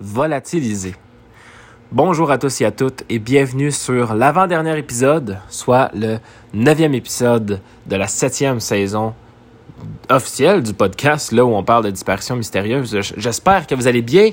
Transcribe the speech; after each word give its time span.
volatilisé. 0.00 0.94
Bonjour 1.92 2.30
à 2.30 2.38
tous 2.38 2.60
et 2.60 2.64
à 2.64 2.72
toutes 2.72 3.04
et 3.08 3.18
bienvenue 3.18 3.70
sur 3.70 4.14
l'avant-dernier 4.14 4.76
épisode, 4.76 5.38
soit 5.48 5.90
le 5.94 6.18
neuvième 6.52 6.94
épisode 6.94 7.60
de 7.86 7.96
la 7.96 8.08
septième 8.08 8.58
saison 8.58 9.14
officielle 10.10 10.62
du 10.62 10.72
podcast, 10.72 11.30
là 11.30 11.44
où 11.44 11.54
on 11.54 11.62
parle 11.62 11.84
de 11.84 11.90
disparition 11.90 12.36
mystérieuse. 12.36 12.98
J'espère 13.16 13.66
que 13.66 13.74
vous 13.74 13.86
allez 13.86 14.02
bien. 14.02 14.30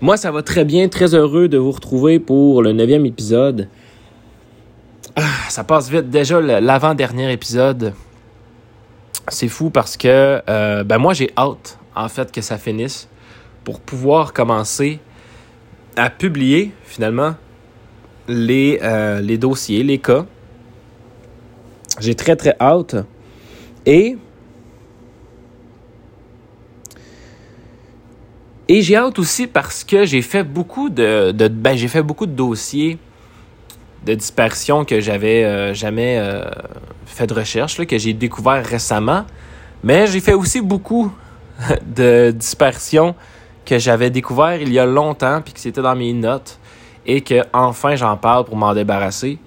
Moi, 0.00 0.16
ça 0.16 0.30
va 0.30 0.42
très 0.42 0.64
bien, 0.64 0.88
très 0.88 1.14
heureux 1.14 1.48
de 1.48 1.58
vous 1.58 1.70
retrouver 1.70 2.18
pour 2.18 2.62
le 2.62 2.72
neuvième 2.72 3.06
épisode. 3.06 3.68
Ah, 5.14 5.22
ça 5.48 5.64
passe 5.64 5.88
vite. 5.88 6.10
Déjà, 6.10 6.40
l'avant-dernier 6.40 7.32
épisode, 7.32 7.94
c'est 9.28 9.48
fou 9.48 9.70
parce 9.70 9.96
que 9.96 10.42
euh, 10.48 10.84
ben 10.84 10.98
moi, 10.98 11.14
j'ai 11.14 11.30
hâte, 11.36 11.78
en 11.94 12.08
fait, 12.08 12.32
que 12.32 12.40
ça 12.40 12.58
finisse 12.58 13.08
pour 13.66 13.80
pouvoir 13.80 14.32
commencer 14.32 15.00
à 15.96 16.08
publier, 16.08 16.70
finalement, 16.84 17.34
les, 18.28 18.78
euh, 18.80 19.20
les 19.20 19.38
dossiers, 19.38 19.82
les 19.82 19.98
cas. 19.98 20.24
J'ai 21.98 22.14
très, 22.14 22.36
très 22.36 22.54
hâte. 22.60 22.94
Et 23.84 24.16
Et 28.68 28.82
j'ai 28.82 28.96
hâte 28.96 29.18
aussi 29.18 29.46
parce 29.48 29.82
que 29.84 30.04
j'ai 30.04 30.22
fait 30.22 30.42
beaucoup 30.44 30.88
de, 30.88 31.32
ben, 31.32 31.76
j'ai 31.76 31.88
fait 31.88 32.02
beaucoup 32.02 32.26
de 32.26 32.32
dossiers 32.32 32.98
de 34.04 34.14
dispersion 34.14 34.84
que 34.84 35.00
j'avais 35.00 35.44
euh, 35.44 35.74
jamais 35.74 36.18
euh, 36.18 36.44
fait 37.04 37.26
de 37.28 37.34
recherche, 37.34 37.84
que 37.84 37.98
j'ai 37.98 38.12
découvert 38.12 38.64
récemment. 38.64 39.24
Mais 39.82 40.06
j'ai 40.06 40.20
fait 40.20 40.34
aussi 40.34 40.60
beaucoup 40.60 41.12
de 41.96 42.32
dispersion 42.32 43.16
que 43.66 43.78
j'avais 43.78 44.10
découvert 44.10 44.60
il 44.62 44.72
y 44.72 44.78
a 44.78 44.86
longtemps, 44.86 45.42
puis 45.42 45.52
que 45.52 45.60
c'était 45.60 45.82
dans 45.82 45.96
mes 45.96 46.12
notes, 46.12 46.58
et 47.04 47.20
que 47.20 47.42
enfin 47.52 47.96
j'en 47.96 48.16
parle 48.16 48.44
pour 48.44 48.56
m'en 48.56 48.72
débarrasser. 48.72 49.38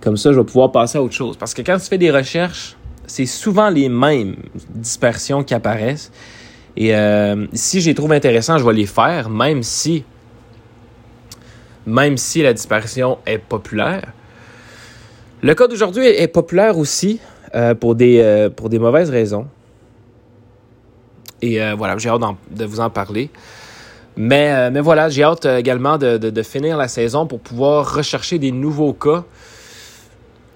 Comme 0.00 0.16
ça, 0.16 0.32
je 0.32 0.38
vais 0.38 0.44
pouvoir 0.44 0.72
passer 0.72 0.98
à 0.98 1.02
autre 1.02 1.14
chose. 1.14 1.36
Parce 1.36 1.54
que 1.54 1.62
quand 1.62 1.76
tu 1.78 1.86
fais 1.86 1.98
des 1.98 2.10
recherches, 2.10 2.76
c'est 3.06 3.26
souvent 3.26 3.68
les 3.68 3.88
mêmes 3.88 4.36
dispersions 4.70 5.42
qui 5.42 5.54
apparaissent. 5.54 6.12
Et 6.76 6.94
euh, 6.94 7.46
si 7.52 7.80
je 7.80 7.88
les 7.88 7.94
trouve 7.94 8.12
intéressants, 8.12 8.58
je 8.58 8.64
vais 8.64 8.72
les 8.72 8.86
faire, 8.86 9.28
même 9.28 9.62
si, 9.62 10.04
même 11.86 12.16
si 12.16 12.42
la 12.42 12.52
disparition 12.52 13.18
est 13.26 13.38
populaire. 13.38 14.12
Le 15.42 15.54
cas 15.54 15.66
d'aujourd'hui 15.66 16.06
est 16.06 16.28
populaire 16.28 16.78
aussi 16.78 17.20
euh, 17.54 17.74
pour, 17.74 17.94
des, 17.94 18.20
euh, 18.20 18.50
pour 18.50 18.68
des 18.68 18.78
mauvaises 18.78 19.10
raisons. 19.10 19.46
Et 21.40 21.60
voilà, 21.76 21.96
j'ai 21.98 22.08
hâte 22.08 22.20
de 22.50 22.64
vous 22.64 22.80
en 22.80 22.90
parler. 22.90 23.30
Mais, 24.20 24.68
mais 24.72 24.80
voilà, 24.80 25.08
j'ai 25.08 25.22
hâte 25.22 25.46
également 25.46 25.96
de, 25.96 26.18
de, 26.18 26.42
finir 26.42 26.76
la 26.76 26.88
saison 26.88 27.26
pour 27.26 27.38
pouvoir 27.38 27.94
rechercher 27.94 28.40
des 28.40 28.50
nouveaux 28.50 28.92
cas 28.92 29.22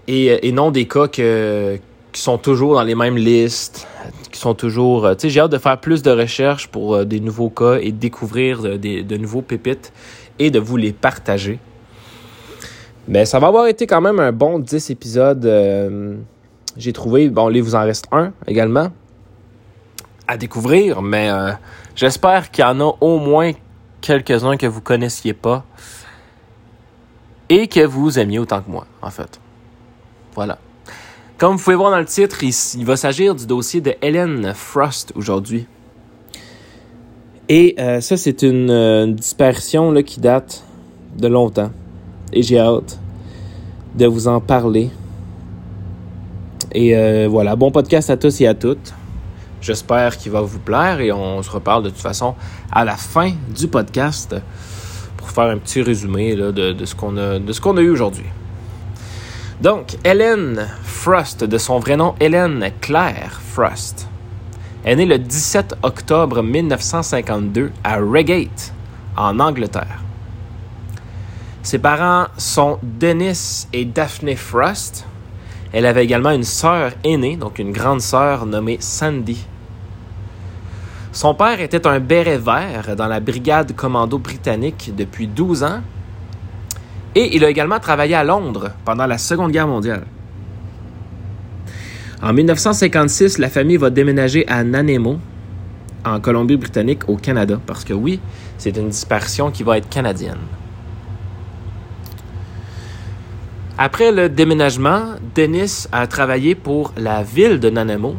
et, 0.08 0.48
et 0.48 0.50
non 0.50 0.72
des 0.72 0.88
cas 0.88 1.06
que, 1.06 1.78
qui 2.12 2.20
sont 2.20 2.38
toujours 2.38 2.74
dans 2.74 2.82
les 2.82 2.94
mêmes 2.94 3.16
listes, 3.16 3.86
qui 4.30 4.38
sont 4.38 4.54
toujours... 4.54 5.06
Euh, 5.06 5.14
tu 5.14 5.22
sais, 5.22 5.30
j'ai 5.30 5.40
hâte 5.40 5.52
de 5.52 5.58
faire 5.58 5.78
plus 5.78 6.02
de 6.02 6.10
recherches 6.10 6.68
pour 6.68 6.94
euh, 6.94 7.04
des 7.04 7.20
nouveaux 7.20 7.50
cas 7.50 7.78
et 7.80 7.90
de 7.90 7.96
découvrir 7.96 8.64
euh, 8.64 8.76
des, 8.76 9.02
de 9.02 9.16
nouveaux 9.16 9.42
pépites 9.42 9.92
et 10.38 10.50
de 10.50 10.58
vous 10.58 10.76
les 10.76 10.92
partager. 10.92 11.58
Mais 13.08 13.24
ça 13.24 13.38
va 13.38 13.48
avoir 13.48 13.66
été 13.66 13.86
quand 13.86 14.00
même 14.00 14.20
un 14.20 14.32
bon 14.32 14.58
10 14.58 14.90
épisodes. 14.90 16.18
j'ai 16.76 16.92
trouvé, 16.92 17.28
bon, 17.30 17.50
il 17.50 17.62
vous 17.62 17.74
en 17.74 17.82
reste 17.82 18.06
un 18.12 18.32
également 18.46 18.92
à 20.32 20.36
découvrir, 20.36 21.02
mais 21.02 21.30
j'espère 21.94 22.50
qu'il 22.50 22.64
y 22.64 22.66
en 22.66 22.80
a 22.80 22.96
au 23.00 23.18
moins 23.18 23.52
quelques-uns 24.00 24.56
que 24.56 24.66
vous 24.66 24.80
connaissiez 24.80 25.34
pas 25.34 25.64
et 27.48 27.68
que 27.68 27.84
vous 27.84 28.18
aimiez 28.18 28.38
autant 28.38 28.62
que 28.62 28.70
moi, 28.70 28.86
en 29.02 29.10
fait. 29.10 29.40
Voilà. 30.34 30.58
Comme 31.38 31.56
vous 31.56 31.62
pouvez 31.62 31.76
voir 31.76 31.90
dans 31.90 31.98
le 31.98 32.04
titre, 32.04 32.42
il, 32.42 32.84
va 32.84 32.96
s'agir 32.96 33.34
du 33.34 33.46
dossier 33.46 33.80
de 33.80 33.94
Helen 34.00 34.54
Frost 34.54 35.12
aujourd'hui. 35.16 35.66
Et 37.48 37.74
euh, 37.78 38.00
ça, 38.00 38.16
c'est 38.16 38.42
une, 38.42 38.70
euh, 38.70 39.06
dispersion 39.08 39.90
là, 39.90 40.02
qui 40.02 40.20
date 40.20 40.64
de 41.18 41.28
longtemps. 41.28 41.70
Et 42.32 42.42
j'ai 42.42 42.58
hâte 42.58 42.98
de 43.96 44.06
vous 44.06 44.28
en 44.28 44.40
parler. 44.40 44.90
Et 46.74 46.96
euh, 46.96 47.26
voilà, 47.28 47.56
bon 47.56 47.70
podcast 47.70 48.08
à 48.08 48.16
tous 48.16 48.40
et 48.40 48.46
à 48.46 48.54
toutes. 48.54 48.94
J'espère 49.62 50.18
qu'il 50.18 50.32
va 50.32 50.40
vous 50.40 50.58
plaire 50.58 50.98
et 50.98 51.12
on 51.12 51.40
se 51.40 51.48
reparle 51.48 51.84
de 51.84 51.90
toute 51.90 52.00
façon 52.00 52.34
à 52.72 52.84
la 52.84 52.96
fin 52.96 53.30
du 53.54 53.68
podcast 53.68 54.34
pour 55.16 55.30
faire 55.30 55.44
un 55.44 55.58
petit 55.58 55.82
résumé 55.82 56.34
de, 56.34 56.50
de 56.50 56.84
ce 56.84 56.96
qu'on 56.96 57.16
a, 57.16 57.36
a 57.36 57.80
eu 57.80 57.90
aujourd'hui. 57.90 58.26
Donc, 59.60 59.96
Helen 60.02 60.66
Frost, 60.82 61.44
de 61.44 61.58
son 61.58 61.78
vrai 61.78 61.96
nom 61.96 62.16
Helen 62.18 62.72
Claire 62.80 63.40
Frost, 63.52 64.08
est 64.84 64.96
née 64.96 65.06
le 65.06 65.20
17 65.20 65.76
octobre 65.84 66.42
1952 66.42 67.70
à 67.84 67.98
Reigate, 67.98 68.72
en 69.16 69.38
Angleterre. 69.38 70.02
Ses 71.62 71.78
parents 71.78 72.26
sont 72.36 72.80
Dennis 72.82 73.68
et 73.72 73.84
Daphne 73.84 74.34
Frost. 74.34 75.06
Elle 75.72 75.86
avait 75.86 76.02
également 76.02 76.32
une 76.32 76.42
sœur 76.42 76.94
aînée, 77.04 77.36
donc 77.36 77.60
une 77.60 77.70
grande 77.70 78.00
sœur 78.00 78.44
nommée 78.44 78.78
Sandy. 78.80 79.46
Son 81.12 81.34
père 81.34 81.60
était 81.60 81.86
un 81.86 82.00
béret 82.00 82.38
vert 82.38 82.96
dans 82.96 83.06
la 83.06 83.20
brigade 83.20 83.76
commando 83.76 84.18
britannique 84.18 84.92
depuis 84.96 85.26
12 85.26 85.62
ans 85.62 85.80
et 87.14 87.36
il 87.36 87.44
a 87.44 87.50
également 87.50 87.78
travaillé 87.78 88.14
à 88.14 88.24
Londres 88.24 88.70
pendant 88.86 89.06
la 89.06 89.18
Seconde 89.18 89.52
Guerre 89.52 89.66
mondiale. 89.66 90.04
En 92.22 92.32
1956, 92.32 93.38
la 93.38 93.50
famille 93.50 93.76
va 93.76 93.90
déménager 93.90 94.46
à 94.48 94.64
Nanaimo, 94.64 95.18
en 96.04 96.20
Colombie-Britannique, 96.20 97.08
au 97.08 97.16
Canada, 97.16 97.60
parce 97.66 97.84
que 97.84 97.92
oui, 97.92 98.20
c'est 98.56 98.76
une 98.76 98.88
dispersion 98.88 99.50
qui 99.50 99.64
va 99.64 99.76
être 99.76 99.88
canadienne. 99.88 100.38
Après 103.76 104.12
le 104.12 104.28
déménagement, 104.28 105.16
Dennis 105.34 105.88
a 105.92 106.06
travaillé 106.06 106.54
pour 106.54 106.92
la 106.96 107.22
ville 107.22 107.58
de 107.58 107.68
Nanaimo. 107.68 108.14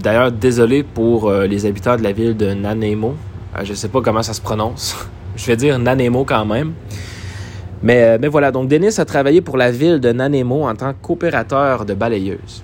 D'ailleurs, 0.00 0.32
désolé 0.32 0.82
pour 0.82 1.28
euh, 1.28 1.46
les 1.46 1.66
habitants 1.66 1.96
de 1.96 2.02
la 2.02 2.12
ville 2.12 2.36
de 2.36 2.52
Nanaimo. 2.52 3.16
Euh, 3.56 3.64
je 3.64 3.70
ne 3.70 3.76
sais 3.76 3.88
pas 3.88 4.00
comment 4.00 4.22
ça 4.22 4.32
se 4.32 4.40
prononce. 4.40 4.96
Je 5.36 5.46
vais 5.46 5.56
dire 5.56 5.78
Nanaimo 5.78 6.24
quand 6.24 6.44
même. 6.44 6.72
Euh, 7.86 8.18
mais, 8.20 8.28
voilà, 8.28 8.50
donc 8.50 8.68
Denis 8.68 8.98
a 8.98 9.04
travaillé 9.04 9.40
pour 9.40 9.56
la 9.56 9.70
ville 9.70 10.00
de 10.00 10.10
Nanaimo 10.10 10.66
en 10.66 10.74
tant 10.74 10.92
qu'opérateur 11.00 11.84
de 11.84 11.94
balayeuse. 11.94 12.62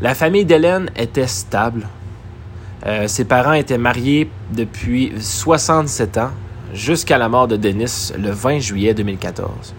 La 0.00 0.14
famille 0.14 0.44
d'Hélène 0.44 0.90
était 0.96 1.26
stable. 1.26 1.86
Euh, 2.86 3.06
ses 3.06 3.24
parents 3.24 3.52
étaient 3.52 3.78
mariés 3.78 4.28
depuis 4.52 5.12
67 5.18 6.18
ans, 6.18 6.30
jusqu'à 6.74 7.16
la 7.16 7.28
mort 7.28 7.48
de 7.48 7.56
Denis 7.56 8.12
le 8.18 8.30
20 8.30 8.58
juillet 8.58 8.94
2014. 8.94 9.74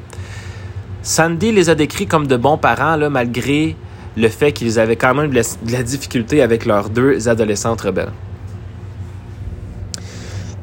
Sandy 1.02 1.52
les 1.52 1.70
a 1.70 1.76
décrits 1.76 2.08
comme 2.08 2.28
de 2.28 2.38
bons 2.38 2.58
parents, 2.58 2.96
là, 2.96 3.10
malgré 3.10 3.76
le 4.16 4.28
fait 4.28 4.52
qu'ils 4.52 4.80
avaient 4.80 4.96
quand 4.96 5.14
même 5.14 5.32
de 5.32 5.72
la 5.72 5.84
difficulté 5.84 6.42
avec 6.42 6.66
leurs 6.66 6.90
deux 6.90 7.28
adolescentes 7.28 7.82
rebelles. 7.82 8.12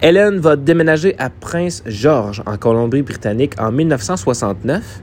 Helen 0.03 0.39
va 0.39 0.57
déménager 0.57 1.15
à 1.19 1.29
Prince 1.29 1.83
George 1.85 2.43
en 2.47 2.57
Colombie-Britannique 2.57 3.61
en 3.61 3.71
1969 3.71 5.03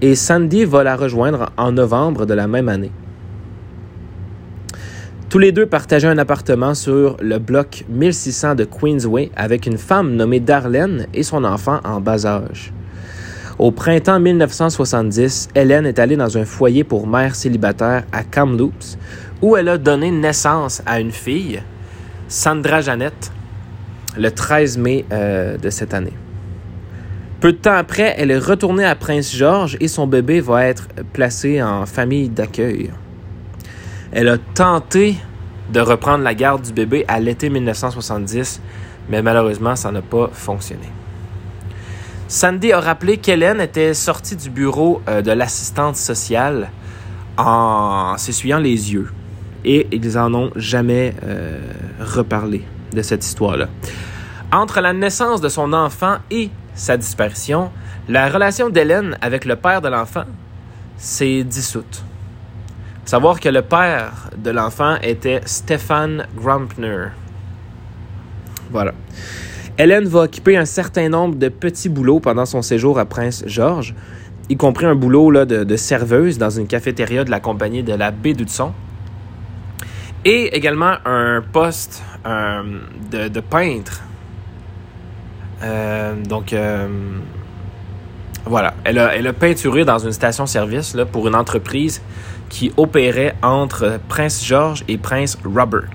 et 0.00 0.14
Sandy 0.14 0.64
va 0.64 0.84
la 0.84 0.96
rejoindre 0.96 1.50
en 1.58 1.72
novembre 1.72 2.24
de 2.24 2.32
la 2.32 2.46
même 2.46 2.68
année. 2.68 2.92
Tous 5.28 5.38
les 5.38 5.52
deux 5.52 5.66
partageaient 5.66 6.08
un 6.08 6.16
appartement 6.16 6.72
sur 6.72 7.18
le 7.20 7.38
bloc 7.38 7.84
1600 7.90 8.54
de 8.54 8.64
Queensway 8.64 9.30
avec 9.36 9.66
une 9.66 9.76
femme 9.76 10.14
nommée 10.14 10.40
Darlene 10.40 11.06
et 11.12 11.22
son 11.22 11.44
enfant 11.44 11.80
en 11.84 12.00
bas 12.00 12.24
âge. 12.24 12.72
Au 13.58 13.72
printemps 13.72 14.20
1970, 14.20 15.48
Helen 15.52 15.84
est 15.84 15.98
allée 15.98 16.16
dans 16.16 16.38
un 16.38 16.44
foyer 16.44 16.84
pour 16.84 17.08
mères 17.08 17.34
célibataires 17.34 18.04
à 18.12 18.22
Kamloops 18.22 18.96
où 19.42 19.56
elle 19.56 19.68
a 19.68 19.78
donné 19.78 20.12
naissance 20.12 20.80
à 20.86 21.00
une 21.00 21.10
fille, 21.10 21.60
Sandra 22.28 22.82
Jeannette, 22.82 23.32
le 24.16 24.30
13 24.30 24.78
mai 24.78 25.04
euh, 25.10 25.58
de 25.58 25.70
cette 25.70 25.92
année. 25.92 26.12
Peu 27.40 27.50
de 27.50 27.56
temps 27.56 27.74
après, 27.74 28.14
elle 28.16 28.30
est 28.30 28.38
retournée 28.38 28.84
à 28.84 28.94
Prince 28.94 29.34
George 29.34 29.76
et 29.80 29.88
son 29.88 30.06
bébé 30.06 30.40
va 30.40 30.64
être 30.64 30.86
placé 31.12 31.60
en 31.60 31.84
famille 31.84 32.28
d'accueil. 32.28 32.92
Elle 34.12 34.28
a 34.28 34.38
tenté 34.38 35.16
de 35.72 35.80
reprendre 35.80 36.22
la 36.22 36.34
garde 36.34 36.62
du 36.62 36.72
bébé 36.72 37.04
à 37.08 37.18
l'été 37.18 37.50
1970, 37.50 38.60
mais 39.08 39.20
malheureusement, 39.20 39.74
ça 39.74 39.90
n'a 39.90 40.02
pas 40.02 40.30
fonctionné. 40.32 40.86
Sandy 42.28 42.72
a 42.72 42.80
rappelé 42.80 43.16
qu'Hélène 43.16 43.58
était 43.58 43.94
sortie 43.94 44.36
du 44.36 44.50
bureau 44.50 45.00
euh, 45.08 45.22
de 45.22 45.32
l'assistante 45.32 45.96
sociale 45.96 46.70
en 47.38 48.18
s'essuyant 48.18 48.58
les 48.58 48.92
yeux. 48.92 49.10
Et 49.64 49.88
ils 49.90 50.18
en 50.18 50.34
ont 50.34 50.50
jamais 50.54 51.14
euh, 51.24 51.58
reparlé 51.98 52.64
de 52.92 53.00
cette 53.00 53.24
histoire-là. 53.24 53.68
Entre 54.52 54.82
la 54.82 54.92
naissance 54.92 55.40
de 55.40 55.48
son 55.48 55.72
enfant 55.72 56.18
et 56.30 56.50
sa 56.74 56.98
disparition, 56.98 57.70
la 58.10 58.28
relation 58.28 58.68
d'Hélène 58.68 59.16
avec 59.22 59.46
le 59.46 59.56
père 59.56 59.80
de 59.80 59.88
l'enfant 59.88 60.24
s'est 60.98 61.44
dissoute. 61.44 62.04
Savoir 63.06 63.40
que 63.40 63.48
le 63.48 63.62
père 63.62 64.28
de 64.36 64.50
l'enfant 64.50 64.96
était 65.02 65.40
Stefan 65.46 66.26
Grumpner. 66.36 67.06
Voilà. 68.70 68.92
Hélène 69.78 70.06
va 70.06 70.22
occuper 70.22 70.56
un 70.56 70.64
certain 70.64 71.08
nombre 71.08 71.36
de 71.36 71.48
petits 71.48 71.88
boulots 71.88 72.18
pendant 72.18 72.44
son 72.44 72.62
séjour 72.62 72.98
à 72.98 73.04
Prince 73.04 73.44
George, 73.46 73.94
y 74.48 74.56
compris 74.56 74.86
un 74.86 74.96
boulot 74.96 75.30
là, 75.30 75.44
de, 75.44 75.76
serveuse 75.76 76.36
dans 76.36 76.50
une 76.50 76.66
cafétéria 76.66 77.22
de 77.22 77.30
la 77.30 77.38
compagnie 77.38 77.84
de 77.84 77.92
la 77.94 78.10
baie 78.10 78.32
d'Hudson, 78.32 78.72
et 80.24 80.56
également 80.56 80.94
un 81.04 81.44
poste 81.52 82.02
de, 82.24 83.40
peintre. 83.40 84.02
Euh, 85.62 86.14
donc, 86.24 86.52
euh, 86.52 86.88
voilà. 88.46 88.74
Elle 88.82 88.98
a, 88.98 89.32
peinturé 89.32 89.84
dans 89.84 89.98
une 89.98 90.12
station-service 90.12 90.96
pour 91.12 91.28
une 91.28 91.36
entreprise 91.36 92.02
qui 92.48 92.72
opérait 92.76 93.36
entre 93.42 94.00
Prince 94.08 94.44
George 94.44 94.82
et 94.88 94.98
Prince 94.98 95.38
Robert. 95.44 95.88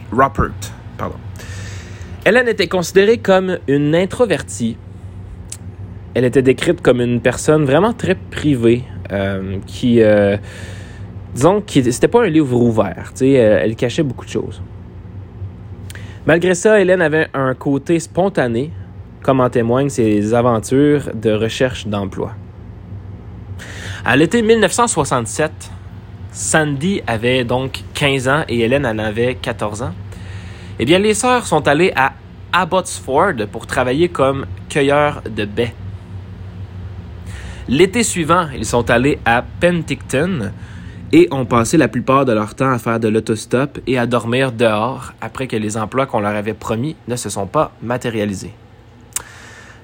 Hélène 2.26 2.48
était 2.48 2.68
considérée 2.68 3.18
comme 3.18 3.58
une 3.68 3.94
introvertie. 3.94 4.78
Elle 6.14 6.24
était 6.24 6.42
décrite 6.42 6.82
comme 6.82 7.02
une 7.02 7.20
personne 7.20 7.66
vraiment 7.66 7.92
très 7.92 8.16
privée, 8.16 8.84
euh, 9.12 9.58
qui, 9.68 10.02
euh, 10.02 10.38
disons, 11.36 11.60
qui 11.60 11.92
c'était 11.92 12.08
pas 12.08 12.24
un 12.24 12.30
livre 12.30 12.56
ouvert. 12.56 13.12
Euh, 13.22 13.60
elle 13.62 13.76
cachait 13.76 14.04
beaucoup 14.04 14.24
de 14.24 14.30
choses. 14.30 14.62
Malgré 16.26 16.56
ça, 16.56 16.80
Hélène 16.80 17.02
avait 17.02 17.28
un 17.34 17.54
côté 17.56 18.00
spontané, 18.00 18.72
comme 19.22 19.42
en 19.42 19.50
témoignent 19.50 19.90
ses 19.90 20.34
aventures 20.34 21.10
de 21.14 21.32
recherche 21.32 21.88
d'emploi. 21.88 22.32
À 24.06 24.16
l'été 24.16 24.42
1967, 24.42 25.52
Sandy 26.32 27.02
avait 27.06 27.44
donc 27.44 27.82
15 27.96 28.28
ans 28.30 28.44
et 28.48 28.62
Hélène 28.62 28.86
en 28.86 28.98
avait 28.98 29.36
14 29.36 29.82
ans. 29.82 29.94
Eh 30.80 30.86
bien, 30.86 31.00
les 31.00 31.14
sœurs 31.14 31.46
sont 31.46 31.68
allées 31.68 31.94
à 31.96 32.14
Abbotsford 32.52 33.48
pour 33.52 33.68
travailler 33.68 34.10
comme 34.10 34.46
cueilleurs 34.70 35.22
de 35.30 35.46
baies. 35.46 35.74
L'été 37.68 38.04
suivant, 38.04 38.48
ils 38.56 38.66
sont 38.66 38.90
allés 38.90 39.20
à 39.24 39.44
Penticton 39.62 40.52
et 41.12 41.28
ont 41.32 41.46
passé 41.46 41.78
la 41.78 41.88
plupart 41.88 42.26
de 42.26 42.34
leur 42.34 42.56
temps 42.56 42.72
à 42.72 42.80
faire 42.80 43.00
de 43.00 43.08
l'autostop 43.08 43.80
et 43.86 44.00
à 44.00 44.08
dormir 44.08 44.52
dehors 44.52 45.14
après 45.22 45.48
que 45.48 45.56
les 45.56 45.78
emplois 45.78 46.08
qu'on 46.08 46.20
leur 46.20 46.36
avait 46.36 46.56
promis 46.56 46.96
ne 47.08 47.16
se 47.16 47.30
sont 47.30 47.46
pas 47.46 47.72
matérialisés. 47.82 48.54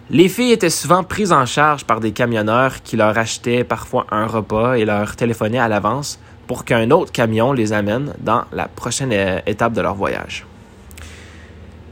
Les 0.09 0.27
filles 0.27 0.51
étaient 0.51 0.71
souvent 0.71 1.03
prises 1.03 1.31
en 1.31 1.45
charge 1.45 1.85
par 1.85 2.00
des 2.00 2.13
camionneurs 2.13 2.81
qui 2.81 2.97
leur 2.97 3.15
achetaient 3.15 3.63
parfois 3.63 4.07
un 4.09 4.25
repas 4.25 4.74
et 4.74 4.85
leur 4.85 5.15
téléphonaient 5.15 5.59
à 5.59 5.68
l'avance 5.68 6.19
pour 6.47 6.65
qu'un 6.65 6.89
autre 6.89 7.12
camion 7.12 7.53
les 7.53 7.74
amène 7.74 8.15
dans 8.19 8.45
la 8.51 8.68
prochaine 8.68 9.13
étape 9.45 9.74
de 9.74 9.81
leur 9.81 9.94
voyage. 9.94 10.48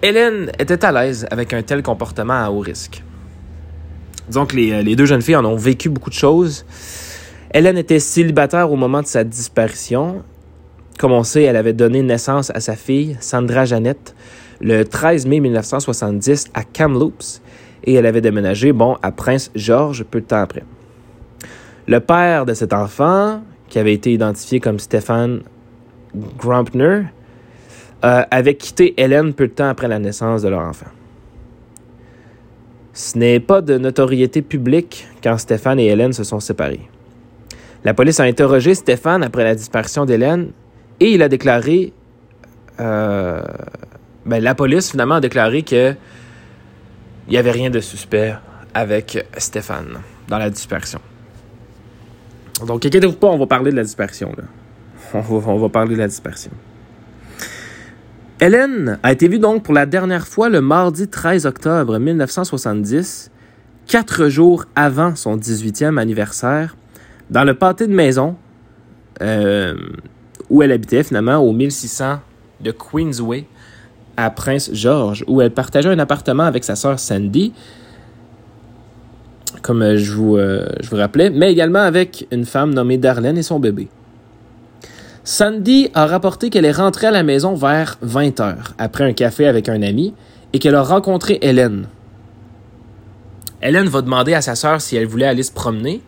Hélène 0.02 0.52
était 0.60 0.86
à 0.86 0.92
l'aise 0.92 1.28
avec 1.32 1.54
un 1.54 1.62
tel 1.62 1.82
comportement 1.82 2.44
à 2.46 2.50
haut 2.50 2.60
risque. 2.60 3.04
Que 4.32 4.56
les, 4.56 4.84
les, 4.84 4.96
deux 4.96 5.06
jeunes 5.06 5.22
filles 5.22 5.38
en 5.38 5.46
ont 5.46 5.56
vécu 5.56 5.90
beaucoup 5.90 6.10
de 6.10 6.16
choses. 6.16 6.66
Hélène 7.54 7.78
était 7.78 8.00
célibataire 8.00 8.72
au 8.72 8.76
moment 8.76 9.02
de 9.02 9.08
sa 9.08 9.24
disparition. 9.24 10.24
Comme 11.00 11.14
on 11.14 11.24
sait, 11.24 11.44
elle 11.44 11.56
avait 11.56 11.74
donné 11.74 12.02
naissance 12.02 12.52
à 12.54 12.60
sa 12.60 12.76
fille, 12.76 13.18
Sandra 13.22 13.66
Jeannette, 13.66 14.16
le 14.60 14.84
13 14.84 15.26
mai 15.28 15.40
1970 15.40 16.48
à 16.54 16.64
Kamloops 16.64 17.42
et 17.84 17.94
elle 17.94 18.06
avait 18.06 18.22
déménagé, 18.22 18.74
bon, 18.74 18.98
à 19.02 19.12
Prince 19.12 19.50
George 19.56 20.04
peu 20.04 20.20
de 20.22 20.26
temps 20.26 20.42
après. 20.42 20.64
Le 21.88 22.00
père 22.02 22.46
de 22.46 22.54
cet 22.54 22.74
enfant, 22.74 23.42
qui 23.70 23.80
avait 23.80 23.94
été 23.94 24.12
identifié 24.12 24.60
comme 24.60 24.78
Stéphane 24.78 25.42
Grumpner, 26.38 27.04
euh, 28.04 28.24
avait 28.30 28.56
quitté 28.56 28.94
Hélène 29.02 29.34
peu 29.34 29.48
de 29.48 29.54
temps 29.54 29.70
après 29.70 29.88
la 29.88 30.00
naissance 30.00 30.42
de 30.42 30.50
leur 30.50 30.62
enfant. 30.62 30.88
Ce 32.94 33.18
n'est 33.18 33.40
pas 33.40 33.62
de 33.62 33.78
notoriété 33.78 34.42
publique 34.42 35.08
quand 35.24 35.38
Stéphane 35.38 35.80
et 35.80 35.86
Hélène 35.86 36.14
se 36.14 36.24
sont 36.24 36.40
séparés. 36.40 36.90
La 37.84 37.94
police 37.94 38.20
a 38.20 38.24
interrogé 38.24 38.76
Stéphane 38.76 39.24
après 39.24 39.44
la 39.44 39.56
disparition 39.56 40.06
d'Hélène 40.06 40.52
et 41.00 41.12
il 41.14 41.22
a 41.22 41.30
déclaré. 41.30 41.94
Euh, 42.80 43.42
ben, 44.26 44.44
la 44.44 44.56
police 44.56 44.92
finalement 44.92 45.16
a 45.16 45.22
déclaré 45.22 45.64
que 45.64 45.94
il 47.28 47.32
n'y 47.32 47.38
avait 47.38 47.52
rien 47.52 47.70
de 47.70 47.80
suspect 47.80 48.34
avec 48.74 49.26
Stéphane 49.38 50.00
dans 50.28 50.38
la 50.38 50.50
disparition. 50.50 51.00
Donc, 52.66 52.86
inquiétez-vous 52.86 53.14
pas, 53.14 53.28
on 53.28 53.38
va 53.38 53.46
parler 53.46 53.72
de 53.72 53.76
la 53.76 53.84
dispersion. 53.84 54.34
Là. 54.38 54.44
On, 55.14 55.58
va, 55.58 55.70
parler 55.70 55.96
de 55.96 56.00
la 56.00 56.08
dispersion. 56.08 56.52
Hélène 58.40 59.00
a 59.02 59.12
été 59.14 59.28
vue 59.28 59.40
donc 59.40 59.64
pour 59.64 59.74
la 59.74 59.88
dernière 59.88 60.28
fois 60.28 60.48
le 60.50 60.62
mardi 60.62 61.08
13 61.08 61.48
octobre 61.48 61.98
1970, 61.98 63.32
quatre 63.88 64.28
jours 64.28 64.66
avant 64.76 65.16
son 65.16 65.38
18e 65.38 65.98
anniversaire, 65.98 66.76
dans 67.32 67.44
le 67.44 67.56
pâté 67.56 67.88
de 67.88 67.94
maison 67.94 68.36
euh, 69.24 69.74
où 70.52 70.62
elle 70.62 70.72
habitait 70.72 71.02
finalement 71.02 71.38
au 71.38 71.52
1600 71.52 72.20
de 72.62 72.70
Queensway 72.72 73.48
à 74.18 74.30
Prince 74.30 74.70
George, 74.72 75.26
où 75.28 75.42
elle 75.42 75.52
partageait 75.52 75.90
un 75.90 75.98
appartement 75.98 76.44
avec 76.44 76.64
sa 76.64 76.76
sœur 76.76 77.00
Sandy, 77.00 77.54
comme 79.64 79.96
je 79.96 80.14
euh, 80.14 80.68
je 80.80 80.90
vous 80.92 80.98
rappelais, 80.98 81.32
mais 81.32 81.52
également 81.52 81.80
avec 81.80 82.28
une 82.30 82.46
femme 82.46 82.72
nommée 82.72 83.00
Darlene 83.00 83.40
et 83.40 83.44
son 83.44 83.60
bébé. 83.60 83.88
Sandy 85.28 85.90
a 85.94 86.08
rapporté 86.08 86.50
qu'elle 86.50 86.64
est 86.64 86.72
rentrée 86.72 87.08
à 87.08 87.12
la 87.12 87.22
maison 87.22 87.54
vers 87.54 87.98
20 88.02 88.40
heures, 88.40 88.74
après 88.78 89.04
un 89.04 89.12
café 89.12 89.46
avec 89.46 89.68
un 89.68 89.82
ami, 89.82 90.14
et 90.54 90.60
qu'elle 90.60 90.74
a 90.74 90.82
rencontré 90.82 91.38
Hélène. 91.42 91.90
Hélène 93.62 93.90
va 93.90 94.02
demander 94.02 94.34
à 94.34 94.42
sa 94.42 94.56
sœur 94.56 94.80
si 94.80 94.96
elle 94.96 95.06
voulait 95.06 95.26
aller 95.26 95.44
se 95.44 95.52
promener, 95.52 96.02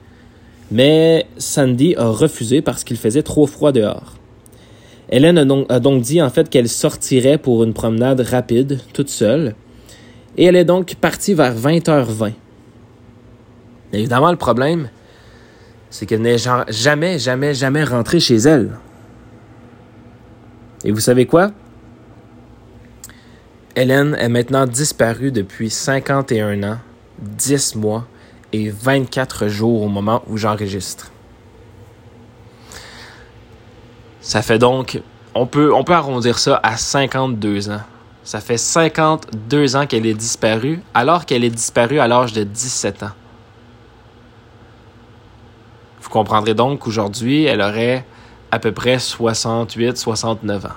mais 0.71 1.27
Sandy 1.37 1.95
a 1.97 2.05
refusé 2.05 2.61
parce 2.61 2.85
qu'il 2.85 2.95
faisait 2.95 3.21
trop 3.21 3.45
froid 3.45 3.73
dehors. 3.73 4.13
Hélène 5.09 5.37
a 5.37 5.79
donc, 5.81 6.01
dit 6.01 6.21
en 6.21 6.29
fait 6.29 6.49
qu'elle 6.49 6.69
sortirait 6.69 7.37
pour 7.37 7.65
une 7.65 7.73
promenade 7.73 8.21
rapide, 8.21 8.79
toute 8.93 9.09
seule, 9.09 9.53
et 10.37 10.45
elle 10.45 10.55
est 10.55 10.63
donc 10.63 10.95
partie 10.95 11.33
vers 11.33 11.53
20h20. 11.53 12.31
Évidemment, 13.91 14.31
le 14.31 14.37
problème, 14.37 14.87
c'est 15.89 16.05
qu'elle 16.05 16.21
n'est 16.21 16.37
jamais, 16.69 17.19
jamais, 17.19 17.53
jamais 17.53 17.83
rentrée 17.83 18.21
chez 18.21 18.37
elle. 18.37 18.77
Et 20.83 20.91
vous 20.91 20.99
savez 20.99 21.25
quoi? 21.25 21.51
Hélène 23.75 24.15
est 24.19 24.29
maintenant 24.29 24.65
disparue 24.65 25.31
depuis 25.31 25.69
51 25.69 26.63
ans, 26.63 26.77
10 27.19 27.75
mois 27.75 28.07
et 28.51 28.69
24 28.69 29.47
jours 29.47 29.83
au 29.83 29.87
moment 29.87 30.23
où 30.27 30.37
j'enregistre. 30.37 31.11
Ça 34.21 34.41
fait 34.41 34.59
donc, 34.59 35.01
on 35.33 35.45
peut, 35.45 35.73
on 35.73 35.83
peut 35.83 35.93
arrondir 35.93 36.39
ça 36.39 36.59
à 36.63 36.77
52 36.77 37.69
ans. 37.69 37.81
Ça 38.23 38.41
fait 38.41 38.57
52 38.57 39.75
ans 39.75 39.87
qu'elle 39.87 40.05
est 40.05 40.13
disparue, 40.13 40.81
alors 40.93 41.25
qu'elle 41.25 41.43
est 41.43 41.49
disparue 41.49 41.99
à 41.99 42.07
l'âge 42.07 42.33
de 42.33 42.43
17 42.43 43.03
ans. 43.03 43.11
Vous 46.01 46.09
comprendrez 46.09 46.53
donc 46.53 46.79
qu'aujourd'hui, 46.79 47.45
elle 47.45 47.61
aurait 47.61 48.05
à 48.51 48.59
peu 48.59 48.71
près 48.71 48.99
68, 48.99 49.97
69 49.97 50.65
ans. 50.65 50.69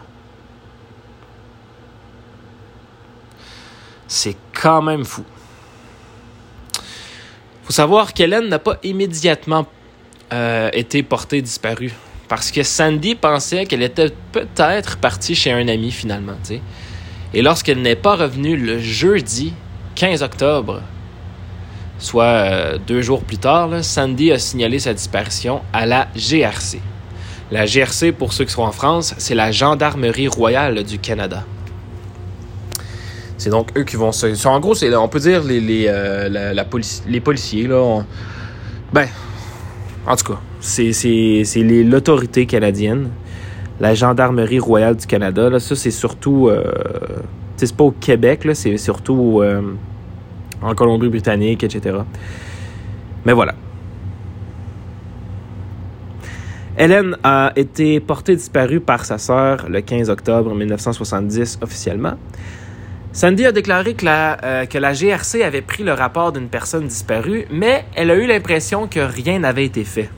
C'est 4.09 4.37
quand 4.52 4.83
même 4.83 5.05
fou. 5.05 5.25
faut 7.64 7.73
savoir 7.73 8.12
qu'Hélène 8.12 8.49
n'a 8.49 8.59
pas 8.59 8.76
immédiatement 8.83 9.67
euh, 10.33 10.71
été 10.73 11.02
portée 11.02 11.41
disparue. 11.41 11.93
Parce 12.29 12.50
que 12.50 12.62
Sandy 12.62 13.14
pensait 13.14 13.67
qu'elle 13.67 13.83
était 13.83 14.12
peut-être 14.33 14.97
partie 14.99 15.35
chez 15.35 15.52
un 15.52 15.69
ami 15.69 15.91
finalement. 15.91 16.37
Et 17.35 17.43
lorsqu'elle 17.43 17.83
n'est 17.83 17.97
pas 17.97 18.17
revenue 18.17 18.57
le 18.57 18.79
jeudi 18.79 19.52
15 19.95 20.23
octobre, 20.23 20.83
soit 21.99 22.25
euh, 22.25 22.79
deux 22.79 23.02
jours 23.02 23.23
plus 23.23 23.38
tard, 23.38 23.85
Sandy 23.85 24.33
a 24.33 24.38
signalé 24.38 24.79
sa 24.79 24.95
disparition 24.95 25.62
à 25.73 25.87
la 25.87 26.09
GRC. 26.17 26.81
La 27.53 27.67
GRC, 27.67 28.13
pour 28.13 28.33
ceux 28.33 28.47
qui 28.47 28.53
sont 28.53 28.63
en 28.63 28.73
France, 28.73 29.15
c'est 29.19 29.35
la 29.35 29.53
Gendarmerie 29.53 30.27
royale 30.27 30.83
du 30.85 30.99
Canada. 30.99 31.45
C'est 33.37 33.51
donc 33.51 33.77
eux 33.77 33.85
qui 33.85 33.97
vont 33.97 34.11
se... 34.11 34.49
En 34.49 34.59
gros, 34.59 34.73
on 34.83 35.09
peut 35.09 35.21
dire 35.21 35.45
les, 35.45 35.61
les, 35.61 35.85
euh, 35.87 36.65
policiers. 37.21 37.67
Là, 37.67 38.01
Ben, 38.95 39.07
en 40.07 40.17
tout 40.17 40.33
cas, 40.33 40.41
c'est 40.61 41.45
l'autorité 41.85 42.47
canadienne, 42.47 43.11
la 43.81 43.93
Gendarmerie 43.93 44.59
royale 44.59 44.97
du 44.97 45.07
Canada. 45.07 45.61
Ça, 45.61 45.77
c'est 45.77 45.91
surtout... 45.91 46.49
Euh, 46.49 46.65
c'est 47.57 47.77
pas 47.77 47.85
au 47.85 47.91
Québec, 47.91 48.49
c'est 48.55 48.79
surtout 48.79 49.43
en 50.63 50.75
Colombie-Britannique, 50.75 51.65
etc. 51.65 51.99
Mais 53.27 53.35
voilà. 53.35 53.55
Hélène 56.83 57.17
a 57.23 57.53
été 57.55 58.01
portée 58.01 58.35
disparue 58.35 58.81
par 58.81 59.05
sa 59.05 59.17
sœur 59.17 59.69
le 59.69 59.81
15 59.83 60.11
octobre 60.11 60.53
1970 60.53 61.61
officiellement. 61.62 62.15
Sandy 63.12 63.47
a 63.47 63.53
déclaré 63.53 63.95
que 63.95 64.05
la, 64.05 64.37
euh, 64.45 64.93
GRC 64.93 65.45
avait 65.45 65.62
pris 65.62 65.85
le 65.85 65.93
rapport 65.93 66.33
d'une 66.33 66.49
personne 66.49 66.89
disparue, 66.89 67.45
mais 67.53 67.85
elle 67.95 68.11
a 68.11 68.17
eu 68.17 68.27
l'impression 68.27 68.89
que 68.89 68.99
rien 68.99 69.39
n'avait 69.39 69.65
été 69.65 69.85
fait. 69.85 70.11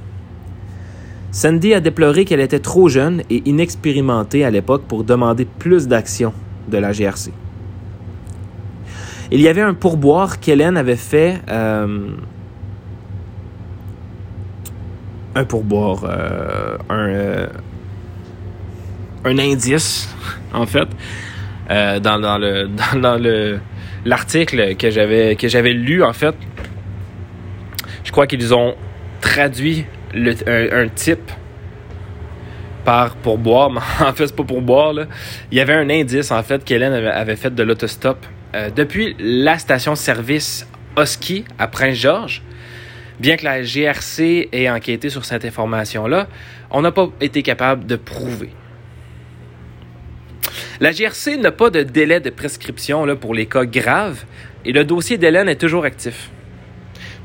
Sandy 1.32 1.74
a 1.74 1.80
déploré 1.80 2.24
qu'elle 2.24 2.40
était 2.40 2.60
trop 2.60 2.88
jeune 2.88 3.24
et 3.28 3.42
inexpérimentée 3.44 4.42
à 4.42 4.50
l'époque 4.50 4.84
pour 4.88 5.04
demander 5.04 5.44
plus 5.44 5.86
d'action 5.86 6.32
de 6.68 6.78
la 6.78 6.92
GRC. 6.92 7.30
Il 9.30 9.42
y 9.42 9.48
avait 9.48 9.60
un 9.60 9.74
pourboire 9.74 10.40
qu'Hélène 10.40 10.78
avait 10.78 10.96
fait 10.96 11.42
euh, 11.50 12.08
un 15.34 15.44
pourboire, 15.44 16.04
euh, 16.04 16.76
un, 16.88 17.08
euh, 17.08 17.46
un 19.24 19.38
indice, 19.38 20.08
en 20.52 20.66
fait, 20.66 20.88
euh, 21.70 21.98
dans, 22.00 22.18
le 22.38 22.68
dans, 23.00 23.20
le 23.20 23.58
l'article 24.04 24.76
que 24.76 24.90
j'avais 24.90 25.72
lu 25.72 26.02
en 26.02 26.12
fait. 26.12 26.34
Je 28.04 28.12
crois 28.12 28.26
qu'ils 28.26 28.54
ont 28.54 28.74
traduit 29.20 29.86
le, 30.12 30.34
un, 30.46 30.88
type 30.88 31.32
par 32.84 33.16
pourboire, 33.16 33.70
mais 33.70 33.80
en 34.06 34.12
fait 34.12 34.26
c'est 34.26 34.36
pas 34.36 34.44
pourboire 34.44 34.92
là. 34.92 35.06
Il 35.50 35.56
y 35.56 35.60
avait 35.60 35.74
un 35.74 35.88
indice 35.88 36.30
en 36.30 36.42
fait 36.42 36.62
qu'Hélène 36.64 36.92
avait, 36.92 37.36
fait 37.36 37.54
de 37.54 37.62
l'autostop 37.62 38.24
depuis 38.76 39.16
la 39.18 39.58
station-service 39.58 40.68
Oski 40.96 41.44
à 41.58 41.66
Prince-Georges 41.66 42.42
bien 43.20 43.36
que 43.36 43.44
la 43.44 43.62
GRC 43.62 44.48
ait 44.52 44.68
enquêté 44.68 45.08
sur 45.10 45.24
cette 45.24 45.44
information-là, 45.44 46.28
on 46.70 46.82
n'a 46.82 46.92
pas 46.92 47.08
été 47.20 47.42
capable 47.42 47.86
de 47.86 47.96
prouver. 47.96 48.50
La 50.80 50.92
GRC 50.92 51.36
n'a 51.36 51.52
pas 51.52 51.70
de 51.70 51.82
délai 51.82 52.20
de 52.20 52.30
prescription 52.30 53.04
là, 53.04 53.16
pour 53.16 53.34
les 53.34 53.46
cas 53.46 53.64
graves 53.64 54.24
et 54.64 54.72
le 54.72 54.84
dossier 54.84 55.18
d'Hélène 55.18 55.48
est 55.48 55.60
toujours 55.60 55.84
actif. 55.84 56.30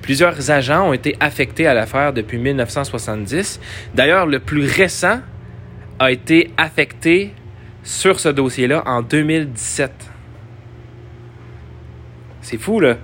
Plusieurs 0.02 0.52
agents 0.52 0.90
ont 0.90 0.94
été 0.94 1.16
affectés 1.20 1.68
à 1.68 1.74
l'affaire 1.74 2.14
depuis 2.14 2.38
1970. 2.38 3.60
D'ailleurs, 3.94 4.26
le 4.26 4.40
plus 4.40 4.66
récent 4.66 5.20
a 6.00 6.12
été 6.12 6.52
affecté 6.58 7.34
sur 7.84 8.20
ce 8.20 8.30
dossier-là 8.30 8.84
en 8.86 9.02
2017. 9.02 9.92
C'est 12.42 12.58
fou, 12.58 12.80
là. 12.80 12.98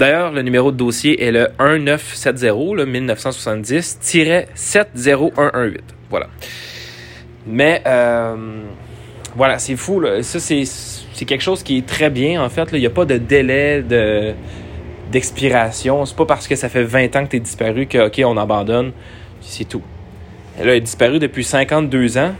D'ailleurs, 0.00 0.32
le 0.32 0.40
numéro 0.40 0.72
de 0.72 0.78
dossier 0.78 1.22
est 1.22 1.30
le 1.30 1.50
1970 1.60 2.74
le 2.74 2.86
1970-70118. 2.86 5.80
Voilà. 6.08 6.28
Mais 7.46 7.82
euh, 7.86 8.34
voilà, 9.36 9.58
c'est 9.58 9.76
fou. 9.76 10.02
Ça, 10.22 10.40
c'est, 10.40 10.64
quelque 11.26 11.42
chose 11.42 11.62
qui 11.62 11.76
est 11.76 11.86
très 11.86 12.08
bien, 12.08 12.42
en 12.42 12.48
fait. 12.48 12.70
Il 12.72 12.80
n'y 12.80 12.86
a 12.86 12.90
pas 12.90 13.04
de 13.04 13.18
délai 13.18 13.82
de, 13.82 14.32
d'expiration. 15.12 16.06
C'est 16.06 16.16
pas 16.16 16.24
parce 16.24 16.48
que 16.48 16.56
ça 16.56 16.70
fait 16.70 16.84
20 16.84 17.16
ans 17.16 17.26
que 17.26 17.32
tu 17.32 17.36
es 17.36 17.40
disparu 17.40 17.84
que, 17.84 18.06
OK, 18.06 18.22
on 18.24 18.38
abandonne. 18.38 18.92
C'est 19.42 19.68
tout. 19.68 19.82
Elle 20.58 20.70
a 20.70 20.80
disparu 20.80 21.18
depuis 21.18 21.44
52 21.44 22.16
ans. 22.16 22.32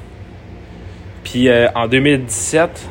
Puis 1.25 1.51
euh, 1.51 1.69
en 1.75 1.89
2017, 1.89 2.89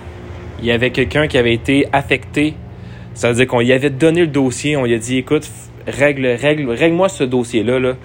il 0.60 0.66
y 0.66 0.72
avait 0.72 0.92
quelqu'un 0.92 1.28
qui 1.28 1.40
avait 1.40 1.56
été 1.56 1.88
affecté 1.92 2.54
ça 3.20 3.28
veut 3.28 3.36
dire 3.36 3.48
qu'on 3.48 3.60
y 3.60 3.74
avait 3.74 3.90
donné 3.90 4.22
le 4.22 4.28
dossier, 4.28 4.78
on 4.78 4.86
lui 4.86 4.94
a 4.94 4.98
dit 4.98 5.18
écoute, 5.18 5.46
règle, 5.86 6.26
règle, 6.26 6.72
règle-moi 6.72 7.10
ce 7.10 7.26
dossier-là, 7.26 7.78
là. 7.78 7.98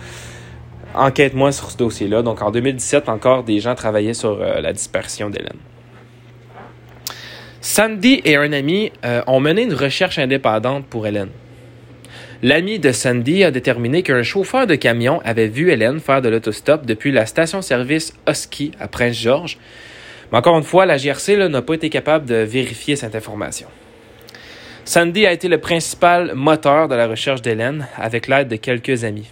enquête 0.92 1.34
moi 1.34 1.52
sur 1.52 1.70
ce 1.70 1.76
dossier-là. 1.76 2.22
Donc 2.22 2.42
en 2.42 2.50
2017, 2.50 3.08
encore 3.08 3.44
des 3.44 3.60
gens 3.60 3.76
travaillaient 3.76 4.12
sur 4.12 4.42
euh, 4.42 4.60
la 4.60 4.72
dispersion 4.72 5.30
d'Hélène. 5.30 5.60
Sandy 7.60 8.22
et 8.24 8.34
un 8.34 8.52
ami 8.52 8.90
euh, 9.04 9.22
ont 9.28 9.38
mené 9.38 9.62
une 9.62 9.74
recherche 9.74 10.18
indépendante 10.18 10.84
pour 10.86 11.06
Hélène. 11.06 11.30
L'ami 12.42 12.80
de 12.80 12.90
Sandy 12.90 13.44
a 13.44 13.52
déterminé 13.52 14.02
qu'un 14.02 14.24
chauffeur 14.24 14.66
de 14.66 14.74
camion 14.74 15.20
avait 15.24 15.46
vu 15.46 15.70
Hélène 15.70 16.00
faire 16.00 16.22
de 16.22 16.28
l'autostop 16.28 16.86
depuis 16.86 17.12
la 17.12 17.24
station-service 17.24 18.14
Husky 18.28 18.72
à 18.80 18.88
Prince-Georges. 18.88 19.58
Mais 20.32 20.38
encore 20.38 20.58
une 20.58 20.64
fois, 20.64 20.86
la 20.86 20.96
GRC 20.96 21.36
n'a 21.36 21.62
pas 21.62 21.74
été 21.74 21.88
capable 21.88 22.26
de 22.26 22.34
vérifier 22.34 22.96
cette 22.96 23.14
information. 23.14 23.68
Sandy 24.86 25.26
a 25.26 25.32
été 25.32 25.48
le 25.48 25.58
principal 25.58 26.34
moteur 26.34 26.88
de 26.88 26.94
la 26.94 27.06
recherche 27.06 27.40
d'Hélène 27.40 27.88
avec 27.96 28.28
l'aide 28.28 28.48
de 28.48 28.56
quelques 28.56 29.04
amis. 29.04 29.30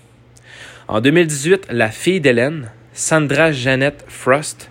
En 0.88 1.02
2018, 1.02 1.66
la 1.70 1.90
fille 1.90 2.22
d'Hélène, 2.22 2.70
Sandra 2.94 3.52
Jeannette 3.52 4.02
Frost, 4.08 4.70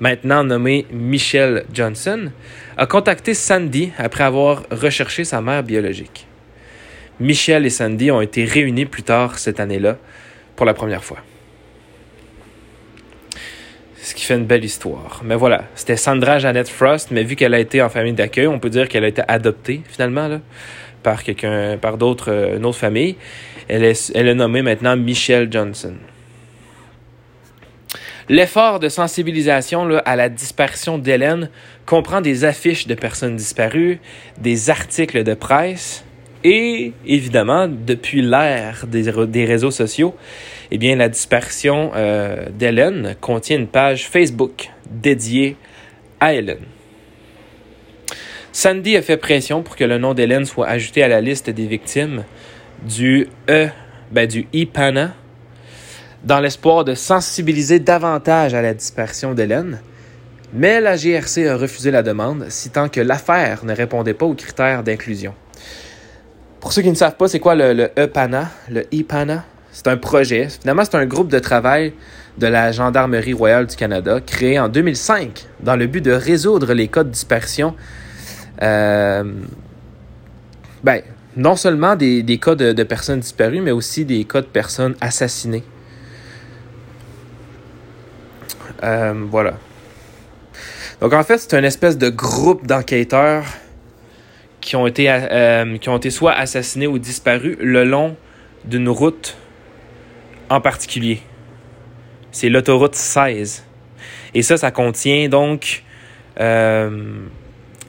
maintenant 0.00 0.44
nommée 0.44 0.84
Michelle 0.90 1.64
Johnson, 1.72 2.30
a 2.76 2.86
contacté 2.86 3.32
Sandy 3.32 3.90
après 3.96 4.24
avoir 4.24 4.64
recherché 4.70 5.24
sa 5.24 5.40
mère 5.40 5.62
biologique. 5.62 6.26
Michelle 7.20 7.64
et 7.64 7.70
Sandy 7.70 8.10
ont 8.10 8.20
été 8.20 8.44
réunis 8.44 8.86
plus 8.86 9.02
tard 9.04 9.38
cette 9.38 9.60
année-là 9.60 9.96
pour 10.56 10.66
la 10.66 10.74
première 10.74 11.04
fois 11.04 11.18
ce 14.08 14.14
qui 14.14 14.24
fait 14.24 14.36
une 14.36 14.46
belle 14.46 14.64
histoire. 14.64 15.20
Mais 15.22 15.34
voilà, 15.34 15.64
c'était 15.74 15.98
Sandra 15.98 16.38
Jeannette 16.38 16.70
Frost, 16.70 17.10
mais 17.10 17.24
vu 17.24 17.36
qu'elle 17.36 17.52
a 17.52 17.58
été 17.58 17.82
en 17.82 17.90
famille 17.90 18.14
d'accueil, 18.14 18.46
on 18.46 18.58
peut 18.58 18.70
dire 18.70 18.88
qu'elle 18.88 19.04
a 19.04 19.08
été 19.08 19.20
adoptée 19.28 19.82
finalement 19.86 20.40
par 21.02 21.22
quelqu'un, 21.22 21.76
par 21.76 21.98
d'autres, 21.98 22.32
euh, 22.32 22.56
une 22.56 22.64
autre 22.64 22.78
famille. 22.78 23.16
Elle 23.68 23.84
est, 23.84 24.10
elle 24.14 24.28
est 24.28 24.34
nommée 24.34 24.62
maintenant 24.62 24.96
Michelle 24.96 25.52
Johnson. 25.52 25.94
L'effort 28.30 28.80
de 28.80 28.88
sensibilisation 28.88 29.86
à 30.04 30.16
la 30.16 30.30
disparition 30.30 30.96
d'Hélène 30.96 31.50
comprend 31.84 32.22
des 32.22 32.44
affiches 32.44 32.86
de 32.86 32.94
personnes 32.94 33.36
disparues, 33.36 34.00
des 34.38 34.70
articles 34.70 35.22
de 35.22 35.34
presse 35.34 36.02
et, 36.44 36.92
évidemment, 37.06 37.68
depuis 37.68 38.22
l'ère 38.22 38.86
des, 38.86 39.10
des 39.26 39.44
réseaux 39.44 39.70
sociaux, 39.70 40.14
eh 40.70 40.78
bien, 40.78 40.96
la 40.96 41.08
disparition 41.08 41.90
euh, 41.94 42.46
d'Hélène 42.50 43.16
contient 43.20 43.56
une 43.56 43.66
page 43.66 44.08
Facebook 44.08 44.70
dédiée 44.90 45.56
à 46.20 46.34
Hélène. 46.34 46.64
Sandy 48.52 48.96
a 48.96 49.02
fait 49.02 49.16
pression 49.16 49.62
pour 49.62 49.76
que 49.76 49.84
le 49.84 49.98
nom 49.98 50.14
d'Hélène 50.14 50.44
soit 50.44 50.68
ajouté 50.68 51.02
à 51.02 51.08
la 51.08 51.20
liste 51.20 51.50
des 51.50 51.66
victimes 51.66 52.24
du 52.82 53.28
E, 53.48 53.68
ben, 54.10 54.26
du 54.26 54.46
IPANA, 54.52 55.14
dans 56.24 56.40
l'espoir 56.40 56.84
de 56.84 56.94
sensibiliser 56.94 57.78
davantage 57.78 58.54
à 58.54 58.62
la 58.62 58.74
disparition 58.74 59.34
d'Hélène. 59.34 59.80
Mais 60.52 60.80
la 60.80 60.96
GRC 60.96 61.46
a 61.46 61.56
refusé 61.56 61.90
la 61.90 62.02
demande, 62.02 62.46
citant 62.48 62.88
que 62.88 63.00
l'affaire 63.00 63.64
ne 63.64 63.74
répondait 63.74 64.14
pas 64.14 64.26
aux 64.26 64.34
critères 64.34 64.82
d'inclusion. 64.82 65.34
Pour 66.60 66.72
ceux 66.72 66.82
qui 66.82 66.90
ne 66.90 66.96
savent 66.96 67.16
pas, 67.16 67.28
c'est 67.28 67.38
quoi 67.38 67.54
le, 67.54 67.90
EPANA, 67.96 68.50
le 68.70 68.84
IPANA? 68.92 69.44
C'est 69.70 69.86
un 69.86 69.96
projet. 69.96 70.48
Finalement, 70.48 70.84
c'est 70.84 70.96
un 70.96 71.06
groupe 71.06 71.28
de 71.28 71.38
travail 71.38 71.92
de 72.36 72.46
la 72.46 72.72
Gendarmerie 72.72 73.32
royale 73.32 73.66
du 73.66 73.76
Canada 73.76 74.20
créé 74.20 74.58
en 74.58 74.68
2005 74.68 75.46
dans 75.60 75.76
le 75.76 75.86
but 75.86 76.00
de 76.00 76.12
résoudre 76.12 76.72
les 76.72 76.88
cas 76.88 77.04
de 77.04 77.10
dispersion. 77.10 77.74
Euh, 78.62 79.24
ben, 80.82 81.02
non 81.36 81.54
seulement 81.54 81.94
des, 81.94 82.40
cas 82.42 82.54
de, 82.54 82.82
personnes 82.82 83.20
disparues, 83.20 83.60
mais 83.60 83.70
aussi 83.70 84.04
des 84.04 84.24
cas 84.24 84.40
de 84.40 84.46
personnes 84.46 84.96
assassinées. 85.00 85.64
Euh, 88.82 89.14
voilà. 89.30 89.54
Donc 91.00 91.12
en 91.12 91.22
fait, 91.22 91.38
c'est 91.38 91.56
une 91.56 91.64
espèce 91.64 91.98
de 91.98 92.08
groupe 92.08 92.66
d'enquêteurs 92.66 93.44
qui 94.68 94.76
ont 94.76 94.86
été 94.86 95.06
euh, 95.08 95.78
qui 95.78 95.88
ont 95.88 95.96
été 95.96 96.10
soit 96.10 96.32
assassinés 96.32 96.86
ou 96.86 96.98
disparus 96.98 97.56
le 97.58 97.84
long 97.84 98.16
d'une 98.66 98.90
route 98.90 99.38
en 100.50 100.60
particulier. 100.60 101.22
C'est 102.32 102.50
l'autoroute 102.50 102.94
16. 102.94 103.64
Et 104.34 104.42
ça, 104.42 104.58
ça 104.58 104.70
contient 104.70 105.30
donc 105.30 105.84
euh, 106.38 106.90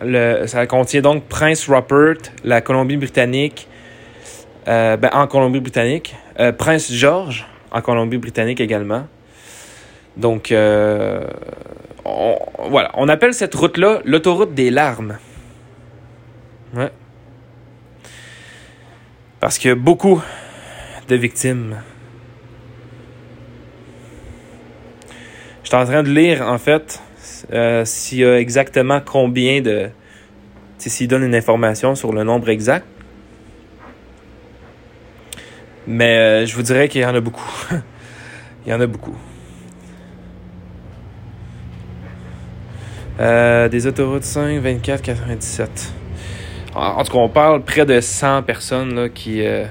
le, 0.01 0.47
ça 0.47 0.65
contient 0.67 1.01
donc 1.01 1.25
Prince 1.25 1.67
Rupert, 1.67 2.31
la 2.45 2.61
Colombie-Britannique, 2.61 3.67
euh, 4.69 4.95
ben, 4.95 5.09
en 5.11 5.27
Colombie-Britannique, 5.27 6.15
euh, 6.39 6.53
Prince 6.53 6.93
George 6.93 7.45
en 7.71 7.81
Colombie-Britannique 7.81 8.61
également. 8.61 9.05
Donc 10.15 10.53
on, 10.53 12.39
voilà, 12.69 12.91
on 12.93 13.09
appelle 13.09 13.33
cette 13.33 13.53
route-là 13.53 13.99
l'autoroute 14.05 14.53
des 14.53 14.71
larmes. 14.71 15.17
Ouais. 16.75 16.91
Parce 19.39 19.57
qu'il 19.57 19.69
y 19.69 19.71
a 19.71 19.75
beaucoup 19.75 20.21
de 21.07 21.15
victimes 21.15 21.77
J'étais 25.69 25.83
en 25.83 25.85
train 25.85 26.01
de 26.01 26.09
lire, 26.09 26.41
en 26.41 26.57
fait, 26.57 26.99
euh, 27.53 27.85
s'il 27.85 28.17
y 28.17 28.25
a 28.25 28.39
exactement 28.39 29.01
combien 29.05 29.61
de... 29.61 29.89
S'il 30.79 31.07
donne 31.07 31.23
une 31.23 31.35
information 31.35 31.93
sur 31.93 32.11
le 32.11 32.23
nombre 32.23 32.49
exact. 32.49 32.87
Mais 35.85 36.17
euh, 36.17 36.45
je 36.47 36.55
vous 36.55 36.63
dirais 36.63 36.89
qu'il 36.89 37.01
y 37.01 37.05
en 37.05 37.13
a 37.13 37.19
beaucoup. 37.19 37.51
Il 38.65 38.71
y 38.71 38.73
en 38.73 38.81
a 38.81 38.87
beaucoup. 38.87 39.15
Euh, 43.19 43.69
des 43.69 43.85
autoroutes 43.85 44.23
5, 44.23 44.59
24, 44.61 45.03
97. 45.03 45.93
En, 46.75 47.03
tout 47.03 47.11
cas, 47.11 47.17
on 47.17 47.29
parle 47.29 47.63
près 47.63 47.85
de 47.85 47.99
100 47.99 48.43
personnes 48.43 48.93
là, 48.95 49.09
qui. 49.09 49.45
Euh, 49.45 49.65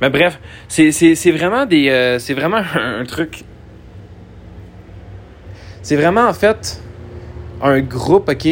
mais 0.00 0.10
bref, 0.10 0.38
c'est 0.68 1.30
vraiment 1.30 1.66
des. 1.66 1.88
Euh, 1.90 2.18
c'est 2.18 2.34
vraiment 2.34 2.62
un, 2.74 3.04
truc. 3.04 3.44
C'est 5.82 5.96
vraiment 5.96 6.28
en 6.28 6.32
fait 6.32 6.80
un 7.62 7.80
groupe, 7.80 8.28
OK, 8.28 8.48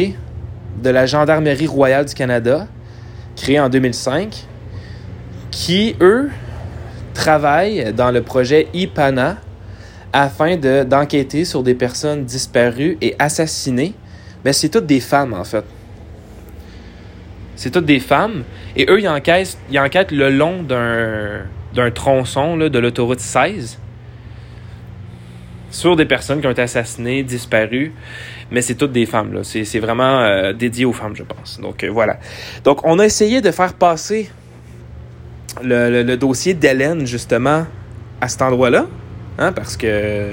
de 0.83 0.89
la 0.89 1.05
Gendarmerie 1.05 1.67
royale 1.67 2.05
du 2.05 2.13
Canada, 2.13 2.67
créé 3.35 3.59
en 3.59 3.69
2005, 3.69 4.45
qui, 5.49 5.95
eux, 6.01 6.29
travaillent 7.13 7.93
dans 7.93 8.11
le 8.11 8.21
projet 8.21 8.67
IPANA 8.73 9.37
afin 10.13 10.57
d'enquêter 10.57 11.45
sur 11.45 11.63
des 11.63 11.73
personnes 11.73 12.25
disparues 12.25 12.97
et 13.01 13.15
assassinées. 13.17 13.93
Mais 14.45 14.53
c'est 14.53 14.69
toutes 14.69 14.85
des 14.85 14.99
femmes, 14.99 15.33
en 15.33 15.43
fait. 15.43 15.65
C'est 17.57 17.71
toutes 17.71 17.85
des 17.85 17.99
femmes. 17.99 18.43
Et 18.75 18.85
eux, 18.89 18.99
ils 19.01 19.09
enquêtent, 19.09 19.57
ils 19.69 19.79
enquêtent 19.79 20.11
le 20.11 20.29
long 20.29 20.63
d'un 20.63 21.91
tronçon 21.91 22.55
de 22.55 22.79
l'autoroute 22.79 23.19
16 23.19 23.79
sur 25.69 25.95
des 25.95 26.05
personnes 26.05 26.39
qui 26.39 26.47
ont 26.47 26.51
été 26.51 26.61
assassinées, 26.61 27.23
disparues. 27.23 27.91
Mais 28.51 28.61
c'est 28.61 28.75
toutes 28.75 28.93
des 28.93 29.05
femmes. 29.05 29.43
C'est 29.43 29.79
vraiment 29.79 30.21
euh, 30.21 30.53
dédié 30.53 30.85
aux 30.85 30.93
femmes, 30.93 31.15
je 31.15 31.23
pense. 31.23 31.59
Donc 31.59 31.83
euh, 31.83 31.89
voilà. 31.89 32.19
Donc 32.63 32.85
on 32.85 32.99
a 32.99 33.05
essayé 33.05 33.41
de 33.41 33.51
faire 33.51 33.73
passer 33.73 34.29
le, 35.61 36.03
le 36.03 36.15
dossier 36.15 36.53
d'Hélène, 36.53 37.05
justement, 37.05 37.65
à 38.21 38.27
cet 38.27 38.43
endroit-là. 38.43 38.85
Hein, 39.39 39.51
parce 39.51 39.75
que 39.75 40.31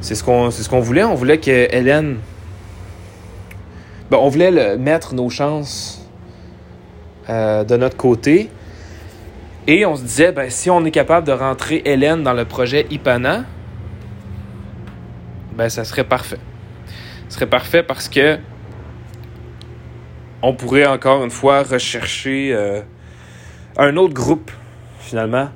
c'est 0.00 0.16
ce 0.16 0.24
qu'on 0.24 0.50
ce 0.50 0.68
qu'on 0.68 0.80
voulait. 0.80 1.04
On 1.04 1.14
voulait 1.14 1.38
que 1.38 1.72
Hélène 1.74 2.16
ben, 4.12 4.18
on 4.18 4.28
voulait 4.28 4.76
mettre 4.76 5.14
nos 5.14 5.30
chances 5.30 6.06
euh, 7.30 7.64
de 7.64 7.78
notre 7.78 7.96
côté. 7.96 8.50
Et 9.66 9.86
on 9.86 9.96
se 9.96 10.02
disait, 10.02 10.32
ben, 10.32 10.50
si 10.50 10.68
on 10.68 10.84
est 10.84 10.90
capable 10.90 11.26
de 11.26 11.32
rentrer 11.32 11.80
Hélène 11.86 12.22
dans 12.22 12.34
le 12.34 12.44
projet 12.44 12.86
IPANA, 12.90 13.46
ben, 15.56 15.70
ça 15.70 15.84
serait 15.84 16.04
parfait. 16.04 16.36
Ce 17.30 17.36
serait 17.36 17.46
parfait 17.46 17.82
parce 17.82 18.10
que 18.10 18.36
on 20.42 20.52
pourrait 20.52 20.84
encore 20.84 21.24
une 21.24 21.30
fois 21.30 21.62
rechercher 21.62 22.52
euh, 22.52 22.82
un 23.78 23.96
autre 23.96 24.12
groupe, 24.12 24.50
finalement, 25.00 25.48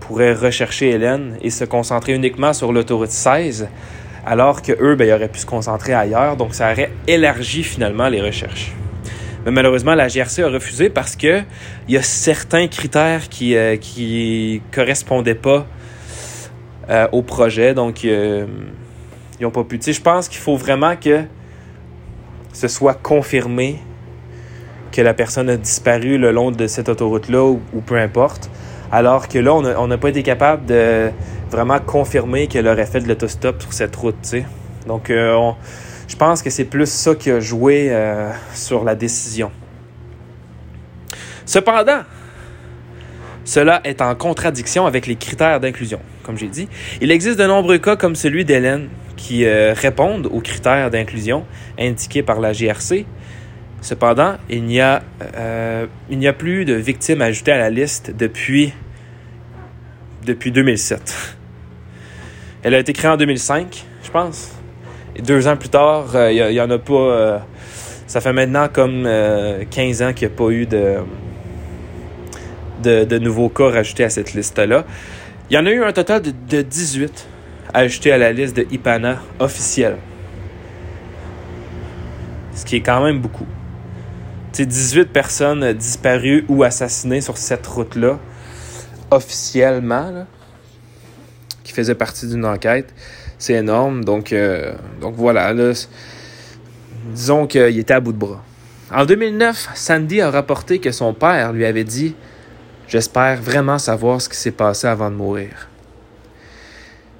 pourrait 0.00 0.34
rechercher 0.34 0.90
Hélène 0.90 1.38
et 1.42 1.50
se 1.50 1.64
concentrer 1.64 2.12
uniquement 2.12 2.54
sur 2.54 2.72
l'autoroute 2.72 3.10
16 3.10 3.68
alors 4.26 4.62
que 4.62 4.72
eux, 4.80 4.94
ben, 4.94 5.08
ils 5.08 5.12
auraient 5.12 5.28
pu 5.28 5.38
se 5.38 5.46
concentrer 5.46 5.92
ailleurs. 5.92 6.36
Donc, 6.36 6.54
ça 6.54 6.72
aurait 6.72 6.90
élargi 7.06 7.62
finalement 7.62 8.08
les 8.08 8.20
recherches. 8.20 8.72
Mais 9.44 9.50
malheureusement, 9.50 9.94
la 9.94 10.08
GRC 10.08 10.42
a 10.42 10.48
refusé 10.48 10.88
parce 10.88 11.16
que 11.16 11.42
il 11.86 11.94
y 11.94 11.98
a 11.98 12.02
certains 12.02 12.66
critères 12.66 13.28
qui 13.28 13.54
euh, 13.56 13.76
correspondaient 14.72 15.34
pas 15.34 15.66
euh, 16.88 17.08
au 17.12 17.22
projet. 17.22 17.74
Donc, 17.74 18.04
euh, 18.04 18.46
ils 19.38 19.42
n'ont 19.42 19.50
pas 19.50 19.64
pu. 19.64 19.78
Je 19.86 20.00
pense 20.00 20.28
qu'il 20.28 20.40
faut 20.40 20.56
vraiment 20.56 20.96
que 20.96 21.24
ce 22.52 22.68
soit 22.68 22.94
confirmé 22.94 23.80
que 24.92 25.02
la 25.02 25.12
personne 25.12 25.50
a 25.50 25.56
disparu 25.56 26.16
le 26.16 26.30
long 26.30 26.50
de 26.50 26.66
cette 26.66 26.88
autoroute-là 26.88 27.44
ou, 27.44 27.80
peu 27.84 27.98
importe. 27.98 28.48
Alors 28.92 29.28
que 29.28 29.38
là, 29.38 29.52
on 29.52 29.88
n'a 29.88 29.98
pas 29.98 30.08
été 30.08 30.22
capable 30.22 30.66
de 30.66 31.10
vraiment 31.50 31.78
confirmer 31.78 32.46
qu'elle 32.46 32.66
aurait 32.66 32.86
fait 32.86 33.00
de 33.00 33.08
l'autostop 33.08 33.60
sur 33.62 33.72
cette 33.72 33.94
route. 33.96 34.16
sais. 34.22 34.44
Donc, 34.86 35.10
euh, 35.10 35.50
je 36.08 36.16
pense 36.16 36.42
que 36.42 36.50
c'est 36.50 36.64
plus 36.64 36.90
ça 36.90 37.14
qui 37.14 37.30
a 37.30 37.40
joué 37.40 37.88
euh, 37.90 38.30
sur 38.52 38.84
la 38.84 38.94
décision. 38.94 39.50
Cependant, 41.46 42.02
cela 43.44 43.80
est 43.84 44.00
en 44.00 44.14
contradiction 44.14 44.86
avec 44.86 45.06
les 45.06 45.16
critères 45.16 45.60
d'inclusion. 45.60 46.00
Comme 46.22 46.38
j'ai 46.38 46.48
dit, 46.48 46.68
il 47.00 47.10
existe 47.10 47.38
de 47.38 47.46
nombreux 47.46 47.78
cas 47.78 47.96
comme 47.96 48.16
celui 48.16 48.44
d'Hélène 48.44 48.88
qui 49.16 49.44
euh, 49.44 49.74
répondent 49.74 50.26
aux 50.26 50.40
critères 50.40 50.90
d'inclusion 50.90 51.44
indiqués 51.78 52.22
par 52.22 52.40
la 52.40 52.52
GRC. 52.52 53.06
Cependant, 53.80 54.36
il 54.48 54.64
n'y 54.64 54.80
a, 54.80 55.02
il 56.08 56.18
n'y 56.18 56.26
a 56.26 56.32
plus 56.32 56.64
de 56.64 56.72
victimes 56.72 57.20
ajoutées 57.20 57.52
à 57.52 57.58
la 57.58 57.68
liste 57.68 58.12
depuis, 58.16 58.72
depuis 60.24 60.50
2007. 60.50 61.36
Elle 62.62 62.74
a 62.74 62.78
été 62.78 62.92
créée 62.92 63.10
en 63.10 63.16
2005, 63.16 63.84
je 64.02 64.10
pense. 64.10 64.52
Et 65.16 65.22
deux 65.22 65.46
ans 65.46 65.56
plus 65.56 65.68
tard, 65.68 66.06
il 66.12 66.40
euh, 66.40 66.50
n'y 66.50 66.60
en 66.60 66.70
a 66.70 66.78
pas. 66.78 66.94
Euh, 66.94 67.38
ça 68.06 68.20
fait 68.20 68.32
maintenant 68.32 68.68
comme 68.72 69.04
15 69.04 69.06
euh, 69.06 70.08
ans 70.08 70.12
qu'il 70.12 70.28
n'y 70.28 70.34
a 70.34 70.36
pas 70.36 70.50
eu 70.50 70.66
de, 70.66 70.98
de, 73.04 73.18
nouveaux 73.18 73.48
cas 73.48 73.70
rajoutés 73.70 74.04
à 74.04 74.10
cette 74.10 74.34
liste-là. 74.34 74.84
Il 75.50 75.54
y 75.54 75.58
en 75.58 75.66
a 75.66 75.70
eu 75.70 75.82
un 75.82 75.92
total 75.92 76.22
de, 76.22 76.32
de 76.48 76.62
18 76.62 77.26
ajoutés 77.72 78.12
à 78.12 78.18
la 78.18 78.32
liste 78.32 78.56
de 78.56 78.66
IPANA 78.70 79.20
officielle. 79.38 79.96
Ce 82.54 82.64
qui 82.64 82.76
est 82.76 82.80
quand 82.80 83.02
même 83.02 83.18
beaucoup. 83.18 83.46
C'est 84.52 84.66
18 84.66 85.06
personnes 85.06 85.72
disparues 85.72 86.44
ou 86.48 86.62
assassinées 86.62 87.20
sur 87.20 87.36
cette 87.36 87.66
route-là, 87.66 88.20
officiellement. 89.10 90.10
Là 90.10 90.26
qui 91.64 91.72
faisait 91.72 91.96
partie 91.96 92.28
d'une 92.28 92.44
enquête. 92.44 92.94
C'est 93.38 93.54
énorme. 93.54 94.04
Donc, 94.04 94.32
euh, 94.32 94.74
donc 95.00 95.14
voilà. 95.16 95.52
disons 97.12 97.46
qu'il 97.48 97.78
était 97.78 97.94
à 97.94 98.00
bout 98.00 98.12
de 98.12 98.18
bras. 98.18 98.44
En 98.92 99.04
2009, 99.06 99.70
Sandy 99.74 100.20
a 100.20 100.30
rapporté 100.30 100.78
que 100.78 100.92
son 100.92 101.14
père 101.14 101.52
lui 101.52 101.64
avait 101.64 101.84
dit 101.84 102.14
J'espère 102.86 103.40
vraiment 103.40 103.78
savoir 103.78 104.20
ce 104.20 104.28
qui 104.28 104.36
s'est 104.36 104.50
passé 104.50 104.86
avant 104.86 105.10
de 105.10 105.16
mourir. 105.16 105.68